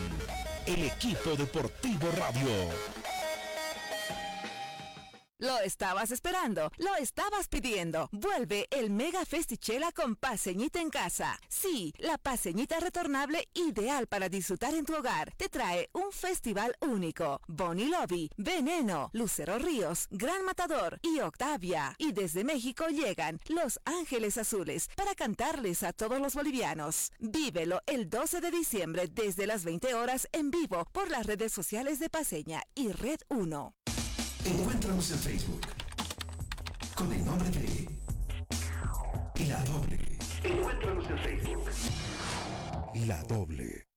el 0.65 0.83
equipo 0.83 1.35
deportivo 1.37 2.09
radio. 2.17 3.04
Lo 5.39 5.59
estabas 5.59 6.11
esperando, 6.11 6.71
lo 6.77 6.95
estabas 6.95 7.49
pidiendo. 7.49 8.07
Vuelve 8.13 8.67
el 8.71 8.89
Mega 8.89 9.25
Festichela 9.25 9.91
con 9.91 10.15
paseñita 10.15 10.79
en 10.79 10.89
casa. 10.89 11.37
Sí, 11.49 11.93
la 11.97 12.17
paseñita 12.17 12.79
retornable 12.79 13.49
ideal 13.53 14.07
para 14.07 14.29
disfrutar 14.29 14.73
en 14.73 14.85
tu 14.85 14.95
hogar. 14.95 15.33
Te 15.35 15.49
trae 15.49 15.89
un 15.91 16.13
festival 16.13 16.77
único. 16.79 17.41
Bonnie 17.49 17.89
Lobby, 17.89 18.29
Veneno, 18.37 19.09
Lucero 19.11 19.59
Ríos, 19.59 20.07
Gran 20.09 20.45
Matador 20.45 20.99
y 21.01 21.19
Octavia. 21.19 21.95
Y 21.97 22.13
desde 22.13 22.45
México 22.45 22.87
llegan 22.87 23.41
Los 23.49 23.81
Ángeles 23.83 24.37
Azules 24.37 24.87
para 24.95 25.15
cantarles 25.15 25.83
a 25.83 25.91
todos 25.91 26.21
los 26.21 26.33
bolivianos. 26.33 27.11
Vívelo 27.19 27.81
el 27.87 28.09
12 28.09 28.39
de 28.39 28.51
diciembre 28.51 29.09
desde 29.09 29.47
las 29.47 29.65
20 29.65 29.95
horas 29.95 30.29
en 30.31 30.49
vivo 30.49 30.85
por 30.93 31.11
las 31.11 31.25
redes 31.25 31.51
sociales 31.51 31.99
de 31.99 32.09
Paseña 32.09 32.63
y 32.73 32.93
Red 32.93 33.19
1. 33.27 33.73
Encuéntranos 34.45 35.09
en 35.09 35.17
Facebook 35.17 35.61
con 36.95 37.11
el 37.11 37.25
nombre 37.25 37.49
de 37.49 37.87
La 39.47 39.63
Doble. 39.65 39.99
Encuéntranos 40.43 41.09
en 41.09 41.17
Facebook. 41.17 41.63
La 43.07 43.23
Doble. 43.23 43.87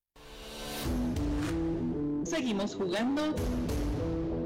Seguimos 2.25 2.75
jugando 2.75 3.37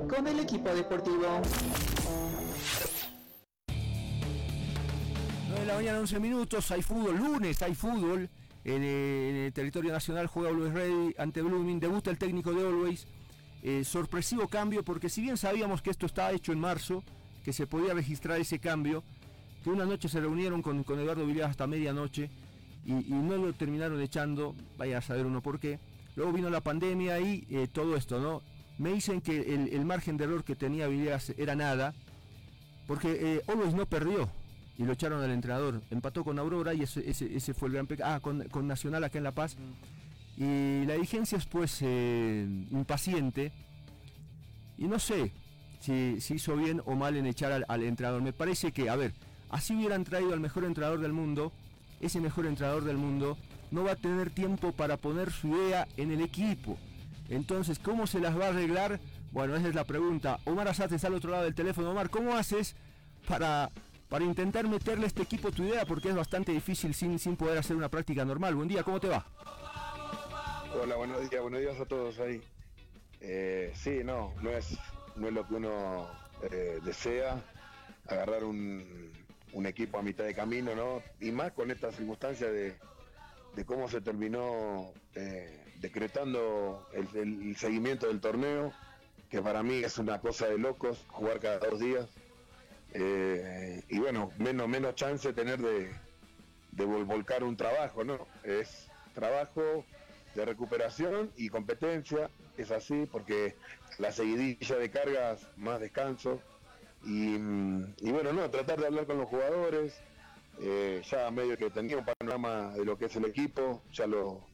con 0.09 0.26
el 0.26 0.40
equipo 0.40 0.74
deportivo. 0.74 1.40
9 5.48 5.61
de 5.61 5.66
la 5.66 5.74
mañana, 5.74 6.00
11 6.00 6.18
minutos. 6.18 6.68
Hay 6.72 6.82
fútbol. 6.82 7.16
Lunes 7.16 7.62
hay 7.62 7.76
fútbol. 7.76 8.28
En 8.64 8.82
el, 8.82 9.53
territorio 9.53 9.92
nacional 9.92 10.26
juega 10.26 10.50
Always 10.50 10.72
Ready 10.72 11.14
ante 11.16 11.42
Blooming. 11.42 11.78
Debuta 11.78 12.11
el 12.11 12.18
técnico 12.18 12.53
de 12.53 12.66
Always. 12.66 13.07
Eh, 13.63 13.85
sorpresivo 13.85 14.49
cambio, 14.49 14.83
porque 14.83 15.09
si 15.09 15.21
bien 15.21 15.37
sabíamos 15.37 15.83
que 15.83 15.91
esto 15.91 16.07
estaba 16.07 16.33
hecho 16.33 16.53
en 16.53 16.59
marzo, 16.59 17.05
que 17.45 17.53
se 17.53 17.67
podía 17.67 17.95
registrar 17.95 18.41
ese 18.41 18.59
cambio, 18.59 19.05
que 19.63 19.71
una 19.71 19.85
noche 19.85 20.09
se 20.09 20.21
reunieron 20.21 20.63
con, 20.63 20.81
Eduardo 20.81 21.25
Villar 21.27 21.51
hasta 21.51 21.69
medianoche 21.69 22.29
y, 22.85 22.93
no 22.93 23.37
lo 23.37 23.53
terminaron 23.53 24.01
echando, 24.01 24.57
vaya 24.77 24.99
a 24.99 25.03
saber 25.03 25.27
uno 25.27 25.41
por 25.41 25.61
qué. 25.61 25.79
Luego 26.17 26.33
vino 26.33 26.51
la 26.51 26.61
pandemia 26.61 27.21
y 27.21 27.47
eh, 27.51 27.69
todo 27.73 27.97
esto, 27.97 28.21
¿no? 28.21 28.43
Me 28.79 28.93
dicen 28.93 29.21
que 29.21 29.55
el, 29.55 29.85
margen 29.85 30.17
de 30.17 30.25
error 30.25 30.43
que 30.43 30.57
tenía 30.57 30.89
Villegas 30.89 31.33
era 31.37 31.55
nada, 31.55 31.95
porque 32.89 33.41
eh, 33.47 33.75
no 33.75 33.87
perdió 33.87 34.29
y 34.77 34.85
lo 34.85 34.93
echaron 34.95 35.23
al 35.23 35.31
entrenador. 35.31 35.83
Empató 35.91 36.25
con 36.25 36.39
Aurora 36.41 36.75
y 36.75 36.83
ese, 36.83 37.55
fue 37.55 37.69
el 37.69 37.75
gran 37.75 37.87
pecado. 37.87 38.15
Ah, 38.15 38.21
con, 38.21 38.43
con, 38.49 38.67
Nacional 38.67 39.05
acá 39.05 39.19
en 39.19 39.25
La 39.25 39.33
Paz. 39.33 39.57
Mm. 39.57 40.01
Y 40.37 40.85
la 40.87 40.95
dirigencia 40.95 41.39
es 41.39 41.47
pues 41.47 41.78
eh, 41.83 42.47
impaciente. 42.70 43.53
Y 44.78 44.87
no 44.87 44.99
sé 44.99 45.33
si, 45.80 46.18
hizo 46.35 46.57
bien 46.57 46.83
o 46.87 46.95
mal 46.95 47.16
en 47.16 47.26
echar 47.26 47.64
al, 47.66 47.83
entrenador. 47.83 48.22
Me 48.22 48.33
parece 48.33 48.72
que, 48.72 48.89
a 48.89 48.97
ver, 48.97 49.12
así 49.51 49.74
hubieran 49.74 50.05
traído 50.05 50.33
al 50.33 50.41
mejor 50.41 50.64
entrenador 50.64 51.01
del 51.01 51.12
mundo. 51.12 51.53
Ese 52.01 52.20
mejor 52.20 52.47
entrenador 52.47 52.85
del 52.85 52.97
mundo 52.97 53.37
no 53.70 53.85
va 53.85 53.93
a 53.93 53.97
tener 53.97 54.30
tiempo 54.30 54.72
para 54.72 54.97
poner 54.97 55.30
su 55.30 55.49
idea 55.49 55.87
en 55.97 56.11
el 56.11 56.20
equipo. 56.20 56.78
Entonces, 57.28 57.78
¿cómo 57.78 58.07
se 58.07 58.20
las 58.20 58.39
va 58.39 58.47
a 58.47 58.49
arreglar? 58.49 59.01
Bueno, 59.30 59.55
esa 59.57 59.68
es 59.68 59.74
la 59.74 59.85
pregunta. 59.85 60.39
Omar 60.45 60.68
Azate 60.68 60.97
está 60.97 61.07
al 61.07 61.14
otro 61.14 61.30
lado 61.30 61.45
del 61.45 61.55
teléfono. 61.55 61.91
Omar, 61.91 62.11
¿cómo 62.11 62.35
haces 62.35 62.74
para, 63.26 63.70
para 64.09 64.24
intentar 64.24 64.68
meterle 64.68 65.05
a 65.05 65.07
este 65.07 65.22
equipo 65.22 65.53
tu 65.53 65.62
idea? 65.62 65.87
Porque 65.87 66.11
es 66.11 66.14
bastante 66.14 66.53
difícil 66.53 66.93
sin, 66.93 67.18
sin 67.18 67.37
poder 67.37 67.59
hacer 67.59 67.76
una 67.76 67.89
práctica 67.89 68.24
normal. 68.24 68.55
Buen 68.55 68.68
día, 68.68 68.83
¿cómo 68.83 69.01
te 69.01 69.09
va? 69.09 69.24
Hola, 70.75 70.97
buenos 70.97 71.29
días, 71.29 71.43
buenos 71.43 71.61
días 71.61 71.79
a 71.79 71.85
todos 71.85 72.18
ahí. 72.18 72.43
Eh, 73.20 73.73
sí, 73.75 74.01
no, 74.03 74.33
no 74.41 74.51
es, 74.51 74.79
no 75.16 75.29
es 75.29 75.35
lo 75.35 75.47
que 75.47 75.55
uno 75.55 76.09
eh, 76.51 76.81
desea, 76.83 77.43
agarrar 78.07 78.43
un, 78.45 79.12
equipo 79.66 79.99
a 79.99 80.03
mitad 80.03 80.25
de 80.25 80.35
camino, 80.35 80.75
¿no? 80.75 81.03
Y 81.20 81.31
más 81.31 81.53
con 81.53 81.70
esta 81.70 81.93
circunstancia 81.93 82.51
de, 82.51 82.75
cómo 83.66 83.87
se 83.87 84.01
terminó 84.01 84.93
eh, 85.14 85.75
decretando 85.81 86.87
el, 86.95 87.55
seguimiento 87.57 88.09
del 88.09 88.20
torneo, 88.20 88.73
que 89.31 89.43
para 89.43 89.62
mí 89.62 89.85
es 89.85 89.99
una 89.99 90.20
cosa 90.20 90.47
de 90.47 90.57
locos, 90.57 91.05
jugar 91.09 91.39
cada 91.39 91.59
dos 91.59 91.81
días. 91.81 92.09
y 93.89 93.99
bueno, 93.99 94.33
menos, 94.39 94.68
menos 94.68 94.95
chance 94.95 95.35
tener 95.35 95.61
de 95.61 96.85
volcar 96.85 97.45
un 97.45 97.59
trabajo, 97.59 98.05
¿no? 98.05 98.27
Es 98.43 98.89
trabajo 99.14 99.85
de 100.35 100.45
recuperación 100.45 101.33
y 101.37 101.49
competencia, 101.49 102.30
es 102.57 102.70
así, 102.70 103.07
porque 103.11 103.57
la 103.99 104.12
seguidilla 104.12 104.76
de 104.76 104.91
cargas, 104.91 105.47
más 105.57 105.80
descanso, 105.80 106.41
y, 107.05 107.35
y 107.35 108.12
bueno, 108.12 108.33
no, 108.33 108.49
tratar 108.51 108.80
de 108.80 108.87
hablar 108.87 109.07
con 109.07 109.18
los 109.18 109.28
jugadores, 109.28 110.01
eh, 110.61 111.03
ya 111.11 111.30
medio 111.30 111.57
que 111.57 111.70
tenía 111.70 111.99
un 111.99 112.05
panorama 112.05 112.72
de 112.74 112.85
lo 112.85 112.97
que 112.97 113.07
es 113.07 113.16
el 113.16 113.24
equipo, 113.24 113.83
ya 113.93 114.07
lo, 114.07 114.47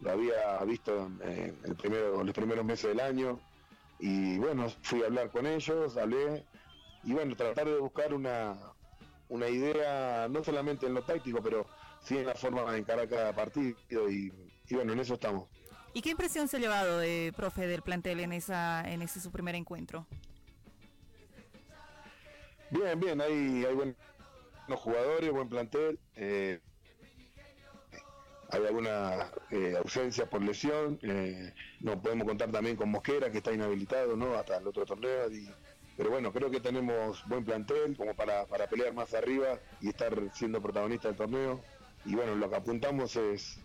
lo 0.00 0.10
había 0.10 0.58
visto 0.64 1.10
en, 1.22 1.56
el 1.64 1.76
primero, 1.76 2.22
los 2.22 2.34
primeros 2.34 2.64
meses 2.64 2.90
del 2.90 3.00
año, 3.00 3.40
y 3.98 4.38
bueno, 4.38 4.68
fui 4.82 5.02
a 5.02 5.06
hablar 5.06 5.30
con 5.30 5.46
ellos, 5.46 5.96
hablé, 5.96 6.44
y 7.04 7.12
bueno, 7.12 7.34
tratar 7.36 7.66
de 7.66 7.78
buscar 7.78 8.14
una, 8.14 8.56
una 9.28 9.48
idea, 9.48 10.28
no 10.28 10.44
solamente 10.44 10.86
en 10.86 10.94
lo 10.94 11.02
táctico, 11.02 11.42
pero 11.42 11.66
sí 12.02 12.18
en 12.18 12.26
la 12.26 12.34
forma 12.34 12.70
de 12.72 12.78
encarar 12.78 13.08
cada 13.08 13.34
partido, 13.34 13.76
y, 14.10 14.32
y 14.70 14.76
bueno, 14.76 14.92
en 14.92 15.00
eso 15.00 15.14
estamos. 15.14 15.48
¿Y 15.92 16.00
qué 16.00 16.10
impresión 16.10 16.46
se 16.46 16.56
ha 16.56 16.60
llevado, 16.60 16.98
de, 16.98 17.32
profe, 17.36 17.66
del 17.66 17.82
plantel 17.82 18.20
en, 18.20 18.32
esa, 18.32 18.88
en 18.88 19.02
ese 19.02 19.20
su 19.20 19.32
primer 19.32 19.56
encuentro? 19.56 20.06
Bien, 22.70 22.98
bien, 23.00 23.20
hay, 23.20 23.64
hay 23.64 23.74
buenos 23.74 23.96
jugadores, 24.68 25.32
buen 25.32 25.48
plantel. 25.48 25.98
Eh, 26.14 26.60
hay 28.52 28.66
alguna 28.66 29.32
eh, 29.50 29.74
ausencia 29.76 30.30
por 30.30 30.40
lesión. 30.40 31.00
Eh, 31.02 31.52
no 31.80 32.00
podemos 32.00 32.28
contar 32.28 32.52
también 32.52 32.76
con 32.76 32.88
Mosquera, 32.88 33.32
que 33.32 33.38
está 33.38 33.52
inhabilitado 33.52 34.16
¿no? 34.16 34.34
hasta 34.34 34.58
el 34.58 34.68
otro 34.68 34.86
torneo. 34.86 35.28
pero 35.96 36.10
bueno, 36.10 36.32
creo 36.32 36.52
que 36.52 36.60
tenemos 36.60 37.26
buen 37.26 37.44
plantel 37.44 37.96
como 37.96 38.14
para, 38.14 38.46
para 38.46 38.68
pelear 38.68 38.94
más 38.94 39.12
arriba 39.14 39.58
y 39.80 39.88
estar 39.88 40.14
siendo 40.32 40.62
protagonista 40.62 41.08
del 41.08 41.16
torneo. 41.16 41.60
Y 42.04 42.14
bueno, 42.14 42.36
lo 42.36 42.48
que 42.48 42.56
apuntamos 42.56 43.16
es 43.16 43.58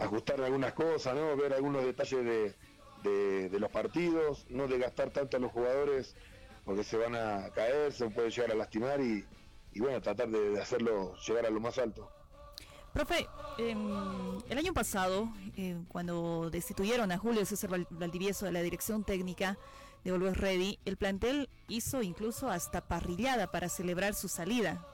ajustar 0.00 0.40
algunas 0.40 0.72
cosas, 0.72 1.14
¿no? 1.14 1.36
ver 1.36 1.52
algunos 1.52 1.84
detalles 1.84 2.24
de, 2.24 3.48
de, 3.48 3.60
los 3.60 3.70
partidos, 3.70 4.46
no 4.48 4.66
desgastar 4.66 5.10
tanto 5.10 5.36
a 5.36 5.40
los 5.40 5.52
jugadores 5.52 6.16
porque 6.64 6.84
se 6.84 6.96
van 6.96 7.14
a 7.14 7.50
caer, 7.50 7.92
se 7.92 8.08
puede 8.10 8.30
llegar 8.30 8.52
a 8.52 8.54
lastimar 8.54 9.00
y, 9.00 9.24
bueno, 9.76 10.00
tratar 10.00 10.28
de, 10.28 10.60
hacerlo 10.60 11.14
llegar 11.16 11.46
a 11.46 11.50
lo 11.50 11.60
más 11.60 11.78
alto. 11.78 12.10
Profe, 12.92 13.28
em, 13.58 14.38
el 14.48 14.58
año 14.58 14.74
pasado, 14.74 15.32
eh, 15.56 15.78
cuando 15.88 16.50
destituyeron 16.50 17.12
a 17.12 17.18
Julio 17.18 17.44
César 17.46 17.70
Valdivieso 17.90 18.46
de 18.46 18.52
la 18.52 18.62
dirección 18.62 19.04
técnica 19.04 19.58
de 20.04 20.10
Always 20.10 20.36
Ready, 20.36 20.78
el 20.84 20.96
plantel 20.96 21.48
hizo 21.68 22.02
incluso 22.02 22.50
hasta 22.50 22.80
parrillada 22.80 23.50
para 23.50 23.68
celebrar 23.68 24.14
su 24.14 24.28
salida. 24.28 24.84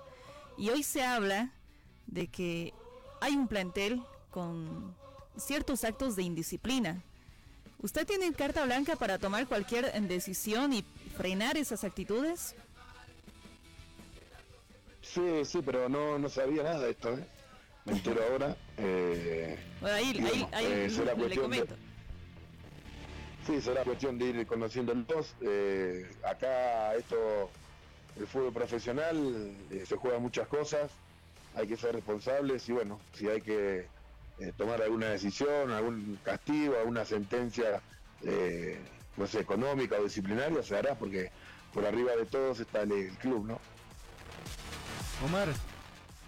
Y 0.59 0.71
hoy 0.71 0.83
se 0.83 1.03
habla 1.03 1.53
de 2.07 2.29
que 2.29 2.75
hay 3.21 3.35
un 3.35 3.49
plantel 3.49 4.03
con 4.37 4.95
ciertos 5.39 5.83
actos 5.83 6.15
de 6.15 6.23
indisciplina. 6.23 7.03
¿Usted 7.79 8.07
tiene 8.07 8.31
carta 8.35 8.67
blanca 8.67 8.95
para 8.95 9.19
tomar 9.19 9.47
cualquier 9.47 9.91
decisión 10.03 10.75
y 10.75 10.85
frenar 11.17 11.57
esas 11.57 11.85
actitudes? 11.85 12.55
Sí, 15.01 15.43
sí, 15.47 15.61
pero 15.65 15.89
no, 15.89 16.19
no 16.19 16.29
sabía 16.29 16.65
nada 16.65 16.81
de 16.81 16.91
esto, 16.91 17.15
¿eh? 17.15 17.25
Me 17.87 17.93
entero 17.95 18.21
ahora. 18.31 18.55
Eh, 18.77 19.59
bueno, 19.81 19.97
ahí, 19.97 20.05
ahí, 20.19 20.49
ahí 20.53 20.67
eh, 20.67 20.91
será 20.91 21.15
le 21.15 21.35
comento. 21.35 21.75
sí, 23.47 23.59
será 23.63 23.85
cuestión 23.85 24.19
de 24.19 24.27
ir 24.27 24.47
conociendo 24.47 24.93
el. 24.93 25.35
Eh, 25.41 26.11
acá 26.29 26.95
esto, 26.95 27.49
el 28.19 28.27
fútbol 28.27 28.53
profesional, 28.53 29.57
se 29.71 29.97
juega 29.97 30.19
muchas 30.19 30.47
cosas, 30.47 30.91
hay 31.55 31.67
que 31.67 31.79
ser 31.79 31.95
responsables 31.95 32.69
y 32.69 32.73
bueno, 32.73 33.01
si 33.15 33.29
hay 33.29 33.41
que 33.41 33.96
eh, 34.39 34.53
tomar 34.55 34.83
alguna 34.83 35.07
decisión, 35.07 35.71
algún 35.73 36.19
castigo, 36.23 36.77
alguna 36.79 37.07
sentencia, 37.07 37.81
eh, 38.23 38.79
no 39.17 39.27
sé, 39.27 39.41
económica 39.41 39.97
o 39.99 40.05
disciplinaria, 40.05 40.63
se 40.63 40.77
hará 40.77 40.95
porque 40.95 41.31
por 41.73 41.87
arriba 41.87 42.15
de 42.15 42.27
todos 42.27 42.61
está 42.61 42.83
el, 42.83 43.09
club, 43.17 43.47
¿no? 43.47 43.59
Omar, 45.25 45.49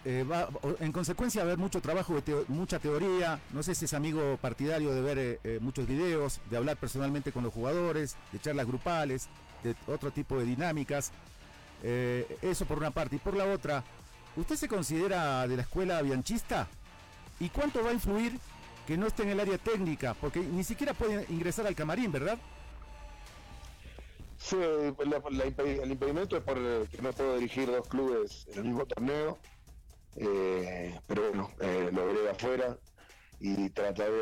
eh, 0.06 0.24
va, 0.24 0.48
en 0.80 0.90
consecuencia 0.90 1.42
va 1.42 1.48
a 1.48 1.52
haber 1.52 1.58
mucho 1.58 1.82
trabajo, 1.82 2.14
mucha 2.48 2.78
teoría, 2.78 3.40
no 3.52 3.62
sé 3.62 3.74
si 3.74 3.84
es 3.84 3.92
amigo 3.92 4.38
partidario 4.40 4.94
de 4.94 5.02
ver 5.02 5.60
muchos 5.60 5.86
videos, 5.86 6.40
de 6.48 6.56
hablar 6.56 6.78
personalmente 6.78 7.30
con 7.30 7.44
los 7.44 7.52
jugadores, 7.52 8.16
de 8.32 8.38
charlas 8.38 8.66
grupales, 8.66 9.28
de 9.62 9.76
otro 9.86 10.10
tipo 10.12 10.38
de 10.38 10.46
dinámicas. 10.46 11.12
eso 11.82 12.64
por 12.64 12.78
una 12.78 12.90
parte. 12.90 13.16
Y 13.16 13.18
por 13.18 13.36
la 13.36 13.44
otra, 13.44 13.84
¿usted 14.34 14.56
se 14.56 14.66
considera 14.66 15.46
de 15.46 15.56
la 15.56 15.62
escuela 15.62 16.00
bianchista? 16.00 16.68
¿Y 17.40 17.48
cuánto 17.50 17.82
va 17.82 17.90
a 17.90 17.92
influir 17.92 18.38
que 18.86 18.96
no 18.96 19.06
esté 19.06 19.22
en 19.22 19.30
el 19.30 19.40
área 19.40 19.58
técnica? 19.58 20.14
Porque 20.14 20.40
ni 20.40 20.64
siquiera 20.64 20.94
puede 20.94 21.26
ingresar 21.28 21.66
al 21.66 21.74
camarín, 21.74 22.10
¿verdad? 22.10 22.38
Sí, 24.38 24.56
el 24.56 25.90
impedimento 25.90 26.36
es 26.36 26.42
por 26.42 26.56
que 26.88 27.02
no 27.02 27.12
puedo 27.12 27.34
dirigir 27.36 27.66
dos 27.70 27.88
clubes 27.88 28.46
en 28.52 28.58
el 28.58 28.64
mismo 28.64 28.86
torneo, 28.86 29.38
eh, 30.16 30.98
pero 31.06 31.28
bueno, 31.28 31.50
eh, 31.60 31.90
lo 31.92 32.06
veré 32.06 32.30
afuera 32.30 32.78
y 33.40 33.68
trataré 33.70 34.12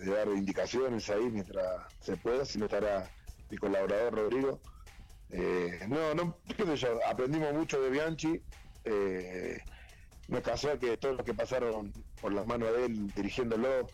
de, 0.00 0.06
dar 0.06 0.28
indicaciones 0.28 1.08
ahí 1.10 1.30
mientras 1.30 1.82
se 2.00 2.16
pueda, 2.16 2.44
si 2.44 2.58
no 2.58 2.66
estará 2.66 3.10
mi 3.50 3.56
colaborador 3.56 4.14
Rodrigo. 4.14 4.60
Eh, 5.30 5.80
no, 5.88 6.14
no, 6.14 6.38
qué 6.56 6.64
sé 6.64 6.76
yo, 6.76 6.98
aprendimos 7.06 7.52
mucho 7.54 7.80
de 7.80 7.90
Bianchi. 7.90 8.40
Eh, 8.84 9.58
no 10.28 10.38
es 10.38 10.44
casual 10.44 10.78
que 10.78 10.96
todos 10.96 11.16
los 11.16 11.26
que 11.26 11.34
pasaron 11.34 11.92
por 12.20 12.32
las 12.32 12.46
manos 12.46 12.72
de 12.72 12.86
él 12.86 13.12
dirigiéndolo, 13.14 13.86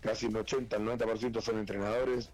casi 0.00 0.26
un 0.26 0.36
80, 0.36 0.76
el 0.76 0.82
90% 0.84 1.40
son 1.40 1.58
entrenadores, 1.58 2.30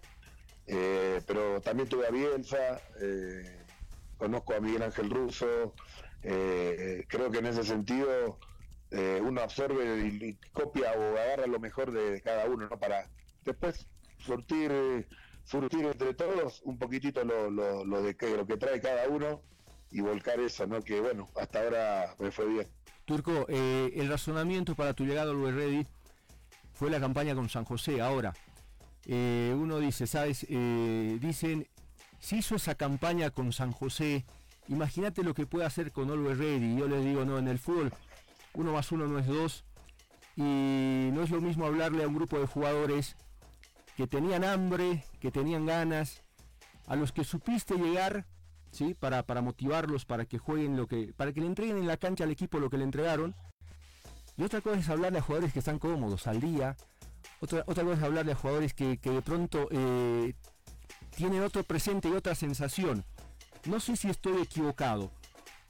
eh, 0.67 1.21
pero 1.27 1.61
también 1.61 1.87
tuve 1.89 2.07
a 2.07 2.11
Bielsa, 2.11 2.81
eh, 3.01 3.61
conozco 4.17 4.53
a 4.53 4.59
Miguel 4.59 4.83
Ángel 4.83 5.09
Russo, 5.09 5.73
eh, 6.23 7.05
creo 7.07 7.29
que 7.29 7.39
en 7.39 7.47
ese 7.47 7.63
sentido 7.63 8.39
uno 9.21 9.41
absorbe 9.41 10.07
y, 10.07 10.35
copia 10.53 10.93
o 10.93 11.17
agarra 11.17 11.47
lo 11.47 11.59
mejor 11.59 11.91
de 11.91 12.21
cada 12.21 12.45
uno, 12.45 12.69
¿no? 12.69 12.79
Para 12.79 13.09
después 13.43 13.85
surtir, 14.19 15.05
surtir 15.43 15.85
entre 15.85 16.13
todos 16.13 16.61
un 16.63 16.77
poquitito 16.77 17.25
lo, 17.25 17.49
lo, 17.49 18.01
de 18.01 18.15
que, 18.15 18.37
lo 18.37 18.47
que 18.47 18.55
trae 18.55 18.79
cada 18.79 19.09
uno 19.09 19.41
y 19.91 19.99
volcar 19.99 20.39
eso, 20.39 20.65
¿no? 20.65 20.81
Que 20.81 21.01
bueno, 21.01 21.27
hasta 21.35 21.61
ahora 21.61 22.15
me 22.19 22.31
fue 22.31 22.45
bien. 22.47 22.67
Turco, 23.05 23.45
eh, 23.49 23.93
el 23.95 24.09
razonamiento 24.09 24.75
para 24.75 24.93
tu 24.93 25.05
llegada 25.05 25.31
al 25.31 25.55
Ready 25.55 25.85
fue 26.73 26.89
la 26.89 26.99
campaña 26.99 27.35
con 27.35 27.49
San 27.49 27.63
José. 27.63 28.01
Ahora, 28.01 28.33
eh, 29.05 29.55
uno 29.55 29.79
dice, 29.79 30.07
¿sabes? 30.07 30.45
Eh, 30.49 31.17
dicen, 31.21 31.67
si 32.19 32.37
hizo 32.37 32.55
esa 32.55 32.73
campaña 32.75 33.29
con 33.29 33.53
San 33.53 33.71
José, 33.71 34.25
imagínate 34.67 35.23
lo 35.23 35.35
que 35.35 35.45
puede 35.45 35.65
hacer 35.65 35.91
con 35.91 36.09
Always 36.09 36.39
Ready. 36.39 36.77
Yo 36.77 36.87
les 36.87 37.05
digo, 37.05 37.23
no, 37.25 37.37
en 37.37 37.47
el 37.47 37.59
fútbol, 37.59 37.93
uno 38.55 38.73
más 38.73 38.91
uno 38.91 39.07
no 39.07 39.19
es 39.19 39.27
dos. 39.27 39.63
Y 40.35 40.41
no 41.13 41.21
es 41.21 41.29
lo 41.29 41.39
mismo 41.39 41.65
hablarle 41.65 42.03
a 42.03 42.07
un 42.07 42.15
grupo 42.15 42.39
de 42.39 42.47
jugadores 42.47 43.15
que 43.95 44.07
tenían 44.07 44.43
hambre, 44.43 45.05
que 45.21 45.31
tenían 45.31 45.65
ganas, 45.65 46.23
a 46.87 46.95
los 46.95 47.11
que 47.11 47.23
supiste 47.23 47.75
llegar 47.75 48.25
¿sí? 48.75 48.93
Para, 48.93 49.23
para 49.23 49.41
motivarlos, 49.41 50.05
para 50.05 50.25
que 50.25 50.37
jueguen 50.37 50.75
lo 50.75 50.87
que, 50.87 51.13
para 51.15 51.31
que 51.31 51.41
le 51.41 51.47
entreguen 51.47 51.77
en 51.77 51.87
la 51.87 51.97
cancha 51.97 52.25
al 52.25 52.31
equipo 52.31 52.59
lo 52.59 52.69
que 52.69 52.77
le 52.77 52.83
entregaron. 52.83 53.35
Y 54.37 54.43
otra 54.43 54.61
cosa 54.61 54.77
es 54.77 54.89
hablarle 54.89 55.19
a 55.19 55.21
jugadores 55.21 55.53
que 55.53 55.59
están 55.59 55.79
cómodos 55.79 56.27
al 56.27 56.41
día. 56.41 56.75
Otra, 57.39 57.63
otra 57.67 57.83
cosa 57.83 57.97
es 57.97 58.03
hablarle 58.03 58.33
a 58.33 58.35
jugadores 58.35 58.73
que, 58.73 58.97
de 58.97 59.21
pronto 59.21 59.67
eh, 59.71 60.33
tienen 61.15 61.41
otro 61.41 61.63
presente 61.63 62.09
y 62.09 62.11
otra 62.11 62.35
sensación. 62.35 63.05
No 63.65 63.79
sé 63.79 63.95
si 63.95 64.09
estoy 64.09 64.41
equivocado, 64.41 65.11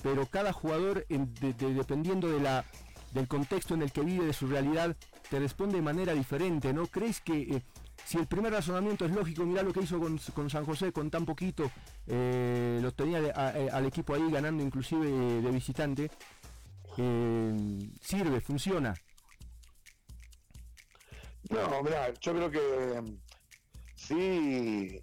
pero 0.01 0.26
cada 0.26 0.51
jugador, 0.51 1.06
dependiendo 1.08 2.28
de 2.30 2.41
la, 2.41 2.66
del 3.14 3.28
contexto 3.28 3.76
en 3.76 3.84
el 3.84 3.91
que 3.91 4.01
vive, 4.01 4.26
de 4.26 4.34
su 4.34 4.47
realidad, 4.47 4.97
te 5.30 5.39
responde 5.39 5.76
de 5.76 5.82
manera 5.82 6.14
diferente. 6.14 6.74
¿No 6.74 6.88
crees 6.88 7.22
que 7.22 7.41
eh, 7.41 7.64
si 8.06 8.20
el 8.20 8.28
primer 8.28 8.53
razonamiento 8.53 9.06
es 9.06 9.12
lógico, 9.12 9.45
mira 9.45 9.64
lo 9.64 9.74
que 9.74 9.82
hizo 9.82 9.99
con, 9.99 10.49
San 10.49 10.64
José 10.64 10.91
con 10.91 11.10
tan 11.10 11.26
poquito, 11.26 11.72
eh, 12.06 12.78
lo 12.80 12.93
tenía 12.93 13.20
eh, 13.20 13.70
al 13.72 13.86
equipo 13.88 14.14
ahí 14.14 14.30
ganando 14.32 14.64
inclusive 14.64 15.08
eh, 15.08 15.41
de 15.41 15.51
visitante, 15.51 16.12
sirve, 18.01 18.39
funciona. 18.41 18.93
No, 21.49 21.84
mira, 21.84 22.14
yo 22.22 22.34
creo 22.34 22.51
que 22.51 23.18
sí, 23.95 25.01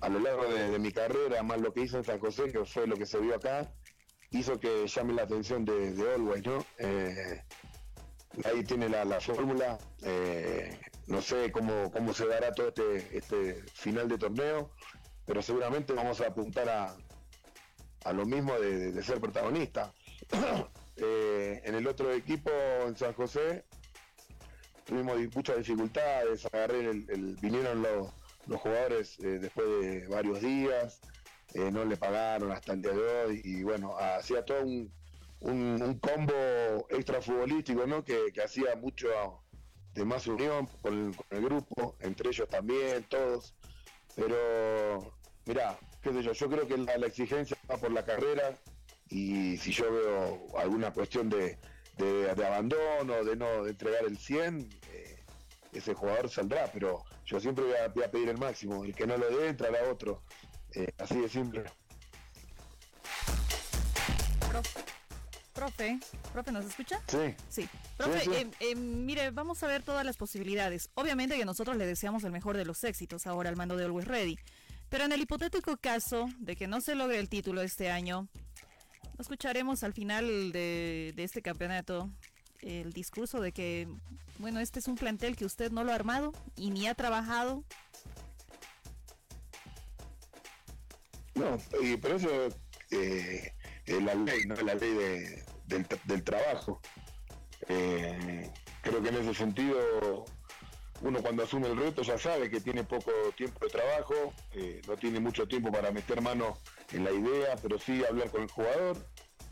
a 0.00 0.08
lo 0.08 0.20
largo 0.20 0.44
de, 0.44 0.78
mi 0.78 0.90
carrera, 0.92 1.42
más 1.42 1.60
lo 1.60 1.72
que 1.72 1.82
hizo 1.82 1.98
en 1.98 2.04
San 2.04 2.18
José, 2.18 2.50
que 2.50 2.64
fue 2.64 2.86
lo 2.86 2.96
que 2.96 3.06
se 3.06 3.18
vio 3.20 3.36
acá, 3.36 3.72
hizo 4.30 4.58
que 4.58 4.86
llame 4.86 5.12
la 5.12 5.22
atención 5.22 5.66
de, 5.66 5.92
de 5.92 6.14
Always, 6.14 6.44
¿no? 6.46 6.64
ahí 8.44 8.64
tiene 8.64 8.88
la 8.88 9.20
fórmula 9.20 9.78
no 11.10 11.20
sé 11.20 11.50
cómo, 11.52 11.90
cómo 11.90 12.14
se 12.14 12.26
dará 12.26 12.52
todo 12.52 12.68
este, 12.68 13.16
este 13.18 13.54
final 13.74 14.08
de 14.08 14.16
torneo, 14.16 14.70
pero 15.26 15.42
seguramente 15.42 15.92
vamos 15.92 16.20
a 16.20 16.28
apuntar 16.28 16.68
a, 16.68 16.96
a 18.04 18.12
lo 18.12 18.24
mismo 18.26 18.58
de, 18.58 19.02
ser 19.02 19.20
protagonista. 19.20 19.92
Eh, 21.02 21.62
en 21.64 21.74
el 21.76 21.86
otro 21.86 22.12
equipo, 22.12 22.50
en 22.86 22.94
San 22.94 23.14
José, 23.14 23.64
tuvimos 24.84 25.16
muchas 25.34 25.56
dificultades, 25.56 26.44
agarré 26.44 26.80
el, 26.90 27.06
el- 27.08 27.36
vinieron 27.40 27.80
los, 27.80 28.08
los 28.46 28.60
jugadores 28.60 29.18
eh, 29.20 29.38
después 29.38 29.66
de 29.66 30.06
varios 30.08 30.42
días, 30.42 31.00
eh, 31.54 31.70
no 31.72 31.86
le 31.86 31.96
pagaron 31.96 32.52
hasta 32.52 32.74
el 32.74 32.82
día 32.82 32.92
de 32.92 32.98
hoy 33.24 33.40
y 33.44 33.62
bueno, 33.62 33.96
hacía 33.96 34.44
todo 34.44 34.60
un, 34.60 34.92
un- 35.40 35.80
un 35.82 35.98
combo 36.00 36.86
extra 36.90 37.22
futbolístico, 37.22 37.86
¿no? 37.86 38.04
Que, 38.04 38.30
que 38.34 38.42
hacía 38.42 38.76
mucho 38.76 39.08
de 39.94 40.04
más 40.04 40.26
unión 40.26 40.66
con 40.82 41.14
el, 41.30 41.42
grupo, 41.42 41.96
entre 42.00 42.28
ellos 42.30 42.48
también, 42.48 43.04
todos. 43.04 43.54
Pero, 44.14 45.14
mirá, 45.46 45.78
qué 46.02 46.12
sé 46.12 46.22
yo, 46.22 46.32
yo 46.32 46.48
creo 46.50 46.66
que 46.66 46.76
la, 46.76 47.06
exigencia 47.06 47.56
va 47.70 47.76
por 47.76 47.92
la 47.92 48.04
carrera 48.04 48.56
y 49.08 49.56
si 49.56 49.72
yo 49.72 49.92
veo 49.92 50.58
alguna 50.58 50.92
cuestión 50.92 51.28
de, 51.28 51.58
de- 51.98 52.30
abandono, 52.46 53.24
de 53.24 53.36
no 53.36 53.66
entregar 53.66 54.04
el 54.04 54.16
100, 54.16 54.68
eh, 54.92 55.24
ese 55.72 55.94
jugador 55.94 56.28
saldrá, 56.28 56.70
pero 56.72 57.04
yo 57.24 57.40
siempre 57.40 57.64
voy 57.64 58.02
a, 58.02 58.10
pedir 58.10 58.28
el 58.28 58.38
máximo, 58.38 58.84
el 58.84 58.94
que 58.94 59.06
no 59.06 59.16
lo 59.16 59.28
dé 59.28 59.48
entrará 59.48 59.90
otro, 59.90 60.22
Eh, 60.72 60.86
así 60.98 61.18
de 61.18 61.28
simple. 61.28 61.64
Profe, 65.52 65.98
¿nos 66.52 66.64
escucha? 66.64 67.00
Sí. 67.08 67.34
Sí. 67.48 67.68
Profe, 67.96 68.20
Sí, 68.20 68.30
sí. 68.30 68.36
eh, 68.36 68.50
eh, 68.60 68.74
mire, 68.76 69.30
vamos 69.30 69.62
a 69.62 69.66
ver 69.66 69.82
todas 69.82 70.04
las 70.04 70.16
posibilidades. 70.16 70.90
Obviamente 70.94 71.36
que 71.36 71.44
nosotros 71.44 71.76
le 71.76 71.86
deseamos 71.86 72.24
el 72.24 72.32
mejor 72.32 72.56
de 72.56 72.64
los 72.64 72.82
éxitos 72.84 73.26
ahora 73.26 73.50
al 73.50 73.56
mando 73.56 73.76
de 73.76 73.84
Always 73.84 74.06
Ready. 74.08 74.38
Pero 74.88 75.04
en 75.04 75.12
el 75.12 75.20
hipotético 75.20 75.76
caso 75.76 76.28
de 76.38 76.56
que 76.56 76.66
no 76.66 76.80
se 76.80 76.94
logre 76.94 77.18
el 77.18 77.28
título 77.28 77.62
este 77.62 77.90
año, 77.90 78.28
escucharemos 79.18 79.82
al 79.84 79.92
final 79.92 80.50
de, 80.52 81.12
de 81.14 81.24
este 81.24 81.42
campeonato 81.42 82.10
el 82.60 82.92
discurso 82.92 83.40
de 83.40 83.52
que, 83.52 83.88
bueno, 84.38 84.60
este 84.60 84.78
es 84.80 84.88
un 84.88 84.96
plantel 84.96 85.36
que 85.36 85.44
usted 85.44 85.70
no 85.70 85.84
lo 85.84 85.92
ha 85.92 85.94
armado 85.94 86.32
y 86.56 86.70
ni 86.70 86.88
ha 86.88 86.94
trabajado. 86.94 87.64
No, 91.34 91.56
y 91.80 91.96
pero 91.96 92.16
eso 92.16 92.28
eh, 92.90 93.52
es 93.96 94.02
la 94.02 94.14
ley, 94.14 94.44
¿no? 94.46 94.54
La 94.56 94.74
ley 94.74 94.94
de- 94.94 95.44
del, 95.66 95.88
tra- 95.88 96.02
del 96.04 96.22
trabajo. 96.24 96.80
Eh, 97.68 98.50
creo 98.82 99.02
que 99.02 99.08
en 99.08 99.16
ese 99.16 99.34
sentido, 99.34 100.24
uno 101.02 101.20
cuando 101.22 101.42
asume 101.44 101.68
el 101.68 101.76
reto 101.76 102.02
ya 102.02 102.18
sabe 102.18 102.50
que 102.50 102.60
tiene 102.60 102.84
poco 102.84 103.10
tiempo 103.36 103.64
de 103.64 103.70
trabajo, 103.70 104.32
eh, 104.52 104.80
no 104.86 104.96
tiene 104.96 105.20
mucho 105.20 105.46
tiempo 105.46 105.70
para 105.70 105.90
meter 105.90 106.20
mano 106.20 106.58
en 106.92 107.04
la 107.04 107.12
idea, 107.12 107.56
pero 107.62 107.78
sí 107.78 108.02
hablar 108.04 108.30
con 108.30 108.42
el 108.42 108.50
jugador, 108.50 108.96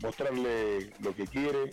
mostrarle 0.01 0.91
lo 0.99 1.15
que 1.15 1.27
quiere 1.27 1.71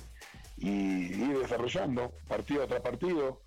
y 0.56 0.68
ir 1.12 1.38
desarrollando 1.38 2.12
partido 2.28 2.66
tras 2.66 2.80
partido. 2.80 3.42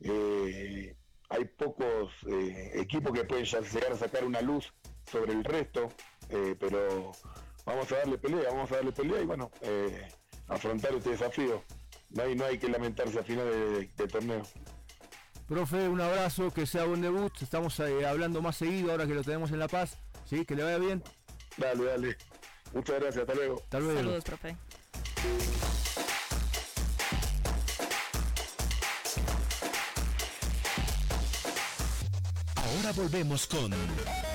Eh, 0.00 0.94
hay 1.30 1.44
pocos 1.46 2.12
eh, 2.30 2.72
equipos 2.74 3.12
que 3.12 3.24
pueden 3.24 3.44
llegar 3.44 3.92
a 3.92 3.96
sacar 3.96 4.24
una 4.24 4.40
luz 4.40 4.72
sobre 5.10 5.32
el 5.32 5.42
resto, 5.44 5.88
eh, 6.28 6.54
pero 6.58 7.12
vamos 7.64 7.90
a 7.92 7.96
darle 7.96 8.18
pelea, 8.18 8.50
vamos 8.50 8.70
a 8.72 8.76
darle 8.76 8.92
pelea 8.92 9.20
y 9.22 9.24
bueno, 9.24 9.50
eh, 9.60 10.08
afrontar 10.48 10.94
este 10.94 11.10
desafío. 11.10 11.62
No 12.10 12.22
hay, 12.22 12.34
no 12.36 12.44
hay 12.44 12.58
que 12.58 12.68
lamentarse 12.68 13.18
al 13.18 13.24
final 13.24 13.50
de, 13.50 13.90
de 13.96 14.08
torneo. 14.08 14.42
Profe, 15.48 15.88
un 15.88 16.00
abrazo, 16.00 16.50
que 16.52 16.64
sea 16.66 16.84
buen 16.84 17.02
debut. 17.02 17.32
Estamos 17.42 17.78
eh, 17.80 18.06
hablando 18.06 18.40
más 18.40 18.56
seguido 18.56 18.92
ahora 18.92 19.06
que 19.06 19.14
lo 19.14 19.22
tenemos 19.22 19.50
en 19.50 19.58
La 19.58 19.68
Paz. 19.68 19.98
Sí, 20.24 20.44
que 20.44 20.54
le 20.54 20.62
vaya 20.64 20.78
bien. 20.78 21.02
Dale, 21.56 21.84
dale. 21.84 22.16
Muchas 22.72 23.00
gracias, 23.00 23.22
hasta 23.22 23.34
luego. 23.34 23.60
Hasta 23.62 23.80
luego. 23.80 23.98
Saludos, 23.98 24.24
profe. 24.24 24.56
Ahora 32.56 32.92
volvemos 32.96 33.46
con 33.46 33.72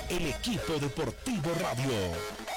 el 0.10 0.28
equipo 0.28 0.74
deportivo 0.80 1.52
radio. 1.60 2.49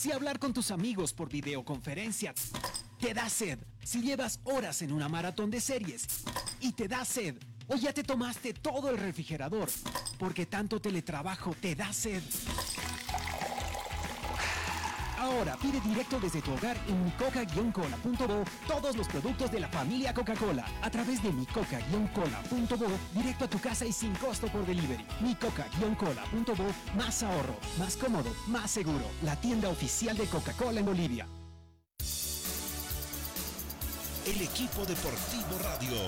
Si 0.00 0.10
hablar 0.10 0.38
con 0.38 0.54
tus 0.54 0.70
amigos 0.70 1.12
por 1.12 1.28
videoconferencia 1.28 2.32
te 2.98 3.12
da 3.12 3.28
sed, 3.28 3.58
si 3.84 4.00
llevas 4.00 4.40
horas 4.44 4.80
en 4.80 4.92
una 4.92 5.10
maratón 5.10 5.50
de 5.50 5.60
series 5.60 6.06
y 6.58 6.72
te 6.72 6.88
da 6.88 7.04
sed, 7.04 7.34
o 7.66 7.76
ya 7.76 7.92
te 7.92 8.02
tomaste 8.02 8.54
todo 8.54 8.88
el 8.88 8.96
refrigerador, 8.96 9.68
porque 10.18 10.46
tanto 10.46 10.80
teletrabajo 10.80 11.54
te 11.60 11.74
da 11.74 11.92
sed. 11.92 12.22
Ahora 15.20 15.54
pide 15.60 15.82
directo 15.82 16.18
desde 16.18 16.40
tu 16.40 16.50
hogar 16.54 16.78
en 16.88 17.04
micoca-cola.bo 17.04 18.42
todos 18.66 18.96
los 18.96 19.06
productos 19.06 19.52
de 19.52 19.60
la 19.60 19.68
familia 19.68 20.14
Coca-Cola 20.14 20.64
a 20.80 20.88
través 20.90 21.22
de 21.22 21.30
micoca-cola.bo 21.30 22.86
directo 23.12 23.44
a 23.44 23.48
tu 23.48 23.60
casa 23.60 23.84
y 23.84 23.92
sin 23.92 24.14
costo 24.14 24.46
por 24.46 24.64
delivery. 24.64 25.04
micoca-cola.bo 25.20 26.64
más 26.96 27.22
ahorro, 27.22 27.54
más 27.78 27.98
cómodo, 27.98 28.34
más 28.46 28.70
seguro. 28.70 29.04
La 29.22 29.36
tienda 29.36 29.68
oficial 29.68 30.16
de 30.16 30.24
Coca-Cola 30.24 30.80
en 30.80 30.86
Bolivia. 30.86 31.28
El 34.26 34.40
equipo 34.40 34.86
deportivo 34.86 35.58
radio. 35.62 35.98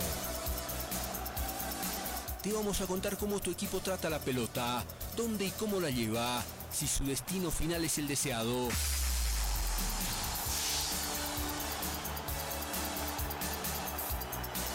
Te 2.42 2.50
vamos 2.50 2.80
a 2.80 2.86
contar 2.86 3.18
cómo 3.18 3.40
tu 3.40 3.50
equipo 3.50 3.80
trata 3.80 4.08
la 4.08 4.18
pelota, 4.18 4.82
dónde 5.16 5.44
y 5.44 5.50
cómo 5.50 5.80
la 5.80 5.90
lleva, 5.90 6.42
si 6.72 6.86
su 6.86 7.04
destino 7.04 7.50
final 7.50 7.84
es 7.84 7.98
el 7.98 8.08
deseado. 8.08 8.68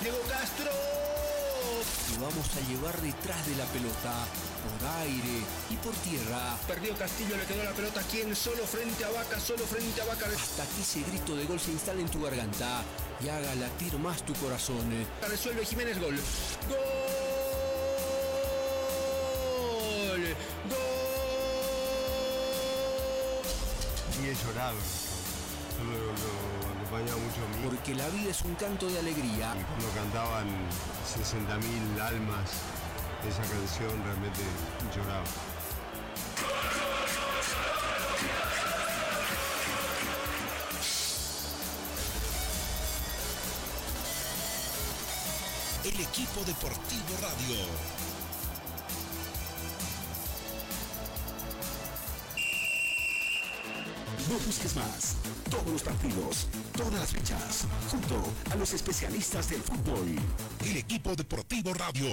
Diego 0.01 0.19
Castro. 0.29 0.71
Te 2.07 2.17
vamos 2.19 2.47
a 2.55 2.61
llevar 2.69 3.01
detrás 3.01 3.45
de 3.47 3.55
la 3.55 3.65
pelota, 3.65 4.25
por 4.63 4.87
aire 5.01 5.43
y 5.69 5.75
por 5.77 5.93
tierra. 5.95 6.57
Perdió 6.67 6.95
Castillo, 6.97 7.35
le 7.37 7.45
quedó 7.45 7.63
la 7.63 7.71
pelota. 7.71 8.01
¿Quién? 8.09 8.35
Solo 8.35 8.65
frente 8.65 9.03
a 9.05 9.09
Vaca, 9.09 9.39
solo 9.39 9.65
frente 9.65 10.01
a 10.01 10.05
Vaca. 10.05 10.25
Hasta 10.27 10.65
que 10.65 10.81
ese 10.81 11.01
grito 11.01 11.35
de 11.35 11.45
gol 11.45 11.59
se 11.59 11.71
instale 11.71 12.01
en 12.01 12.09
tu 12.09 12.21
garganta 12.21 12.83
y 13.23 13.29
haga 13.29 13.55
latir 13.55 13.97
más 13.99 14.23
tu 14.25 14.33
corazón. 14.35 15.05
Resuelve 15.27 15.65
Jiménez, 15.65 15.99
gol. 15.99 16.15
¡Gol! 16.69 16.77
¡Gol! 20.69 20.77
Y 24.23 24.27
he 24.29 24.35
llorado. 24.35 24.77
Acompañaba 26.97 27.21
mucho 27.21 27.43
a 27.43 27.47
mí. 27.49 27.63
Porque 27.63 27.93
la 27.93 28.09
vida 28.09 28.31
es 28.31 28.41
un 28.41 28.55
canto 28.55 28.87
de 28.89 28.97
alegría. 28.97 29.53
Y 29.55 29.63
cuando 29.63 29.87
cantaban 29.93 30.47
60.000 31.05 32.01
almas 32.01 32.49
esa 33.27 33.43
canción, 33.43 34.03
realmente 34.03 34.41
lloraba. 34.95 35.23
El 45.83 46.01
equipo 46.01 46.43
deportivo 46.45 47.13
radio. 47.21 48.07
No 54.29 54.39
busques 54.45 54.75
más. 54.75 55.15
Todos 55.49 55.67
los 55.67 55.81
partidos, 55.83 56.47
todas 56.77 56.93
las 56.93 57.11
fechas, 57.11 57.67
junto 57.89 58.23
a 58.51 58.55
los 58.55 58.71
especialistas 58.71 59.49
del 59.49 59.61
fútbol. 59.61 60.15
El 60.63 60.77
equipo 60.77 61.15
deportivo 61.15 61.73
radio. 61.73 62.07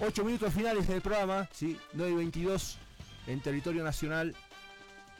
8 0.00 0.24
minutos 0.24 0.54
finales 0.54 0.88
del 0.88 1.02
programa, 1.02 1.46
sí, 1.52 1.76
9 1.92 2.12
y 2.12 2.14
22 2.14 2.78
en 3.26 3.40
territorio 3.40 3.84
nacional. 3.84 4.34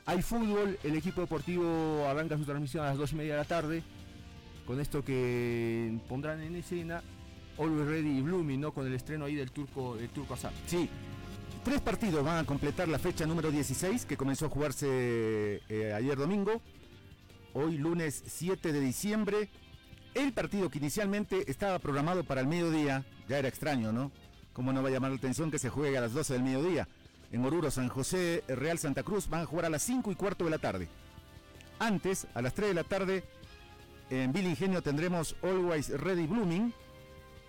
Hay 0.06 0.22
fútbol, 0.22 0.78
el 0.82 0.96
equipo 0.96 1.20
deportivo 1.20 2.06
arranca 2.08 2.38
su 2.38 2.44
transmisión 2.44 2.84
a 2.84 2.88
las 2.88 2.96
2 2.96 3.12
y 3.12 3.16
media 3.16 3.32
de 3.34 3.38
la 3.38 3.44
tarde. 3.44 3.82
Con 4.66 4.80
esto 4.80 5.04
que 5.04 5.98
pondrán 6.08 6.40
en 6.40 6.56
escena 6.56 7.02
Always 7.58 7.86
Ready 7.86 8.18
y 8.18 8.22
Blooming, 8.22 8.60
¿no? 8.60 8.72
Con 8.72 8.86
el 8.86 8.94
estreno 8.94 9.26
ahí 9.26 9.34
del 9.34 9.50
turco, 9.50 9.96
el 9.96 10.08
turco 10.08 10.32
Azar. 10.32 10.52
Sí, 10.66 10.88
tres 11.68 11.82
partidos 11.82 12.24
van 12.24 12.38
a 12.38 12.44
completar 12.44 12.88
la 12.88 12.98
fecha 12.98 13.26
número 13.26 13.50
16 13.50 14.06
que 14.06 14.16
comenzó 14.16 14.46
a 14.46 14.48
jugarse 14.48 15.60
eh, 15.68 15.92
ayer 15.94 16.16
domingo. 16.16 16.62
Hoy 17.52 17.76
lunes 17.76 18.22
7 18.26 18.72
de 18.72 18.80
diciembre. 18.80 19.50
El 20.14 20.32
partido 20.32 20.70
que 20.70 20.78
inicialmente 20.78 21.50
estaba 21.50 21.78
programado 21.78 22.24
para 22.24 22.40
el 22.40 22.46
mediodía, 22.46 23.04
ya 23.28 23.38
era 23.38 23.48
extraño, 23.48 23.92
¿no? 23.92 24.10
¿Cómo 24.54 24.72
no 24.72 24.82
va 24.82 24.88
a 24.88 24.92
llamar 24.92 25.10
la 25.10 25.18
atención 25.18 25.50
que 25.50 25.58
se 25.58 25.68
juegue 25.68 25.98
a 25.98 26.00
las 26.00 26.14
12 26.14 26.32
del 26.32 26.42
mediodía? 26.42 26.88
En 27.32 27.44
Oruro, 27.44 27.70
San 27.70 27.90
José, 27.90 28.44
Real 28.48 28.78
Santa 28.78 29.02
Cruz 29.02 29.28
van 29.28 29.42
a 29.42 29.46
jugar 29.46 29.66
a 29.66 29.70
las 29.70 29.82
5 29.82 30.10
y 30.10 30.14
cuarto 30.14 30.44
de 30.44 30.50
la 30.50 30.58
tarde. 30.58 30.88
Antes, 31.78 32.26
a 32.32 32.40
las 32.40 32.54
3 32.54 32.68
de 32.68 32.74
la 32.74 32.84
tarde, 32.84 33.24
en 34.08 34.32
Villa 34.32 34.48
Ingenio 34.48 34.80
tendremos 34.80 35.36
Always 35.42 35.90
Ready 35.90 36.26
Blooming. 36.26 36.72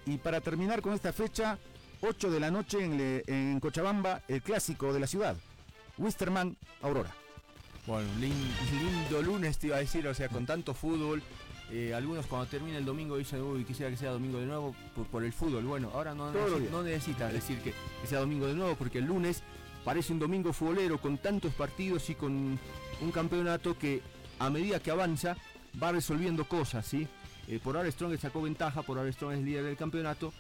Y 0.06 0.18
para 0.18 0.42
terminar 0.42 0.82
con 0.82 0.94
esta 0.94 1.14
fecha, 1.14 1.58
8 2.02 2.32
de 2.32 2.40
la 2.40 2.52
noche 2.52 2.84
en, 2.84 2.98
le- 2.98 3.24
en 3.28 3.60
Cochabamba, 3.60 4.22
el 4.28 4.42
clásico 4.42 4.94
de 4.94 5.00
la 5.00 5.08
ciudad. 5.08 5.36
Wisterman, 5.98 6.56
Aurora. 6.82 7.14
Bueno, 7.88 8.08
lin- 8.20 8.34
lindo 8.80 9.22
lunes 9.22 9.58
te 9.58 9.68
iba 9.68 9.78
a 9.78 9.80
decir, 9.80 10.08
o 10.08 10.14
sea, 10.14 10.30
con 10.30 10.46
tanto 10.46 10.74
fútbol. 10.74 11.22
eh, 11.72 11.94
algunos 11.94 12.26
cuando 12.26 12.48
termina 12.48 12.78
el 12.78 12.86
domingo 12.86 13.18
dicen, 13.18 13.42
uy, 13.42 13.64
quisiera 13.64 13.92
que 13.92 13.98
sea 13.98 14.12
domingo 14.12 14.40
de 14.40 14.46
nuevo 14.48 14.76
por, 14.96 15.06
por 15.08 15.24
el 15.24 15.34
fútbol. 15.34 15.64
Bueno, 15.66 15.92
ahora 15.94 16.14
no, 16.16 16.32
no 16.72 16.84
necesitas 16.84 17.32
decir 17.34 17.60
que, 17.60 17.74
que 18.02 18.08
sea 18.08 18.20
domingo 18.20 18.48
de 18.48 18.54
nuevo, 18.56 18.76
porque 18.76 18.98
el 19.00 19.06
lunes 19.06 19.44
parece 19.86 20.14
un 20.14 20.20
domingo 20.20 20.52
futbolero 20.54 21.00
con 21.00 21.18
tantos 21.18 21.54
partidos 21.54 22.10
y 22.10 22.16
con 22.16 22.60
un 23.02 23.12
campeonato 23.12 23.78
que 23.78 24.02
a 24.40 24.50
medida 24.50 24.80
que 24.80 24.92
avanza 24.92 25.36
va 25.82 25.92
resolviendo 25.92 26.46
cosas, 26.46 26.86
¿sí? 26.88 27.08
Eh, 27.48 27.60
por 27.64 27.76
ahora 27.78 27.90
Strong 27.92 28.18
sacó 28.20 28.42
ventaja, 28.42 28.82
por 28.84 28.98
ahora 28.98 29.12
Strong 29.12 29.34
es 29.34 29.40
líder 29.44 29.64
del 29.64 29.78
campeonato 29.78 30.34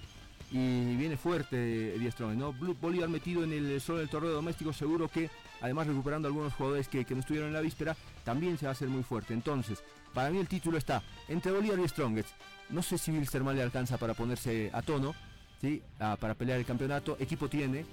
y 0.51 0.95
viene 0.95 1.15
fuerte 1.17 1.57
Die 1.99 2.11
Strong, 2.11 2.35
¿no? 2.37 2.53
Blue- 2.53 2.75
Bolívar 2.79 3.07
metido 3.09 3.43
en 3.43 3.53
el 3.53 3.79
solo 3.81 3.99
del 3.99 4.09
torneo 4.09 4.31
doméstico, 4.31 4.73
seguro 4.73 5.07
que 5.07 5.29
además 5.61 5.87
recuperando 5.87 6.27
algunos 6.27 6.53
jugadores 6.53 6.87
que, 6.87 7.05
que 7.05 7.13
no 7.13 7.19
estuvieron 7.19 7.49
en 7.49 7.53
la 7.53 7.61
víspera, 7.61 7.95
también 8.23 8.57
se 8.57 8.65
va 8.65 8.71
a 8.71 8.73
hacer 8.73 8.87
muy 8.87 9.03
fuerte. 9.03 9.33
Entonces, 9.33 9.83
para 10.13 10.29
mí 10.31 10.39
el 10.39 10.47
título 10.47 10.77
está 10.77 11.03
entre 11.27 11.51
Bolívar 11.51 11.79
y 11.79 11.87
Strongest. 11.87 12.29
No 12.69 12.81
sé 12.81 12.97
si 12.97 13.11
Wilstermann 13.11 13.55
le 13.55 13.61
alcanza 13.63 13.97
para 13.97 14.13
ponerse 14.15 14.69
a 14.73 14.81
tono, 14.81 15.13
¿sí? 15.61 15.81
Ah, 15.99 16.17
para 16.19 16.33
pelear 16.35 16.57
el 16.59 16.65
campeonato. 16.65 17.15
Equipo 17.19 17.47
tiene. 17.47 17.85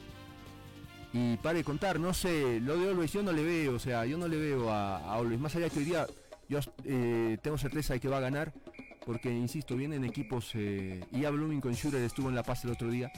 Y 1.13 1.37
pare 1.39 1.59
de 1.59 1.65
contar, 1.65 1.99
no 1.99 2.13
sé, 2.13 2.61
lo 2.61 2.77
de 2.77 2.91
Always 2.91 3.13
yo 3.13 3.23
no 3.23 3.33
le 3.33 3.43
veo, 3.43 3.75
o 3.75 3.79
sea, 3.79 4.05
yo 4.05 4.19
no 4.19 4.29
le 4.29 4.37
veo 4.39 4.71
a, 4.71 5.15
a. 5.15 5.23
Más 5.23 5.55
allá 5.57 5.71
que 5.71 5.79
hoy 5.79 5.85
día 5.87 6.07
yo 6.49 6.59
eh, 6.85 7.39
tengo 7.43 7.57
certeza 7.57 7.95
de 7.95 8.01
que 8.01 8.09
va 8.09 8.19
a 8.19 8.21
ganar, 8.21 8.53
porque 9.07 9.31
insisto, 9.31 9.77
vienen 9.77 10.05
equipos, 10.05 10.51
eh, 10.55 11.01
y 11.13 11.21
ya 11.21 11.31
Blooming 11.31 11.61
con 11.61 11.73
Schurer 11.75 12.03
estuvo 12.03 12.29
en 12.29 12.35
La 12.35 12.43
Paz 12.43 12.65
el 12.65 12.73
otro 12.73 12.91
día, 12.91 13.13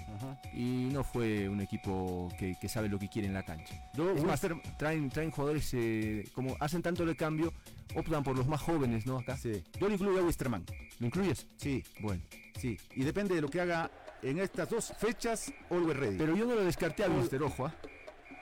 y 0.53 0.91
no 0.93 1.03
fue 1.03 1.49
un 1.49 1.63
equipo 1.63 2.29
que, 2.39 2.57
que 2.61 2.69
sabe 2.69 2.91
lo 2.91 2.99
que 2.99 3.09
quiere 3.09 3.27
en 3.27 3.33
la 3.33 3.43
cancha. 3.43 3.75
Es 4.15 4.23
más, 4.23 4.47
traen, 4.79 5.09
traen 5.09 5.31
jugadores, 5.31 5.71
eh, 5.73 6.29
como 6.35 6.57
hacen 6.61 6.83
tanto 6.83 7.05
el 7.05 7.17
cambio, 7.17 7.55
optan 7.95 8.23
por 8.23 8.37
los 8.37 8.47
más 8.47 8.61
jóvenes, 8.61 9.07
¿no? 9.07 9.19
Acá. 9.19 9.39
Sí. 9.39 9.65
Yo 9.81 9.89
lo 9.89 9.95
incluyo 9.95 10.21
a 10.21 10.23
Wisterman. 10.23 10.63
¿Lo 10.99 11.07
incluyes? 11.07 11.47
Sí. 11.57 11.83
Bueno. 12.01 12.23
Sí. 12.59 12.77
Y 12.95 13.05
depende 13.05 13.35
de 13.35 13.41
lo 13.41 13.49
que 13.49 13.63
haga 13.63 13.91
en 14.23 14.41
estas 14.41 14.69
dos 14.69 14.93
fechas, 14.99 15.51
Always 15.71 15.97
Ready. 15.97 16.19
Pero 16.19 16.37
yo 16.37 16.45
no 16.45 16.55
lo 16.55 16.65
descarté 16.65 17.05
a 17.05 17.09
Wister, 17.09 17.43
ojo, 17.43 17.67
¿ah? 17.67 17.75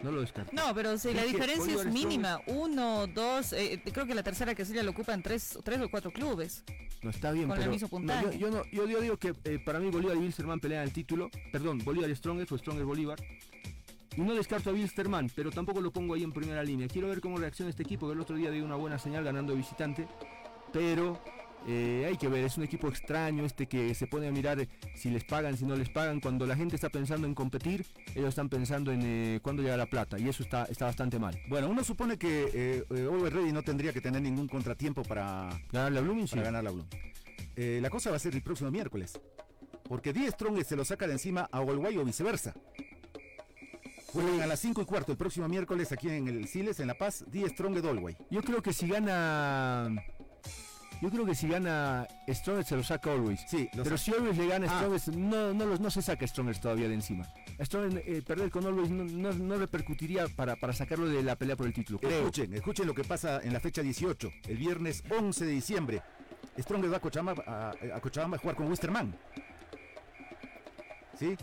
No 0.00 0.10
lo 0.12 0.20
descarté. 0.20 0.54
No, 0.54 0.74
pero 0.74 0.98
si 0.98 1.12
la 1.12 1.22
que 1.22 1.28
diferencia 1.28 1.74
es 1.74 1.86
mínima, 1.86 2.40
uno, 2.46 3.06
dos, 3.06 3.52
eh, 3.52 3.80
creo 3.92 4.06
que 4.06 4.14
la 4.14 4.22
tercera 4.22 4.54
casilla 4.54 4.82
la 4.82 4.90
ocupan 4.90 5.22
tres, 5.22 5.58
tres 5.64 5.80
o 5.80 5.88
cuatro 5.88 6.10
clubes. 6.10 6.62
No 7.02 7.10
está 7.10 7.32
bien, 7.32 7.48
Con 7.48 7.60
el 7.60 7.70
mismo 7.70 7.86
no, 7.86 7.90
puntaje. 7.90 8.24
yo, 8.24 8.32
yo 8.32 8.50
no, 8.50 8.62
yo, 8.70 8.86
yo 8.86 9.00
digo 9.00 9.16
que 9.16 9.34
eh, 9.44 9.58
para 9.64 9.78
mí 9.78 9.90
Bolívar 9.90 10.16
y 10.16 10.20
Wilstermann 10.20 10.60
pelean 10.60 10.82
el 10.82 10.92
título. 10.92 11.30
Perdón, 11.52 11.78
Bolívar 11.84 12.10
y 12.10 12.16
Strongest 12.16 12.52
o 12.52 12.58
Strongest 12.58 12.86
Bolívar. 12.86 13.18
Y 14.16 14.20
no 14.22 14.34
descarto 14.34 14.70
a 14.70 14.72
Wilstermann, 14.72 15.30
pero 15.34 15.50
tampoco 15.50 15.80
lo 15.80 15.90
pongo 15.92 16.14
ahí 16.14 16.22
en 16.22 16.32
primera 16.32 16.62
línea. 16.62 16.88
Quiero 16.88 17.08
ver 17.08 17.20
cómo 17.20 17.38
reacciona 17.38 17.70
este 17.70 17.82
equipo, 17.82 18.06
que 18.06 18.14
el 18.14 18.20
otro 18.20 18.36
día 18.36 18.50
dio 18.50 18.64
una 18.64 18.76
buena 18.76 18.98
señal 18.98 19.24
ganando 19.24 19.54
visitante. 19.54 20.08
Pero 20.72 21.20
eh, 21.66 22.04
hay 22.08 22.16
que 22.16 22.28
ver, 22.28 22.44
es 22.44 22.56
un 22.56 22.64
equipo 22.64 22.88
extraño 22.88 23.44
este 23.44 23.66
que 23.66 23.94
se 23.94 24.06
pone 24.06 24.28
a 24.28 24.32
mirar 24.32 24.60
eh, 24.60 24.68
si 24.94 25.10
les 25.10 25.24
pagan, 25.24 25.56
si 25.56 25.64
no 25.64 25.76
les 25.76 25.88
pagan. 25.88 26.20
Cuando 26.20 26.46
la 26.46 26.56
gente 26.56 26.76
está 26.76 26.88
pensando 26.88 27.26
en 27.26 27.34
competir, 27.34 27.84
ellos 28.14 28.28
están 28.28 28.48
pensando 28.48 28.92
en 28.92 29.00
eh, 29.04 29.40
cuándo 29.42 29.62
llega 29.62 29.76
la 29.76 29.86
plata. 29.86 30.18
Y 30.18 30.28
eso 30.28 30.42
está, 30.42 30.64
está 30.64 30.86
bastante 30.86 31.18
mal. 31.18 31.38
Bueno, 31.48 31.68
uno 31.68 31.82
supone 31.82 32.16
que 32.18 32.50
eh, 32.54 32.84
eh, 32.90 33.08
Always 33.10 33.32
Ready 33.32 33.52
no 33.52 33.62
tendría 33.62 33.92
que 33.92 34.00
tener 34.00 34.22
ningún 34.22 34.48
contratiempo 34.48 35.02
para 35.02 35.48
ganar 35.72 35.92
la 35.92 36.00
Blooming. 36.00 36.28
Para 36.28 36.42
ganar 36.42 36.64
la 36.64 36.70
Blooming. 36.70 37.16
Eh, 37.56 37.78
la 37.80 37.90
cosa 37.90 38.10
va 38.10 38.16
a 38.16 38.20
ser 38.20 38.34
el 38.34 38.42
próximo 38.42 38.70
miércoles. 38.70 39.18
Porque 39.88 40.12
10 40.12 40.34
Strong 40.34 40.64
se 40.64 40.76
lo 40.76 40.84
saca 40.84 41.06
de 41.06 41.14
encima 41.14 41.48
a 41.50 41.60
Guay 41.60 41.96
o 41.96 42.04
viceversa. 42.04 42.54
Juegan 44.12 44.40
a 44.40 44.46
las 44.46 44.60
5 44.60 44.82
y 44.82 44.84
cuarto 44.84 45.12
el 45.12 45.18
próximo 45.18 45.48
miércoles 45.48 45.92
aquí 45.92 46.08
en 46.08 46.28
el 46.28 46.48
Siles, 46.48 46.80
en 46.80 46.86
La 46.86 46.94
Paz, 46.94 47.24
10 47.28 47.52
Strong 47.52 47.74
de 47.74 47.82
Dolway. 47.82 48.16
Yo 48.30 48.42
creo 48.42 48.62
que 48.62 48.72
si 48.72 48.88
gana. 48.88 49.94
Yo 51.02 51.10
creo 51.10 51.26
que 51.26 51.34
si 51.34 51.46
gana 51.46 52.06
Strongest 52.28 52.70
se 52.70 52.76
lo 52.76 52.82
saca 52.82 53.12
Always. 53.12 53.40
Sí, 53.46 53.68
lo 53.74 53.84
pero 53.84 53.98
saca. 53.98 54.16
si 54.16 54.18
Always 54.18 54.38
le 54.38 54.46
gana 54.46 54.66
Ah. 54.68 54.76
Strongest, 54.78 55.08
no, 55.08 55.52
no, 55.52 55.66
los- 55.66 55.78
no 55.80 55.90
se 55.90 56.00
saca 56.02 56.26
Strongest 56.26 56.62
todavía 56.62 56.88
de 56.88 56.94
encima. 56.94 57.26
Strongest, 57.62 58.06
eh, 58.08 58.22
perder 58.22 58.50
con 58.50 58.64
Always 58.66 58.90
no, 58.90 59.04
no- 59.04 59.32
no 59.34 59.56
repercutiría 59.58 60.26
para, 60.28 60.56
para 60.56 60.72
sacarlo 60.72 61.06
de 61.06 61.22
la 61.22 61.36
pelea 61.36 61.54
por 61.56 61.66
el 61.66 61.74
título. 61.74 61.98
creo. 61.98 62.20
Escuchen, 62.20 62.54
escuchen 62.54 62.86
lo 62.86 62.94
que 62.94 63.04
pasa 63.04 63.40
en 63.42 63.52
la 63.52 63.60
fecha 63.60 63.82
18, 63.82 64.30
el 64.48 64.56
viernes 64.56 65.02
11 65.10 65.44
de 65.44 65.52
diciembre. 65.52 66.02
Strong 66.58 66.90
va 66.90 66.96
a 66.96 67.00
Cochabamba 67.00 67.44
a, 67.46 67.96
a 67.96 68.00
Cochabamba 68.00 68.36
a 68.38 68.40
jugar 68.40 68.56
con 68.56 68.68
Wisterman. 68.68 69.14
¿Sí? 71.18 71.36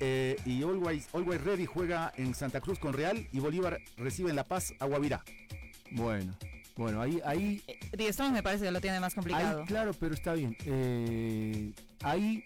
Eh, 0.00 0.36
y 0.44 0.62
Always, 0.62 1.08
Always 1.12 1.40
Ready 1.42 1.66
juega 1.66 2.12
en 2.16 2.34
Santa 2.34 2.60
Cruz 2.60 2.78
con 2.78 2.92
Real 2.92 3.28
y 3.32 3.38
Bolívar 3.40 3.80
recibe 3.96 4.30
en 4.30 4.36
La 4.36 4.44
Paz 4.44 4.72
a 4.80 4.86
Guavirá. 4.86 5.22
Bueno, 5.92 6.34
bueno, 6.76 7.00
ahí, 7.00 7.20
ahí, 7.24 7.62
Die 7.96 8.12
Strong 8.12 8.32
me 8.32 8.42
parece 8.42 8.64
que 8.64 8.70
lo 8.70 8.80
tiene 8.80 8.98
más 9.00 9.14
complicado. 9.14 9.60
ahí, 9.60 9.66
claro, 9.66 9.92
pero 9.98 10.14
está 10.14 10.34
bien. 10.34 10.56
Eh, 10.66 11.72
ahí, 12.02 12.44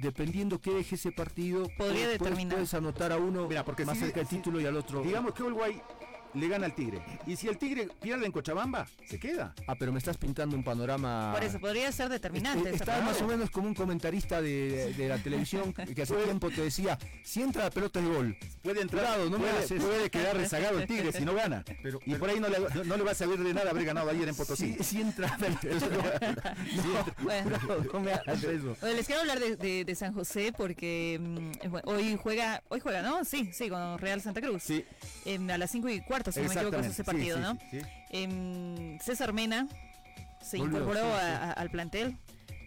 dependiendo 0.00 0.60
qué 0.60 0.70
deje 0.72 0.94
ese 0.94 1.12
partido, 1.12 1.64
Podría 1.76 2.04
puedes- 2.06 2.18
determinar. 2.18 2.54
Puedes 2.54 2.72
anotar 2.74 3.12
a 3.12 3.16
uno 3.18 3.46
Mira, 3.48 3.64
porque 3.64 3.84
más 3.84 3.98
si- 3.98 4.04
cerca 4.04 4.20
del 4.20 4.28
si- 4.28 4.36
título 4.36 4.60
y 4.60 4.66
al 4.66 4.76
otro. 4.76 5.02
Digamos 5.02 5.34
que 5.34 5.42
Uruguay 5.42 5.78
le 6.34 6.48
gana 6.48 6.66
al 6.66 6.74
Tigre. 6.74 7.00
Y 7.26 7.36
si 7.36 7.48
el 7.48 7.58
Tigre 7.58 7.88
pierde 8.00 8.26
en 8.26 8.32
Cochabamba, 8.32 8.86
se 9.08 9.18
queda. 9.18 9.54
Ah, 9.66 9.74
pero 9.78 9.92
me 9.92 9.98
estás 9.98 10.16
pintando 10.16 10.56
un 10.56 10.64
panorama. 10.64 11.32
Por 11.34 11.44
eso 11.44 11.58
podría 11.60 11.90
ser 11.92 12.08
determinante. 12.08 12.70
Eh, 12.70 12.74
Estaba 12.74 13.02
más 13.02 13.20
o 13.22 13.26
menos 13.26 13.50
como 13.50 13.66
un 13.68 13.74
comentarista 13.74 14.40
de, 14.40 14.94
de 14.94 15.08
la 15.08 15.18
televisión 15.18 15.72
que 15.94 16.02
hace 16.02 16.14
tiempo 16.14 16.50
te 16.50 16.62
decía, 16.62 16.98
si 17.24 17.42
entra 17.42 17.64
la 17.64 17.70
pelota 17.70 18.00
es 18.00 18.06
gol. 18.06 18.36
Puede 18.62 18.80
entrar, 18.82 19.04
Cuidado, 19.04 19.30
no 19.30 19.38
me 19.38 19.46
puede, 19.48 19.58
haces. 19.64 19.82
puede 19.82 20.10
quedar 20.10 20.36
rezagado 20.36 20.78
el 20.80 20.86
Tigre 20.86 21.12
si 21.12 21.24
no 21.24 21.34
gana. 21.34 21.64
y 22.06 22.14
por 22.14 22.28
ahí 22.30 22.38
no 22.40 22.48
le, 22.48 22.58
no, 22.60 22.84
no 22.84 22.96
le 22.96 23.02
va 23.04 23.10
a 23.12 23.14
servir 23.14 23.38
de 23.42 23.54
nada 23.54 23.70
haber 23.70 23.84
ganado 23.84 24.10
ayer 24.10 24.28
en 24.28 24.34
Potosí. 24.34 24.74
Si, 24.78 24.84
si 24.84 25.00
entra, 25.00 25.36
Bueno. 27.22 27.58
no 27.92 28.00
me 28.00 28.12
hagas 28.12 28.42
eso. 28.44 28.76
Oye, 28.82 28.94
les 28.94 29.06
quiero 29.06 29.20
hablar 29.22 29.38
de, 29.40 29.56
de- 29.56 29.84
de 29.84 29.94
San 29.94 30.12
José 30.12 30.52
porque 30.56 31.18
mm, 31.20 31.50
eh, 31.64 31.68
bueno, 31.68 31.88
hoy 31.90 32.18
juega, 32.22 32.62
hoy 32.68 32.80
juega, 32.80 33.02
¿no? 33.02 33.24
Sí, 33.24 33.50
sí, 33.52 33.68
con 33.68 33.98
Real 33.98 34.20
Santa 34.20 34.40
Cruz. 34.40 34.62
Sí. 34.62 34.84
Em, 35.24 35.48
a 35.50 35.58
las 35.58 35.70
5 35.70 35.88
y 35.88 36.00
cuarto, 36.02 36.19
si 36.32 36.40
no 36.40 36.48
me 36.48 36.54
equivoco, 36.54 36.76
es 36.78 36.86
ese 36.86 37.04
partido, 37.04 37.36
sí, 37.36 37.42
¿no? 37.42 37.58
sí. 37.70 37.78
Em, 38.10 38.98
César 39.00 39.32
Mena 39.32 39.66
se 40.42 40.58
Volvió, 40.58 40.78
incorporó 40.80 41.04
a- 41.14 41.36
a- 41.36 41.52
al 41.52 41.70
plantel 41.70 42.16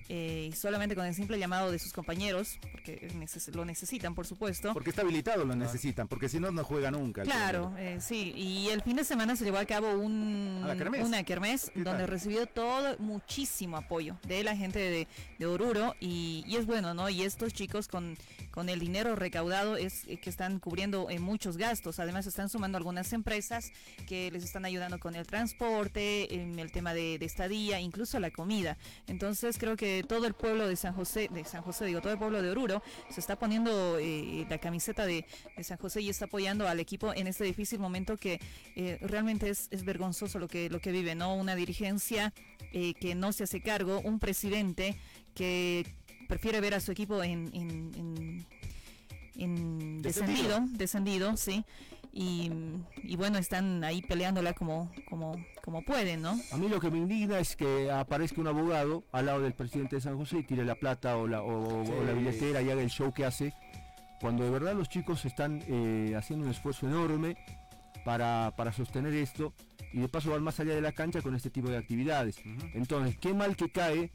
eh, 0.09 0.51
solamente 0.53 0.95
con 0.95 1.05
el 1.05 1.15
simple 1.15 1.39
llamado 1.39 1.71
de 1.71 1.79
sus 1.79 1.93
compañeros, 1.93 2.59
porque 2.73 3.07
neces- 3.15 3.51
lo 3.55 3.63
necesitan, 3.63 4.13
por 4.13 4.27
supuesto. 4.27 4.73
Porque 4.73 4.89
está 4.89 5.01
habilitado, 5.01 5.45
lo 5.45 5.55
necesitan, 5.55 6.09
porque 6.09 6.27
si 6.27 6.41
no, 6.41 6.51
no 6.51 6.65
juega 6.65 6.91
nunca. 6.91 7.23
Claro, 7.23 7.73
eh, 7.77 7.99
sí. 8.01 8.33
Y 8.35 8.67
el 8.69 8.81
fin 8.81 8.97
de 8.97 9.05
semana 9.05 9.37
se 9.37 9.45
llevó 9.45 9.57
a 9.59 9.65
cabo 9.65 9.93
un, 9.93 10.61
¿A 10.69 10.75
kermés? 10.75 11.05
una 11.07 11.23
kermés 11.23 11.71
¿Qué 11.73 11.83
donde 11.83 12.05
recibió 12.05 12.45
todo, 12.47 12.97
muchísimo 12.99 13.77
apoyo 13.77 14.17
de 14.27 14.43
la 14.43 14.57
gente 14.57 14.77
de, 14.77 15.07
de 15.39 15.45
Oruro 15.45 15.95
y, 16.01 16.43
y 16.47 16.57
es 16.57 16.65
bueno, 16.65 16.93
¿no? 16.93 17.09
Y 17.09 17.23
estos 17.23 17.53
chicos 17.53 17.87
con, 17.87 18.17
con 18.53 18.69
el 18.69 18.79
dinero 18.79 19.15
recaudado 19.15 19.77
es 19.77 20.07
eh, 20.07 20.17
que 20.17 20.29
están 20.29 20.59
cubriendo 20.59 21.09
eh, 21.09 21.17
muchos 21.17 21.57
gastos. 21.57 21.97
Además 21.99 22.27
están 22.27 22.49
sumando 22.49 22.77
algunas 22.77 23.11
empresas 23.11 23.71
que 24.07 24.29
les 24.29 24.43
están 24.43 24.63
ayudando 24.63 24.99
con 24.99 25.15
el 25.15 25.25
transporte, 25.25 26.35
en 26.35 26.59
el 26.59 26.71
tema 26.71 26.93
de, 26.93 27.15
estadía, 27.15 27.79
incluso 27.79 28.19
la 28.19 28.29
comida. 28.29 28.77
Entonces 29.07 29.57
creo 29.57 29.75
que 29.75 30.05
todo 30.07 30.27
el 30.27 30.35
pueblo 30.35 30.67
de 30.67 30.75
San 30.75 30.93
José, 30.93 31.29
de 31.33 31.45
San 31.45 31.63
José 31.63 31.85
digo, 31.85 31.99
todo 32.01 32.13
el 32.13 32.19
pueblo 32.19 32.43
de 32.43 32.51
Oruro 32.51 32.83
se 33.09 33.19
está 33.19 33.39
poniendo 33.39 33.97
eh, 33.97 34.45
la 34.47 34.59
camiseta 34.59 35.07
de, 35.07 35.25
de 35.57 35.63
San 35.63 35.79
José 35.79 36.01
y 36.01 36.09
está 36.09 36.25
apoyando 36.25 36.67
al 36.67 36.79
equipo 36.79 37.11
en 37.15 37.25
este 37.25 37.45
difícil 37.45 37.79
momento 37.79 38.17
que 38.17 38.39
eh, 38.75 38.99
realmente 39.01 39.49
es, 39.49 39.67
es 39.71 39.83
vergonzoso 39.83 40.37
lo 40.37 40.47
que, 40.47 40.69
lo 40.69 40.79
que 40.79 40.91
vive, 40.91 41.15
¿no? 41.15 41.33
Una 41.35 41.55
dirigencia 41.55 42.33
eh, 42.71 42.93
que 42.95 43.15
no 43.15 43.31
se 43.31 43.43
hace 43.43 43.61
cargo, 43.61 44.01
un 44.03 44.19
presidente 44.19 44.95
que 45.35 45.85
prefiere 46.34 46.61
ver 46.61 46.73
a 46.73 46.79
su 46.79 46.91
equipo 46.91 47.21
en, 47.23 47.51
en- 47.53 47.91
en- 47.95 48.45
en 49.36 50.01
Descendido. 50.01 50.59
descendido, 50.71 51.38
sí. 51.38 51.63
Y, 52.11 52.51
y 53.03 53.15
bueno, 53.15 53.38
están 53.38 53.84
ahí 53.84 54.01
peleándola 54.01 54.53
como, 54.53 54.91
como, 55.09 55.36
como 55.63 55.84
pueden, 55.84 56.21
¿no? 56.23 56.36
A 56.51 56.57
mí 56.57 56.69
lo 56.69 56.79
que 56.79 56.89
me 56.91 56.97
indigna 56.97 57.38
es 57.39 57.55
que 57.55 57.89
aparezca 57.91 58.41
un 58.41 58.47
abogado 58.47 59.03
al 59.11 59.27
lado 59.27 59.41
del 59.41 59.53
presidente 59.53 59.95
de 59.97 60.01
San 60.01 60.17
José 60.17 60.39
y 60.39 60.43
tire 60.43 60.63
la 60.65 60.75
plata 60.75 61.17
o 61.17 61.27
la, 61.27 61.41
o, 61.43 61.81
o 61.81 61.86
Sí. 61.86 61.91
la 62.05 62.13
billetera 62.13 62.61
y 62.63 62.69
haga 62.71 62.81
el 62.81 62.89
show 62.89 63.11
que 63.13 63.25
hace, 63.25 63.53
cuando 64.21 64.43
de 64.43 64.49
verdad 64.51 64.73
los 64.75 64.89
chicos 64.89 65.25
están 65.25 65.63
eh, 65.67 66.13
haciendo 66.17 66.45
un 66.45 66.51
esfuerzo 66.51 66.88
enorme 66.88 67.36
para, 68.05 68.53
para 68.57 68.71
sostener 68.73 69.13
esto 69.15 69.53
y 69.91 69.99
de 69.99 70.07
paso 70.09 70.31
van 70.31 70.41
más 70.43 70.59
allá 70.59 70.73
de 70.75 70.81
la 70.81 70.91
cancha 70.93 71.21
con 71.21 71.36
este 71.36 71.49
tipo 71.51 71.69
de 71.69 71.77
actividades. 71.77 72.38
Entonces, 72.73 73.17
qué 73.19 73.34
mal 73.36 73.55
que 73.55 73.71
cae 73.71 74.11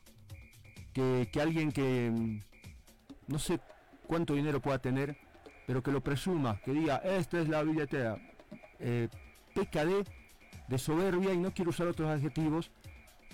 que, 0.98 1.40
alguien 1.40 1.72
que 1.72 2.10
mm, 2.10 2.40
no 3.28 3.38
sé 3.38 3.60
cuánto 4.06 4.34
dinero 4.34 4.60
pueda 4.60 4.78
tener, 4.78 5.16
pero 5.66 5.82
que 5.82 5.92
lo 5.92 6.02
presuma, 6.02 6.60
que 6.64 6.72
diga, 6.72 6.96
esta 6.96 7.40
es 7.40 7.48
la 7.48 7.62
billetera, 7.62 8.18
eh, 8.80 9.08
de, 9.54 10.04
de 10.68 10.78
soberbia 10.78 11.32
y 11.32 11.38
no 11.38 11.52
quiero 11.52 11.70
usar 11.70 11.88
otros 11.88 12.08
adjetivos, 12.08 12.70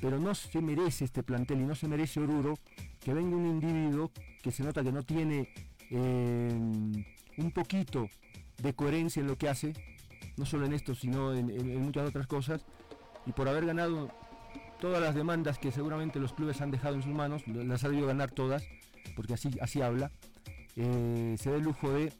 pero 0.01 0.19
no 0.19 0.35
se 0.35 0.61
merece 0.61 1.05
este 1.05 1.23
plantel 1.23 1.61
y 1.61 1.65
no 1.65 1.75
se 1.75 1.87
merece 1.87 2.21
Oruro 2.21 2.59
que 3.01 3.13
venga 3.13 3.37
un 3.37 3.47
individuo 3.47 4.11
que 4.43 4.51
se 4.51 4.63
nota 4.63 4.83
que 4.83 4.93
no 4.93 5.03
tiene 5.03 5.49
eh, 5.91 6.51
un 7.37 7.51
poquito 7.53 8.09
de 8.59 8.75
coherencia 8.75 9.21
en 9.21 9.27
lo 9.27 9.37
que 9.37 9.49
hace, 9.49 9.75
no 10.37 10.47
solo 10.47 10.67
en 10.67 10.73
esto, 10.73 10.95
sino 10.95 11.35
en 11.35 11.83
muchas 11.83 12.09
otras 12.09 12.27
cosas, 12.27 12.65
y 13.27 13.33
por 13.33 13.49
haber 13.49 13.67
ganado 13.67 14.11
todas 14.85 15.01
las 15.01 15.15
demandas 15.15 15.59
que 15.59 15.73
seguramente 15.73 16.19
los 16.21 16.35
clubes 16.35 16.61
han 16.61 16.71
dejado 16.71 16.95
en 16.97 17.03
sus 17.03 17.15
manos, 17.15 17.41
las 17.49 17.83
ha 17.85 17.89
debido 17.89 18.07
ganar 18.07 18.31
todas, 18.31 18.63
porque 19.17 19.33
así, 19.33 19.49
así 19.63 19.81
habla, 19.81 20.11
eh, 20.77 21.37
se 21.41 21.49
da 21.51 21.57
el 21.57 21.63
lujo 21.63 21.91
de 21.91 22.13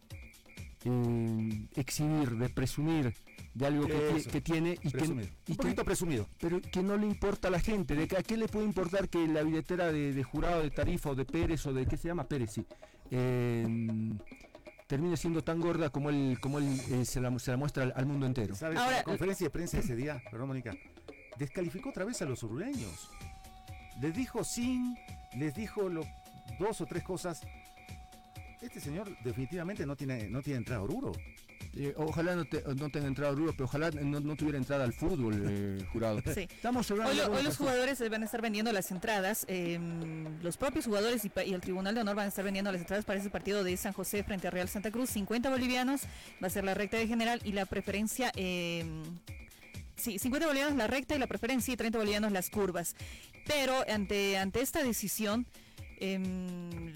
eh, 0.87 1.67
exhibir, 1.77 2.31
de 2.31 2.49
presumir 2.49 3.15
de 3.53 3.67
algo 3.67 3.87
que, 3.87 4.25
que 4.33 4.41
tiene 4.41 4.79
y 4.83 4.91
que, 4.91 4.97
presumido. 4.99 5.29
y 5.47 5.51
Un 5.53 5.57
que- 5.59 5.63
poquito 5.63 5.85
presumido. 5.85 6.27
pero 6.41 6.61
que 6.63 6.83
no 6.83 6.97
le 6.97 7.07
importa 7.07 7.49
a 7.49 7.51
la 7.51 7.61
gente, 7.61 7.95
de 7.95 8.09
que 8.09 8.17
a 8.17 8.23
qué 8.23 8.39
le 8.39 8.49
puede 8.49 8.65
importar 8.65 9.11
que 9.11 9.29
la 9.29 9.43
billetera 9.43 9.93
de, 9.93 10.15
de 10.15 10.23
jurado 10.25 10.63
de 10.63 10.71
Tarifa 10.71 11.11
o 11.11 11.15
de 11.15 11.27
Pérez 11.27 11.67
o 11.67 11.75
de 11.75 11.85
qué 11.85 11.99
se 11.99 12.09
llama 12.09 12.25
Pérez, 12.27 12.51
sí, 12.53 12.65
eh, 13.11 13.67
termine 14.87 15.17
siendo 15.19 15.43
tan 15.45 15.61
gorda 15.61 15.91
como 15.91 16.09
él, 16.09 16.39
como 16.41 16.59
él 16.59 16.81
eh, 16.91 17.05
se, 17.05 17.21
la, 17.21 17.39
se 17.39 17.51
la 17.51 17.57
muestra 17.59 17.83
al, 17.85 17.93
al 17.95 18.07
mundo 18.07 18.25
entero. 18.27 18.55
¿Sabes? 18.55 18.79
Ahora- 18.79 18.97
la 18.99 19.05
conferencia 19.05 19.45
de 19.47 19.51
prensa 19.51 19.79
ese 19.79 19.95
día, 19.97 20.23
perdón 20.31 20.49
Mónica, 20.49 20.75
descalificó 21.39 21.91
otra 21.91 22.05
vez 22.05 22.21
a 22.23 22.25
los 22.25 22.43
uruguayos. 22.43 23.11
Les 24.01 24.15
dijo 24.15 24.43
sin, 24.45 24.97
les 25.37 25.55
dijo 25.55 25.89
lo- 25.89 26.07
dos 26.59 26.81
o 26.81 26.87
tres 26.87 27.03
cosas. 27.03 27.41
Este 28.61 28.81
señor 28.81 29.15
definitivamente 29.23 29.85
no 29.87 29.95
tiene, 29.95 30.29
no 30.29 30.41
tiene 30.43 30.59
entrada 30.59 30.81
a 30.81 30.85
Oruro. 30.85 31.13
Eh, 31.77 31.93
ojalá 31.97 32.37
no, 32.37 32.45
te- 32.45 32.63
no 32.77 32.89
tenga 32.89 33.07
entrada 33.09 33.31
a 33.31 33.33
Oruro, 33.33 33.53
pero 33.53 33.65
ojalá 33.65 33.91
no, 33.91 34.21
no 34.21 34.37
tuviera 34.37 34.59
entrada 34.59 34.85
al 34.85 34.93
fútbol, 34.93 35.45
eh, 35.49 35.85
jurado. 35.93 36.21
Sí. 36.33 36.43
Estamos 36.43 36.89
hablando 36.91 37.31
Hoy, 37.33 37.43
los 37.43 37.57
jugadores 37.57 37.99
van 38.11 38.23
a 38.23 38.25
estar 38.27 38.41
vendiendo 38.41 38.73
las 38.73 38.91
entradas. 38.91 39.45
eh, 39.49 39.79
los 40.43 40.57
propios 40.57 40.85
jugadores 40.87 41.25
y, 41.25 41.33
y 41.47 41.53
el 41.53 41.61
Tribunal 41.61 41.95
de 41.95 42.01
Honor 42.03 42.15
van 42.17 42.27
a 42.27 42.29
estar 42.29 42.45
vendiendo 42.45 42.71
las 42.73 42.81
entradas 42.81 43.05
para 43.05 43.19
ese 43.19 43.29
partido 43.29 43.65
de 43.65 43.77
San 43.77 43.93
José 43.93 44.23
frente 44.23 44.47
a 44.47 44.51
Real 44.51 44.69
Santa 44.69 44.91
Cruz. 44.91 45.11
50 45.11 45.51
bolivianos 45.51 46.03
va 46.43 46.47
a 46.47 46.51
ser 46.51 46.65
la 46.65 46.75
recta 46.75 46.97
de 46.97 47.07
general 47.09 47.41
y 47.45 47.53
la 47.53 47.67
preferencia. 47.67 48.31
Eh, 49.97 50.01
sí, 50.01 50.19
50 50.19 50.47
bolivianos 50.47 50.77
la 50.77 50.87
recta 50.87 51.15
y 51.15 51.19
la 51.19 51.27
preferencia 51.27 51.73
y 51.73 51.77
30 51.77 51.99
bolivianos 51.99 52.33
las 52.33 52.51
curvas. 52.51 52.95
Pero 53.47 53.85
ante, 53.89 54.37
ante 54.39 54.61
esta 54.61 54.83
decisión, 54.83 55.47
em, 56.01 56.89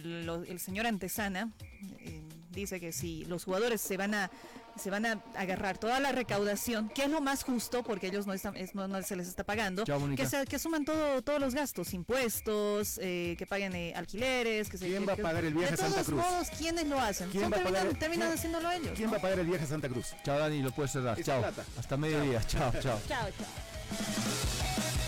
el 0.46 0.60
señor 0.60 0.86
Antesana 0.86 1.52
em, 2.00 2.28
dice 2.50 2.80
que 2.80 2.92
si 2.92 3.24
los 3.26 3.44
jugadores 3.44 3.80
se 3.80 3.96
van 3.96 4.14
a 4.14 4.30
se 4.78 4.90
van 4.90 5.06
a 5.06 5.22
agarrar 5.36 5.78
toda 5.78 6.00
la 6.00 6.12
recaudación, 6.12 6.88
que 6.90 7.04
es 7.04 7.10
lo 7.10 7.20
más 7.20 7.42
justo 7.44 7.82
porque 7.82 8.06
ellos 8.08 8.26
no 8.26 8.32
están 8.32 8.56
es- 8.56 8.74
no, 8.74 8.86
no 8.88 9.02
se 9.02 9.16
les 9.16 9.28
está 9.28 9.44
pagando, 9.44 9.84
Chao, 9.84 10.00
que, 10.16 10.26
se, 10.26 10.44
que 10.46 10.56
asuman 10.56 10.84
todo, 10.84 11.22
todos 11.22 11.40
los 11.40 11.54
gastos, 11.54 11.92
impuestos, 11.94 12.98
eh, 13.02 13.34
que 13.38 13.46
paguen 13.46 13.74
eh, 13.74 13.92
alquileres, 13.96 14.68
que 14.68 14.78
se 14.78 14.86
¿Quién 14.86 15.00
que- 15.00 15.06
va 15.06 15.12
a 15.14 15.16
pagar 15.16 15.44
el 15.44 15.54
viaje 15.54 15.74
de 15.76 15.82
a 15.82 15.84
Santa 15.84 15.94
todos 16.02 16.06
Cruz? 16.06 16.20
modos, 16.22 16.48
¿quiénes 16.58 16.86
lo 16.86 16.98
hacen? 17.00 17.30
¿Quién 17.30 17.44
Son 17.44 17.52
va 17.52 17.56
a 17.56 17.60
terminan, 17.60 17.82
pagar- 17.86 17.98
terminan 17.98 18.28
quién- 18.28 18.38
haciéndolo 18.38 18.70
ellos. 18.70 18.92
¿Quién 18.94 19.06
¿no? 19.06 19.12
va 19.12 19.18
a 19.18 19.22
pagar 19.22 19.38
el 19.38 19.46
viaje 19.46 19.64
a 19.64 19.68
Santa 19.68 19.88
Cruz? 19.88 20.14
Chao 20.24 20.38
Dani, 20.38 20.62
lo 20.62 20.70
puedes 20.72 20.92
cerrar. 20.92 21.22
Chao. 21.22 21.44
Hasta 21.78 21.96
mediodía. 21.96 22.40
Chao, 22.46 22.70
chao. 22.80 23.00
Chao, 23.08 23.28
chao. 23.38 25.07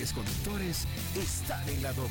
Mejores 0.00 0.12
conductores 0.12 0.86
están 1.14 1.68
en 1.68 1.82
la 1.82 1.92
doble. 1.92 2.10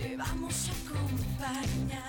Te 0.00 0.16
vamos 0.16 0.68
a 0.68 0.72
acompañar. 0.90 2.03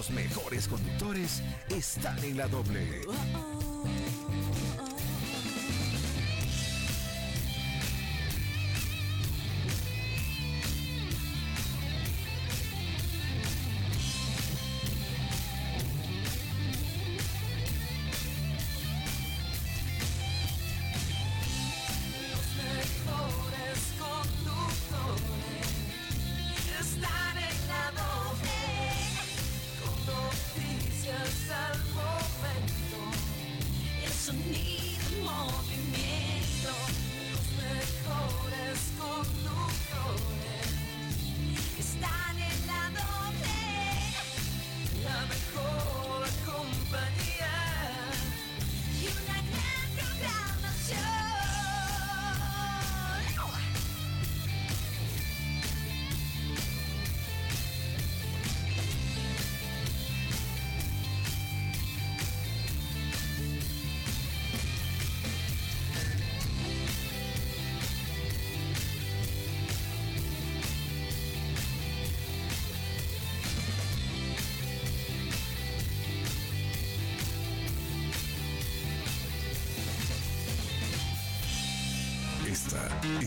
Los 0.00 0.10
mejores 0.12 0.66
conductores 0.66 1.42
están 1.68 2.18
en 2.24 2.38
la 2.38 2.48
doble. 2.48 3.02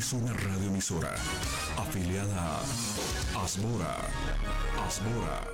Es 0.04 0.12
una 0.12 0.34
radioemisora 0.34 1.16
afiliada 1.78 2.60
a 3.36 3.44
Asmora. 3.46 3.96
Asmora. 4.86 5.48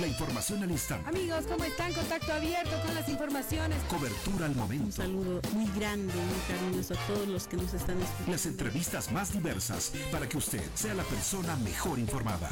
La 0.00 0.06
información 0.06 0.62
al 0.62 0.70
instante. 0.70 1.08
Amigos, 1.08 1.44
¿cómo 1.48 1.64
están? 1.64 1.92
Contacto 1.92 2.32
abierto 2.32 2.70
con 2.84 2.94
las 2.94 3.08
informaciones. 3.08 3.78
Cobertura 3.88 4.46
al 4.46 4.54
momento. 4.54 4.84
Un 4.84 4.92
saludo 4.92 5.40
muy 5.54 5.66
grande, 5.76 6.14
muy 6.14 6.56
cariñoso 6.56 6.94
a 6.94 7.06
todos 7.08 7.26
los 7.26 7.48
que 7.48 7.56
nos 7.56 7.74
están 7.74 8.00
escuchando. 8.00 8.30
Las 8.30 8.46
entrevistas 8.46 9.10
más 9.10 9.32
diversas 9.32 9.92
para 10.12 10.28
que 10.28 10.36
usted 10.36 10.62
sea 10.74 10.94
la 10.94 11.04
persona 11.04 11.56
mejor 11.56 11.98
informada. 11.98 12.48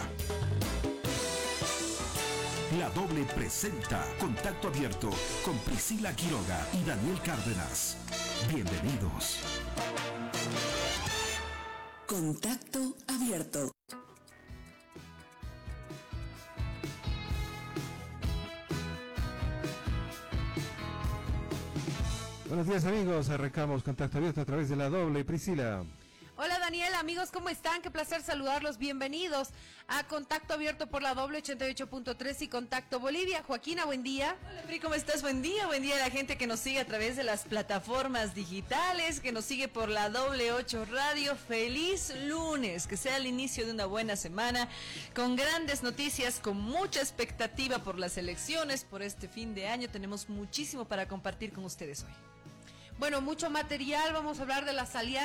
La 2.82 2.90
doble 2.90 3.24
presenta 3.32 4.04
Contacto 4.18 4.66
Abierto 4.66 5.08
con 5.44 5.56
Priscila 5.58 6.12
Quiroga 6.16 6.66
y 6.72 6.82
Daniel 6.82 7.16
Cárdenas. 7.22 7.96
Bienvenidos. 8.52 9.38
Contacto 12.08 12.96
abierto. 13.06 13.70
Buenos 22.48 22.66
días 22.66 22.84
amigos, 22.84 23.30
arrancamos 23.30 23.84
contacto 23.84 24.18
abierto 24.18 24.40
a 24.40 24.44
través 24.44 24.68
de 24.68 24.74
la 24.74 24.88
doble 24.88 25.24
Priscila. 25.24 25.84
Daniel, 26.72 26.94
amigos, 26.94 27.28
¿cómo 27.30 27.50
están? 27.50 27.82
Qué 27.82 27.90
placer 27.90 28.22
saludarlos. 28.22 28.78
Bienvenidos 28.78 29.50
a 29.88 30.04
Contacto 30.04 30.54
Abierto 30.54 30.86
por 30.86 31.02
la 31.02 31.12
doble 31.12 31.42
88.3 31.42 32.40
y 32.40 32.48
Contacto 32.48 32.98
Bolivia. 32.98 33.42
Joaquina, 33.46 33.84
buen 33.84 34.02
día. 34.02 34.38
Hola, 34.50 34.62
Pri, 34.62 34.80
¿cómo 34.80 34.94
estás? 34.94 35.20
Buen 35.20 35.42
día, 35.42 35.66
buen 35.66 35.82
día 35.82 35.96
a 35.96 35.98
la 35.98 36.08
gente 36.08 36.38
que 36.38 36.46
nos 36.46 36.60
sigue 36.60 36.80
a 36.80 36.86
través 36.86 37.14
de 37.14 37.24
las 37.24 37.42
plataformas 37.42 38.34
digitales, 38.34 39.20
que 39.20 39.32
nos 39.32 39.44
sigue 39.44 39.68
por 39.68 39.90
la 39.90 40.08
doble 40.08 40.50
8 40.54 40.86
radio. 40.86 41.36
Feliz 41.36 42.14
lunes, 42.24 42.86
que 42.86 42.96
sea 42.96 43.18
el 43.18 43.26
inicio 43.26 43.66
de 43.66 43.72
una 43.72 43.84
buena 43.84 44.16
semana, 44.16 44.66
con 45.14 45.36
grandes 45.36 45.82
noticias, 45.82 46.40
con 46.40 46.58
mucha 46.58 47.00
expectativa 47.00 47.80
por 47.80 47.98
las 47.98 48.16
elecciones, 48.16 48.84
por 48.84 49.02
este 49.02 49.28
fin 49.28 49.54
de 49.54 49.68
año. 49.68 49.90
Tenemos 49.90 50.30
muchísimo 50.30 50.86
para 50.86 51.06
compartir 51.06 51.52
con 51.52 51.66
ustedes 51.66 52.04
hoy. 52.04 52.32
Bueno, 53.02 53.20
mucho 53.20 53.50
material. 53.50 54.12
Vamos 54.12 54.38
a 54.38 54.42
hablar 54.42 54.64
de 54.64 54.72
las 54.72 54.94
alianzas. 54.94 55.20